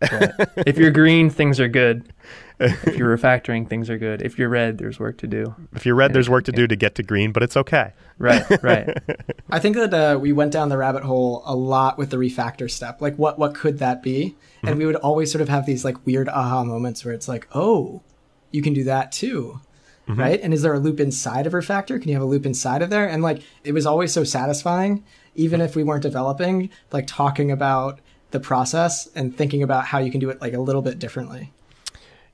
Right. 0.00 0.30
if 0.66 0.76
you're 0.78 0.90
green 0.90 1.30
things 1.30 1.58
are 1.60 1.68
good 1.68 2.12
if 2.58 2.96
you're 2.96 3.16
refactoring 3.16 3.68
things 3.68 3.88
are 3.88 3.96
good 3.98 4.20
if 4.22 4.38
you're 4.38 4.48
red 4.48 4.78
there's 4.78 4.98
work 5.00 5.16
to 5.18 5.26
do 5.26 5.54
If 5.74 5.86
you're 5.86 5.94
red, 5.94 6.10
Yeah. 6.10 6.14
there's 6.14 6.28
work 6.28 6.44
to 6.44 6.52
do 6.52 6.66
to 6.66 6.76
get 6.76 6.94
to 6.96 7.02
green, 7.02 7.32
but 7.32 7.42
it's 7.42 7.56
okay. 7.56 7.92
right 8.18 8.44
right 8.62 8.88
I 9.50 9.58
think 9.58 9.76
that 9.76 9.94
uh, 9.94 10.18
we 10.18 10.32
went 10.32 10.52
down 10.52 10.68
the 10.68 10.76
rabbit 10.76 11.02
hole 11.04 11.42
a 11.46 11.54
lot 11.56 11.96
with 11.98 12.10
the 12.10 12.16
refactor 12.18 12.70
step. 12.70 13.00
Like, 13.00 13.16
what 13.16 13.38
what 13.38 13.54
could 13.54 13.78
that 13.78 14.02
be? 14.02 14.36
And 14.62 14.76
we 14.78 14.84
would 14.86 14.96
always 14.96 15.32
sort 15.32 15.40
of 15.40 15.48
have 15.48 15.64
these 15.64 15.84
like 15.86 16.04
weird 16.06 16.28
aha 16.28 16.62
moments 16.64 17.02
where 17.04 17.14
it's 17.14 17.28
like, 17.28 17.48
oh, 17.54 18.02
you 18.50 18.60
can 18.62 18.74
do 18.74 18.84
that 18.84 19.10
too, 19.10 19.60
right? 20.06 20.38
And 20.42 20.52
is 20.52 20.60
there 20.62 20.74
a 20.74 20.78
loop 20.78 21.00
inside 21.00 21.46
of 21.46 21.54
refactor? 21.54 21.98
Can 21.98 22.08
you 22.10 22.14
have 22.14 22.22
a 22.22 22.26
loop 22.26 22.44
inside 22.44 22.82
of 22.82 22.90
there? 22.90 23.08
And 23.08 23.22
like, 23.22 23.42
it 23.64 23.72
was 23.72 23.86
always 23.86 24.12
so 24.12 24.22
satisfying, 24.24 25.02
even 25.34 25.60
if 25.62 25.74
we 25.76 25.82
weren't 25.82 26.02
developing, 26.02 26.68
like 26.92 27.06
talking 27.06 27.50
about 27.50 28.00
the 28.30 28.40
process 28.40 29.08
and 29.14 29.36
thinking 29.36 29.62
about 29.62 29.86
how 29.86 29.98
you 29.98 30.10
can 30.10 30.20
do 30.20 30.30
it 30.30 30.40
like 30.40 30.52
a 30.52 30.60
little 30.60 30.82
bit 30.82 30.98
differently. 30.98 31.52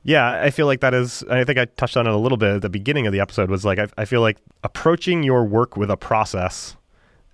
Yeah, 0.02 0.40
I 0.40 0.50
feel 0.50 0.66
like 0.66 0.80
that 0.80 0.94
is. 0.94 1.24
I 1.28 1.42
think 1.42 1.58
I 1.58 1.64
touched 1.64 1.96
on 1.96 2.06
it 2.06 2.12
a 2.12 2.16
little 2.16 2.38
bit 2.38 2.54
at 2.54 2.62
the 2.62 2.68
beginning 2.68 3.08
of 3.08 3.12
the 3.12 3.18
episode. 3.18 3.50
Was 3.50 3.64
like 3.64 3.80
I, 3.80 3.88
I 3.98 4.04
feel 4.04 4.20
like 4.20 4.36
approaching 4.62 5.24
your 5.24 5.44
work 5.44 5.76
with 5.76 5.90
a 5.90 5.96
process 5.96 6.76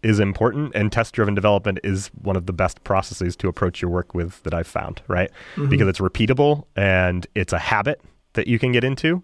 is 0.03 0.19
important, 0.19 0.75
and 0.75 0.91
test-driven 0.91 1.35
development 1.35 1.81
is 1.85 2.09
one 2.23 2.35
of 2.35 2.47
the 2.47 2.53
best 2.53 2.83
processes 2.83 3.37
to 3.37 3.47
approach 3.47 3.83
your 3.83 3.91
work 3.91 4.15
with 4.15 4.43
that 4.45 4.55
I've 4.55 4.67
found. 4.67 5.03
Right, 5.07 5.31
mm-hmm. 5.55 5.69
because 5.69 5.87
it's 5.87 5.99
repeatable 5.99 6.65
and 6.75 7.27
it's 7.35 7.53
a 7.53 7.59
habit 7.59 8.01
that 8.33 8.47
you 8.47 8.59
can 8.59 8.73
get 8.73 8.85
into, 8.85 9.23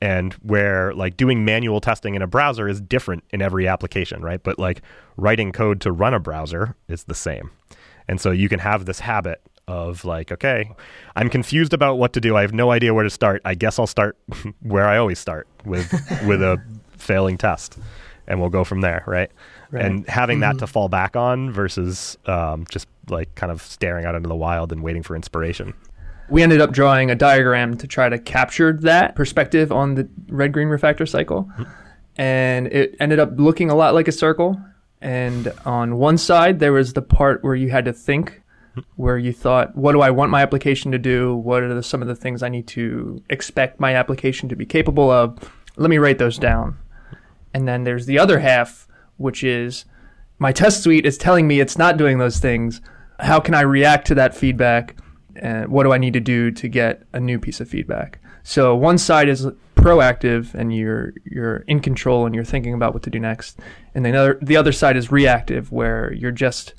and 0.00 0.32
where 0.34 0.94
like 0.94 1.18
doing 1.18 1.44
manual 1.44 1.82
testing 1.82 2.14
in 2.14 2.22
a 2.22 2.26
browser 2.26 2.68
is 2.68 2.80
different 2.80 3.22
in 3.32 3.42
every 3.42 3.68
application. 3.68 4.22
Right, 4.22 4.42
but 4.42 4.58
like 4.58 4.80
writing 5.18 5.52
code 5.52 5.82
to 5.82 5.92
run 5.92 6.14
a 6.14 6.20
browser 6.20 6.74
is 6.88 7.04
the 7.04 7.14
same. 7.14 7.50
And 8.08 8.20
so 8.20 8.30
you 8.30 8.48
can 8.48 8.58
have 8.60 8.84
this 8.86 9.00
habit 9.00 9.42
of 9.66 10.04
like, 10.04 10.32
okay, 10.32 10.70
I'm 11.14 11.28
confused 11.28 11.74
about 11.74 11.98
what 11.98 12.14
to 12.14 12.20
do. 12.20 12.36
I 12.36 12.40
have 12.40 12.54
no 12.54 12.70
idea 12.70 12.94
where 12.94 13.04
to 13.04 13.10
start. 13.10 13.42
I 13.44 13.54
guess 13.54 13.78
I'll 13.78 13.86
start 13.86 14.16
where 14.62 14.86
I 14.86 14.96
always 14.96 15.18
start 15.18 15.46
with 15.64 15.92
with 16.26 16.42
a 16.42 16.60
failing 16.96 17.36
test, 17.38 17.78
and 18.26 18.40
we'll 18.40 18.50
go 18.50 18.64
from 18.64 18.80
there, 18.80 19.04
right? 19.06 19.30
Right. 19.70 19.84
And 19.84 20.08
having 20.08 20.40
that 20.40 20.58
to 20.60 20.66
fall 20.66 20.88
back 20.88 21.14
on 21.14 21.50
versus 21.50 22.16
um, 22.24 22.64
just 22.70 22.88
like 23.10 23.34
kind 23.34 23.52
of 23.52 23.60
staring 23.62 24.06
out 24.06 24.14
into 24.14 24.28
the 24.28 24.36
wild 24.36 24.72
and 24.72 24.82
waiting 24.82 25.02
for 25.02 25.14
inspiration. 25.14 25.74
we 26.30 26.42
ended 26.42 26.60
up 26.60 26.72
drawing 26.72 27.10
a 27.10 27.14
diagram 27.14 27.76
to 27.76 27.86
try 27.86 28.08
to 28.08 28.18
capture 28.18 28.72
that 28.72 29.14
perspective 29.14 29.70
on 29.70 29.94
the 29.94 30.08
red 30.28 30.52
green 30.52 30.68
refactor 30.68 31.08
cycle 31.08 31.50
and 32.18 32.66
it 32.66 32.96
ended 33.00 33.18
up 33.18 33.30
looking 33.36 33.70
a 33.70 33.74
lot 33.74 33.94
like 33.94 34.08
a 34.08 34.12
circle 34.12 34.60
and 35.00 35.52
on 35.64 35.96
one 35.96 36.18
side 36.18 36.58
there 36.58 36.72
was 36.72 36.92
the 36.92 37.02
part 37.02 37.42
where 37.44 37.54
you 37.54 37.70
had 37.70 37.84
to 37.84 37.92
think 37.92 38.42
where 38.96 39.18
you 39.18 39.32
thought 39.32 39.76
what 39.76 39.92
do 39.92 40.00
i 40.00 40.10
want 40.10 40.30
my 40.30 40.42
application 40.42 40.92
to 40.92 40.98
do? 40.98 41.34
What 41.34 41.62
are 41.62 41.74
the, 41.74 41.82
some 41.82 42.02
of 42.02 42.08
the 42.08 42.14
things 42.14 42.42
i 42.42 42.48
need 42.48 42.66
to 42.68 43.22
expect 43.30 43.80
my 43.80 43.94
application 43.94 44.48
to 44.48 44.56
be 44.56 44.66
capable 44.66 45.10
of? 45.10 45.38
Let 45.76 45.90
me 45.90 45.98
write 45.98 46.18
those 46.18 46.38
down. 46.38 46.78
And 47.54 47.66
then 47.66 47.84
there's 47.84 48.06
the 48.06 48.18
other 48.18 48.40
half 48.40 48.88
which 49.16 49.42
is 49.42 49.84
my 50.38 50.52
test 50.52 50.82
suite 50.82 51.06
is 51.06 51.18
telling 51.18 51.48
me 51.48 51.60
it's 51.60 51.78
not 51.78 51.96
doing 51.96 52.18
those 52.18 52.38
things. 52.38 52.80
How 53.18 53.40
can 53.40 53.54
i 53.54 53.62
react 53.62 54.06
to 54.08 54.14
that 54.16 54.34
feedback? 54.34 54.96
And 55.36 55.68
what 55.68 55.84
do 55.84 55.92
I 55.92 55.98
need 55.98 56.14
to 56.14 56.20
do 56.20 56.50
to 56.50 56.68
get 56.68 57.02
a 57.12 57.20
new 57.20 57.38
piece 57.38 57.60
of 57.60 57.68
feedback? 57.68 58.20
So 58.48 58.74
one 58.74 58.96
side 58.96 59.28
is 59.28 59.46
proactive 59.74 60.54
and 60.54 60.74
you're 60.74 61.12
you're 61.26 61.56
in 61.66 61.80
control 61.80 62.24
and 62.24 62.34
you're 62.34 62.44
thinking 62.44 62.72
about 62.72 62.94
what 62.94 63.02
to 63.02 63.10
do 63.10 63.20
next, 63.20 63.58
and 63.94 64.06
the 64.06 64.16
other, 64.16 64.38
the 64.40 64.56
other 64.56 64.72
side 64.72 64.96
is 64.96 65.12
reactive 65.12 65.70
where 65.70 66.14
you're 66.14 66.30
just 66.30 66.72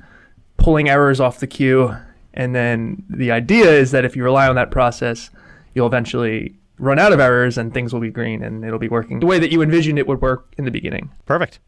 pulling 0.57 0.89
errors 0.89 1.19
off 1.19 1.39
the 1.39 1.45
queue. 1.45 1.95
And 2.33 2.55
then 2.55 3.03
the 3.07 3.29
idea 3.29 3.69
is 3.69 3.91
that 3.91 4.03
if 4.03 4.15
you 4.15 4.23
rely 4.23 4.47
on 4.47 4.55
that 4.55 4.71
process, 4.71 5.29
you'll 5.75 5.85
eventually 5.85 6.55
run 6.79 6.97
out 6.97 7.13
of 7.13 7.19
errors 7.19 7.55
and 7.55 7.71
things 7.71 7.93
will 7.93 8.01
be 8.01 8.09
green 8.09 8.41
and 8.41 8.65
it'll 8.65 8.79
be 8.79 8.89
working 8.89 9.19
the 9.19 9.27
way 9.27 9.37
that 9.37 9.51
you 9.51 9.61
envisioned 9.61 9.99
it 9.99 10.07
would 10.07 10.23
work 10.23 10.51
in 10.57 10.65
the 10.65 10.71
beginning. 10.71 11.11
Perfect. 11.27 11.59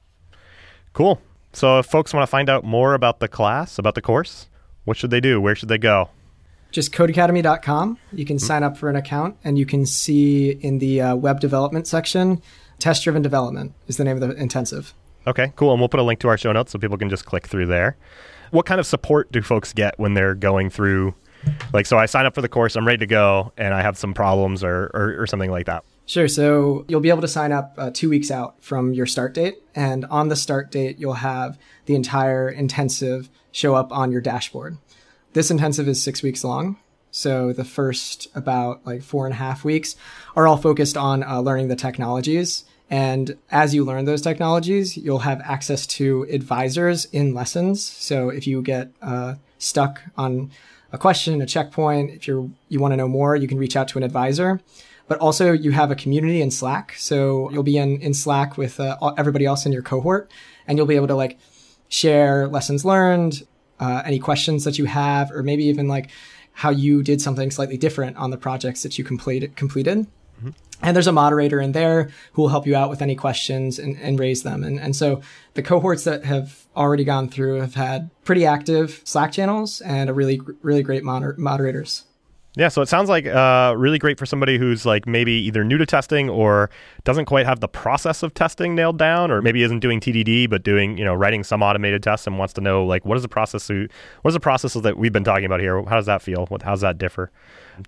Cool. 0.94 1.22
So 1.54 1.78
if 1.78 1.86
folks 1.86 2.12
want 2.12 2.24
to 2.24 2.32
find 2.32 2.50
out 2.50 2.64
more 2.64 2.96
about 2.96 3.20
the 3.20 3.28
class, 3.28 3.78
about 3.78 3.94
the 3.94 4.02
course, 4.02 4.48
what 4.84 4.98
should 4.98 5.12
they 5.12 5.22
do? 5.22 5.40
Where 5.40 5.54
should 5.54 5.70
they 5.70 5.78
go? 5.78 6.10
Just 6.72 6.94
codecademy.com. 6.94 7.98
You 8.14 8.26
can 8.26 8.38
mm-hmm. 8.38 8.46
sign 8.46 8.64
up 8.64 8.78
for 8.78 8.90
an 8.90 8.96
account 8.96 9.38
and 9.44 9.58
you 9.58 9.66
can 9.66 9.86
see 9.86 10.52
in 10.52 10.80
the 10.80 11.02
uh, 11.02 11.16
web 11.16 11.40
development 11.40 11.88
section, 11.88 12.42
test 12.80 13.04
driven 13.04 13.22
development 13.22 13.74
is 13.88 13.98
the 13.98 14.04
name 14.04 14.22
of 14.22 14.28
the 14.28 14.36
intensive. 14.36 14.94
Okay, 15.28 15.54
cool. 15.56 15.72
And 15.72 15.80
we'll 15.80 15.90
put 15.90 16.00
a 16.00 16.04
link 16.04 16.20
to 16.22 16.28
our 16.30 16.38
show 16.38 16.52
notes 16.52 16.72
so 16.72 16.80
people 16.80 16.98
can 16.98 17.10
just 17.10 17.26
click 17.26 17.48
through 17.48 17.68
there. 17.68 17.98
What 18.52 18.66
kind 18.66 18.80
of 18.80 18.88
support 18.88 19.32
do 19.32 19.42
folks 19.42 19.72
get 19.74 19.98
when 20.00 20.14
they're 20.14 20.36
going 20.36 20.70
through? 20.70 21.14
Like, 21.74 21.86
so 21.86 21.98
I 21.98 22.06
sign 22.06 22.26
up 22.26 22.36
for 22.36 22.42
the 22.42 22.50
course, 22.50 22.76
I'm 22.76 22.86
ready 22.86 23.00
to 23.00 23.08
go, 23.08 23.52
and 23.58 23.74
I 23.74 23.82
have 23.82 23.98
some 23.98 24.14
problems 24.14 24.64
or, 24.64 24.92
or, 24.94 25.22
or 25.22 25.28
something 25.28 25.52
like 25.52 25.66
that. 25.68 25.84
Sure. 26.06 26.28
So 26.28 26.86
you'll 26.88 27.00
be 27.00 27.10
able 27.10 27.22
to 27.22 27.28
sign 27.28 27.52
up 27.52 27.74
uh, 27.78 27.92
two 27.94 28.10
weeks 28.10 28.32
out 28.32 28.62
from 28.62 28.94
your 28.94 29.06
start 29.06 29.34
date. 29.34 29.56
And 29.76 30.06
on 30.06 30.28
the 30.28 30.36
start 30.36 30.72
date, 30.72 31.00
you'll 31.00 31.14
have 31.14 31.58
the 31.86 31.96
entire 31.96 32.50
intensive 32.50 33.30
show 33.52 33.76
up 33.76 33.92
on 33.92 34.12
your 34.12 34.22
dashboard. 34.22 34.78
This 35.34 35.50
intensive 35.50 35.88
is 35.88 36.02
six 36.02 36.22
weeks 36.22 36.44
long. 36.44 36.78
So 37.10 37.54
the 37.54 37.64
first 37.64 38.28
about 38.36 38.86
like 38.86 39.02
four 39.02 39.26
and 39.26 39.34
a 39.34 39.38
half 39.38 39.64
weeks 39.64 39.96
are 40.36 40.48
all 40.48 40.58
focused 40.58 40.98
on 40.98 41.24
uh, 41.24 41.40
learning 41.40 41.68
the 41.68 41.76
technologies. 41.76 42.66
And 42.90 43.38
as 43.50 43.74
you 43.74 43.86
learn 43.86 44.04
those 44.04 44.22
technologies, 44.22 44.98
you'll 44.98 45.20
have 45.20 45.42
access 45.42 45.88
to 45.88 46.28
advisors 46.30 47.06
in 47.06 47.34
lessons. 47.34 47.82
So 47.82 48.30
if 48.30 48.46
you 48.46 48.62
get 48.62 48.92
uh, 49.02 49.36
stuck 49.58 50.02
on 50.18 50.52
a 50.92 50.98
question, 50.98 51.42
a 51.42 51.46
checkpoint, 51.46 52.12
if 52.12 52.28
you're 52.28 52.50
you 52.68 52.80
want 52.80 52.92
to 52.92 52.98
know 52.98 53.08
more, 53.08 53.38
you 53.38 53.48
can 53.48 53.58
reach 53.58 53.78
out 53.78 53.88
to 53.90 53.98
an 53.98 54.04
advisor. 54.04 54.60
But 55.08 55.20
also, 55.20 55.52
you 55.52 55.72
have 55.72 55.92
a 55.92 55.96
community 55.96 56.42
in 56.42 56.52
Slack, 56.52 56.94
so 56.98 57.50
you'll 57.52 57.64
be 57.64 57.78
in 57.78 58.02
in 58.02 58.14
Slack 58.14 58.58
with 58.58 58.80
uh, 58.80 58.98
everybody 59.18 59.46
else 59.46 59.66
in 59.66 59.72
your 59.72 59.82
cohort, 59.82 60.32
and 60.68 60.78
you'll 60.78 60.88
be 60.88 60.96
able 60.96 61.08
to 61.08 61.16
like 61.16 61.38
share 61.88 62.48
lessons 62.48 62.86
learned, 62.86 63.44
uh, 63.82 64.02
any 64.06 64.20
questions 64.20 64.64
that 64.64 64.78
you 64.78 64.86
have, 64.86 65.32
or 65.32 65.44
maybe 65.44 65.66
even 65.66 65.90
like 65.90 66.10
how 66.54 66.70
you 66.70 67.04
did 67.04 67.22
something 67.22 67.52
slightly 67.52 67.78
different 67.78 68.16
on 68.18 68.30
the 68.30 68.38
projects 68.38 68.84
that 68.84 68.98
you 68.98 69.04
completed 69.04 69.56
completed. 69.58 70.08
And 70.84 70.96
there's 70.96 71.08
a 71.08 71.12
moderator 71.12 71.62
in 71.62 71.74
there 71.74 72.10
who 72.34 72.42
will 72.42 72.50
help 72.50 72.66
you 72.66 72.76
out 72.76 72.90
with 72.90 73.02
any 73.02 73.16
questions 73.16 73.78
and, 73.78 73.98
and 74.02 74.20
raise 74.20 74.42
them. 74.44 74.64
And, 74.64 74.80
and 74.80 74.96
so 74.96 75.22
the 75.54 75.62
cohorts 75.62 76.06
that 76.06 76.26
have 76.26 76.66
already 76.76 77.04
gone 77.04 77.30
through 77.30 77.60
have 77.62 77.76
had 77.76 78.10
pretty 78.24 78.46
active 78.46 79.02
Slack 79.04 79.32
channels 79.32 79.82
and 79.82 80.10
a 80.10 80.14
really, 80.14 80.42
really 80.64 80.82
great 80.82 81.04
moder- 81.04 81.36
moderators. 81.38 82.06
Yeah, 82.58 82.68
so 82.68 82.82
it 82.82 82.90
sounds 82.90 83.08
like 83.08 83.26
uh, 83.26 83.74
really 83.78 83.98
great 83.98 84.20
for 84.20 84.26
somebody 84.26 84.58
who's 84.58 84.86
like 84.86 85.08
maybe 85.08 85.32
either 85.32 85.64
new 85.64 85.78
to 85.78 85.86
testing 85.86 86.30
or 86.30 86.70
doesn't 87.06 87.24
quite 87.24 87.46
have 87.46 87.62
the 87.62 87.70
process 87.70 88.24
of 88.24 88.34
testing 88.34 88.76
nailed 88.76 88.98
down, 88.98 89.32
or 89.32 89.42
maybe 89.42 89.64
isn't 89.64 89.80
doing 89.80 90.02
TDD 90.02 90.50
but 90.50 90.62
doing 90.62 90.98
you 90.98 91.06
know 91.06 91.14
writing 91.14 91.46
some 91.46 91.64
automated 91.64 92.04
tests 92.04 92.28
and 92.28 92.38
wants 92.38 92.54
to 92.56 92.62
know 92.62 92.84
like 92.84 93.06
what 93.06 93.16
is 93.16 93.24
the 93.24 93.30
process? 93.30 93.70
What 93.70 93.90
is 94.26 94.34
the 94.34 94.42
process 94.42 94.74
that 94.74 94.98
we've 94.98 95.14
been 95.14 95.24
talking 95.24 95.46
about 95.46 95.62
here? 95.62 95.82
How 95.84 95.96
does 95.96 96.08
that 96.08 96.22
feel? 96.22 96.46
What, 96.48 96.62
how 96.64 96.72
does 96.72 96.82
that 96.82 96.98
differ? 96.98 97.32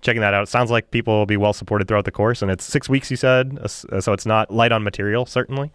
checking 0.00 0.20
that 0.20 0.34
out. 0.34 0.42
It 0.42 0.48
sounds 0.48 0.70
like 0.70 0.90
people 0.90 1.14
will 1.14 1.26
be 1.26 1.36
well 1.36 1.52
supported 1.52 1.88
throughout 1.88 2.04
the 2.04 2.10
course, 2.10 2.42
and 2.42 2.50
it's 2.50 2.64
six 2.64 2.88
weeks, 2.88 3.10
you 3.10 3.16
said, 3.16 3.58
uh, 3.62 3.68
so 3.68 4.12
it's 4.12 4.26
not 4.26 4.50
light 4.50 4.72
on 4.72 4.82
material, 4.82 5.26
certainly. 5.26 5.72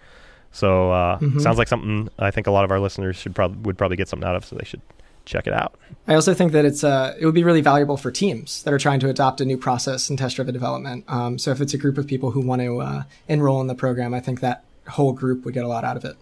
So 0.51 0.91
uh, 0.91 1.19
mm-hmm. 1.19 1.39
sounds 1.39 1.57
like 1.57 1.67
something 1.67 2.09
I 2.17 2.31
think 2.31 2.47
a 2.47 2.51
lot 2.51 2.65
of 2.65 2.71
our 2.71 2.79
listeners 2.79 3.15
should 3.15 3.35
probably 3.35 3.59
would 3.61 3.77
probably 3.77 3.97
get 3.97 4.07
something 4.07 4.27
out 4.27 4.35
of, 4.35 4.45
so 4.45 4.55
they 4.55 4.65
should 4.65 4.81
check 5.29 5.47
it 5.47 5.53
out. 5.53 5.75
I 6.07 6.15
also 6.15 6.33
think 6.33 6.51
that 6.53 6.65
it's 6.65 6.83
uh, 6.83 7.15
it 7.19 7.25
would 7.25 7.35
be 7.35 7.43
really 7.43 7.61
valuable 7.61 7.97
for 7.97 8.11
teams 8.11 8.63
that 8.63 8.73
are 8.73 8.79
trying 8.79 8.99
to 9.01 9.09
adopt 9.09 9.39
a 9.41 9.45
new 9.45 9.57
process 9.57 10.09
in 10.09 10.17
test-driven 10.17 10.53
development. 10.53 11.05
Um, 11.07 11.37
so 11.37 11.51
if 11.51 11.61
it's 11.61 11.73
a 11.73 11.77
group 11.77 11.97
of 11.97 12.07
people 12.07 12.31
who 12.31 12.41
want 12.41 12.61
to 12.61 12.81
uh, 12.81 13.03
enroll 13.27 13.61
in 13.61 13.67
the 13.67 13.75
program, 13.75 14.13
I 14.13 14.19
think 14.19 14.41
that 14.41 14.63
whole 14.87 15.13
group 15.13 15.45
would 15.45 15.53
get 15.53 15.63
a 15.63 15.67
lot 15.67 15.83
out 15.83 15.97
of 15.97 16.03
it. 16.03 16.17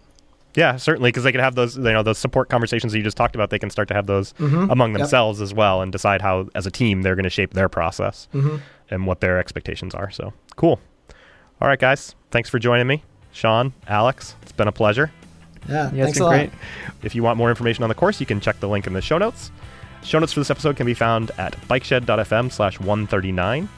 Yeah, 0.54 0.76
certainly, 0.76 1.08
because 1.08 1.24
they 1.24 1.32
can 1.32 1.40
have 1.40 1.54
those, 1.54 1.76
you 1.76 1.84
know, 1.84 2.02
those 2.02 2.18
support 2.18 2.48
conversations 2.48 2.92
that 2.92 2.98
you 2.98 3.04
just 3.04 3.16
talked 3.16 3.34
about. 3.34 3.50
They 3.50 3.58
can 3.58 3.70
start 3.70 3.88
to 3.88 3.94
have 3.94 4.06
those 4.06 4.32
mm-hmm. 4.34 4.70
among 4.70 4.92
themselves 4.92 5.38
yep. 5.38 5.44
as 5.44 5.54
well, 5.54 5.82
and 5.82 5.92
decide 5.92 6.20
how, 6.20 6.48
as 6.54 6.66
a 6.66 6.70
team, 6.70 7.02
they're 7.02 7.16
going 7.16 7.24
to 7.24 7.30
shape 7.30 7.54
their 7.54 7.68
process 7.68 8.28
mm-hmm. 8.34 8.56
and 8.90 9.06
what 9.06 9.20
their 9.20 9.38
expectations 9.38 9.94
are. 9.94 10.10
So 10.10 10.32
cool. 10.56 10.80
All 11.60 11.68
right, 11.68 11.78
guys, 11.78 12.14
thanks 12.30 12.48
for 12.48 12.58
joining 12.58 12.86
me, 12.86 13.04
Sean, 13.32 13.72
Alex. 13.86 14.36
It's 14.42 14.52
been 14.52 14.68
a 14.68 14.72
pleasure. 14.72 15.12
Yeah, 15.68 15.90
yeah 15.92 16.04
thanks 16.04 16.20
a 16.20 16.24
lot. 16.24 16.30
Great. 16.30 16.50
If 17.02 17.14
you 17.14 17.22
want 17.22 17.38
more 17.38 17.48
information 17.50 17.82
on 17.82 17.88
the 17.88 17.94
course, 17.94 18.20
you 18.20 18.26
can 18.26 18.40
check 18.40 18.60
the 18.60 18.68
link 18.68 18.86
in 18.86 18.92
the 18.92 19.00
show 19.00 19.18
notes. 19.18 19.50
Show 20.02 20.18
notes 20.18 20.32
for 20.32 20.40
this 20.40 20.50
episode 20.50 20.76
can 20.76 20.86
be 20.86 20.94
found 20.94 21.30
at 21.38 21.56
bikeshed.fm 21.68 22.52
slash 22.52 22.78
139. 22.80 23.68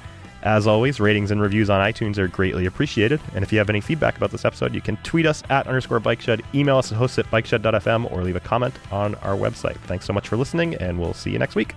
As 0.42 0.66
always, 0.66 1.00
ratings 1.00 1.30
and 1.30 1.40
reviews 1.40 1.68
on 1.68 1.80
iTunes 1.80 2.16
are 2.16 2.26
greatly 2.26 2.64
appreciated. 2.64 3.20
And 3.34 3.42
if 3.42 3.52
you 3.52 3.58
have 3.58 3.68
any 3.68 3.80
feedback 3.80 4.16
about 4.16 4.30
this 4.30 4.44
episode, 4.44 4.74
you 4.74 4.80
can 4.80 4.96
tweet 4.98 5.26
us 5.26 5.42
at 5.50 5.66
underscore 5.66 6.00
bikeshed, 6.00 6.42
email 6.54 6.78
us 6.78 6.90
at 6.92 6.98
hosts 6.98 7.18
at 7.18 7.26
bikeshed.fm, 7.26 8.10
or 8.10 8.22
leave 8.22 8.36
a 8.36 8.40
comment 8.40 8.74
on 8.90 9.16
our 9.16 9.36
website. 9.36 9.76
Thanks 9.80 10.06
so 10.06 10.14
much 10.14 10.28
for 10.28 10.36
listening, 10.36 10.74
and 10.76 10.98
we'll 10.98 11.14
see 11.14 11.30
you 11.30 11.38
next 11.38 11.56
week. 11.56 11.74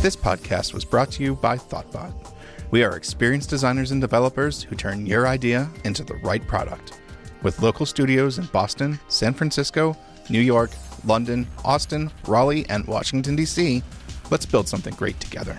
This 0.00 0.16
podcast 0.16 0.74
was 0.74 0.84
brought 0.84 1.10
to 1.12 1.22
you 1.22 1.36
by 1.36 1.56
Thoughtbot. 1.56 2.31
We 2.72 2.82
are 2.84 2.96
experienced 2.96 3.50
designers 3.50 3.90
and 3.90 4.00
developers 4.00 4.62
who 4.62 4.76
turn 4.76 5.04
your 5.04 5.28
idea 5.28 5.68
into 5.84 6.04
the 6.04 6.14
right 6.14 6.44
product. 6.46 6.98
With 7.42 7.60
local 7.60 7.84
studios 7.84 8.38
in 8.38 8.46
Boston, 8.46 8.98
San 9.08 9.34
Francisco, 9.34 9.94
New 10.30 10.40
York, 10.40 10.70
London, 11.04 11.46
Austin, 11.66 12.10
Raleigh, 12.26 12.64
and 12.70 12.86
Washington, 12.86 13.36
D.C., 13.36 13.82
let's 14.30 14.46
build 14.46 14.70
something 14.70 14.94
great 14.94 15.20
together. 15.20 15.54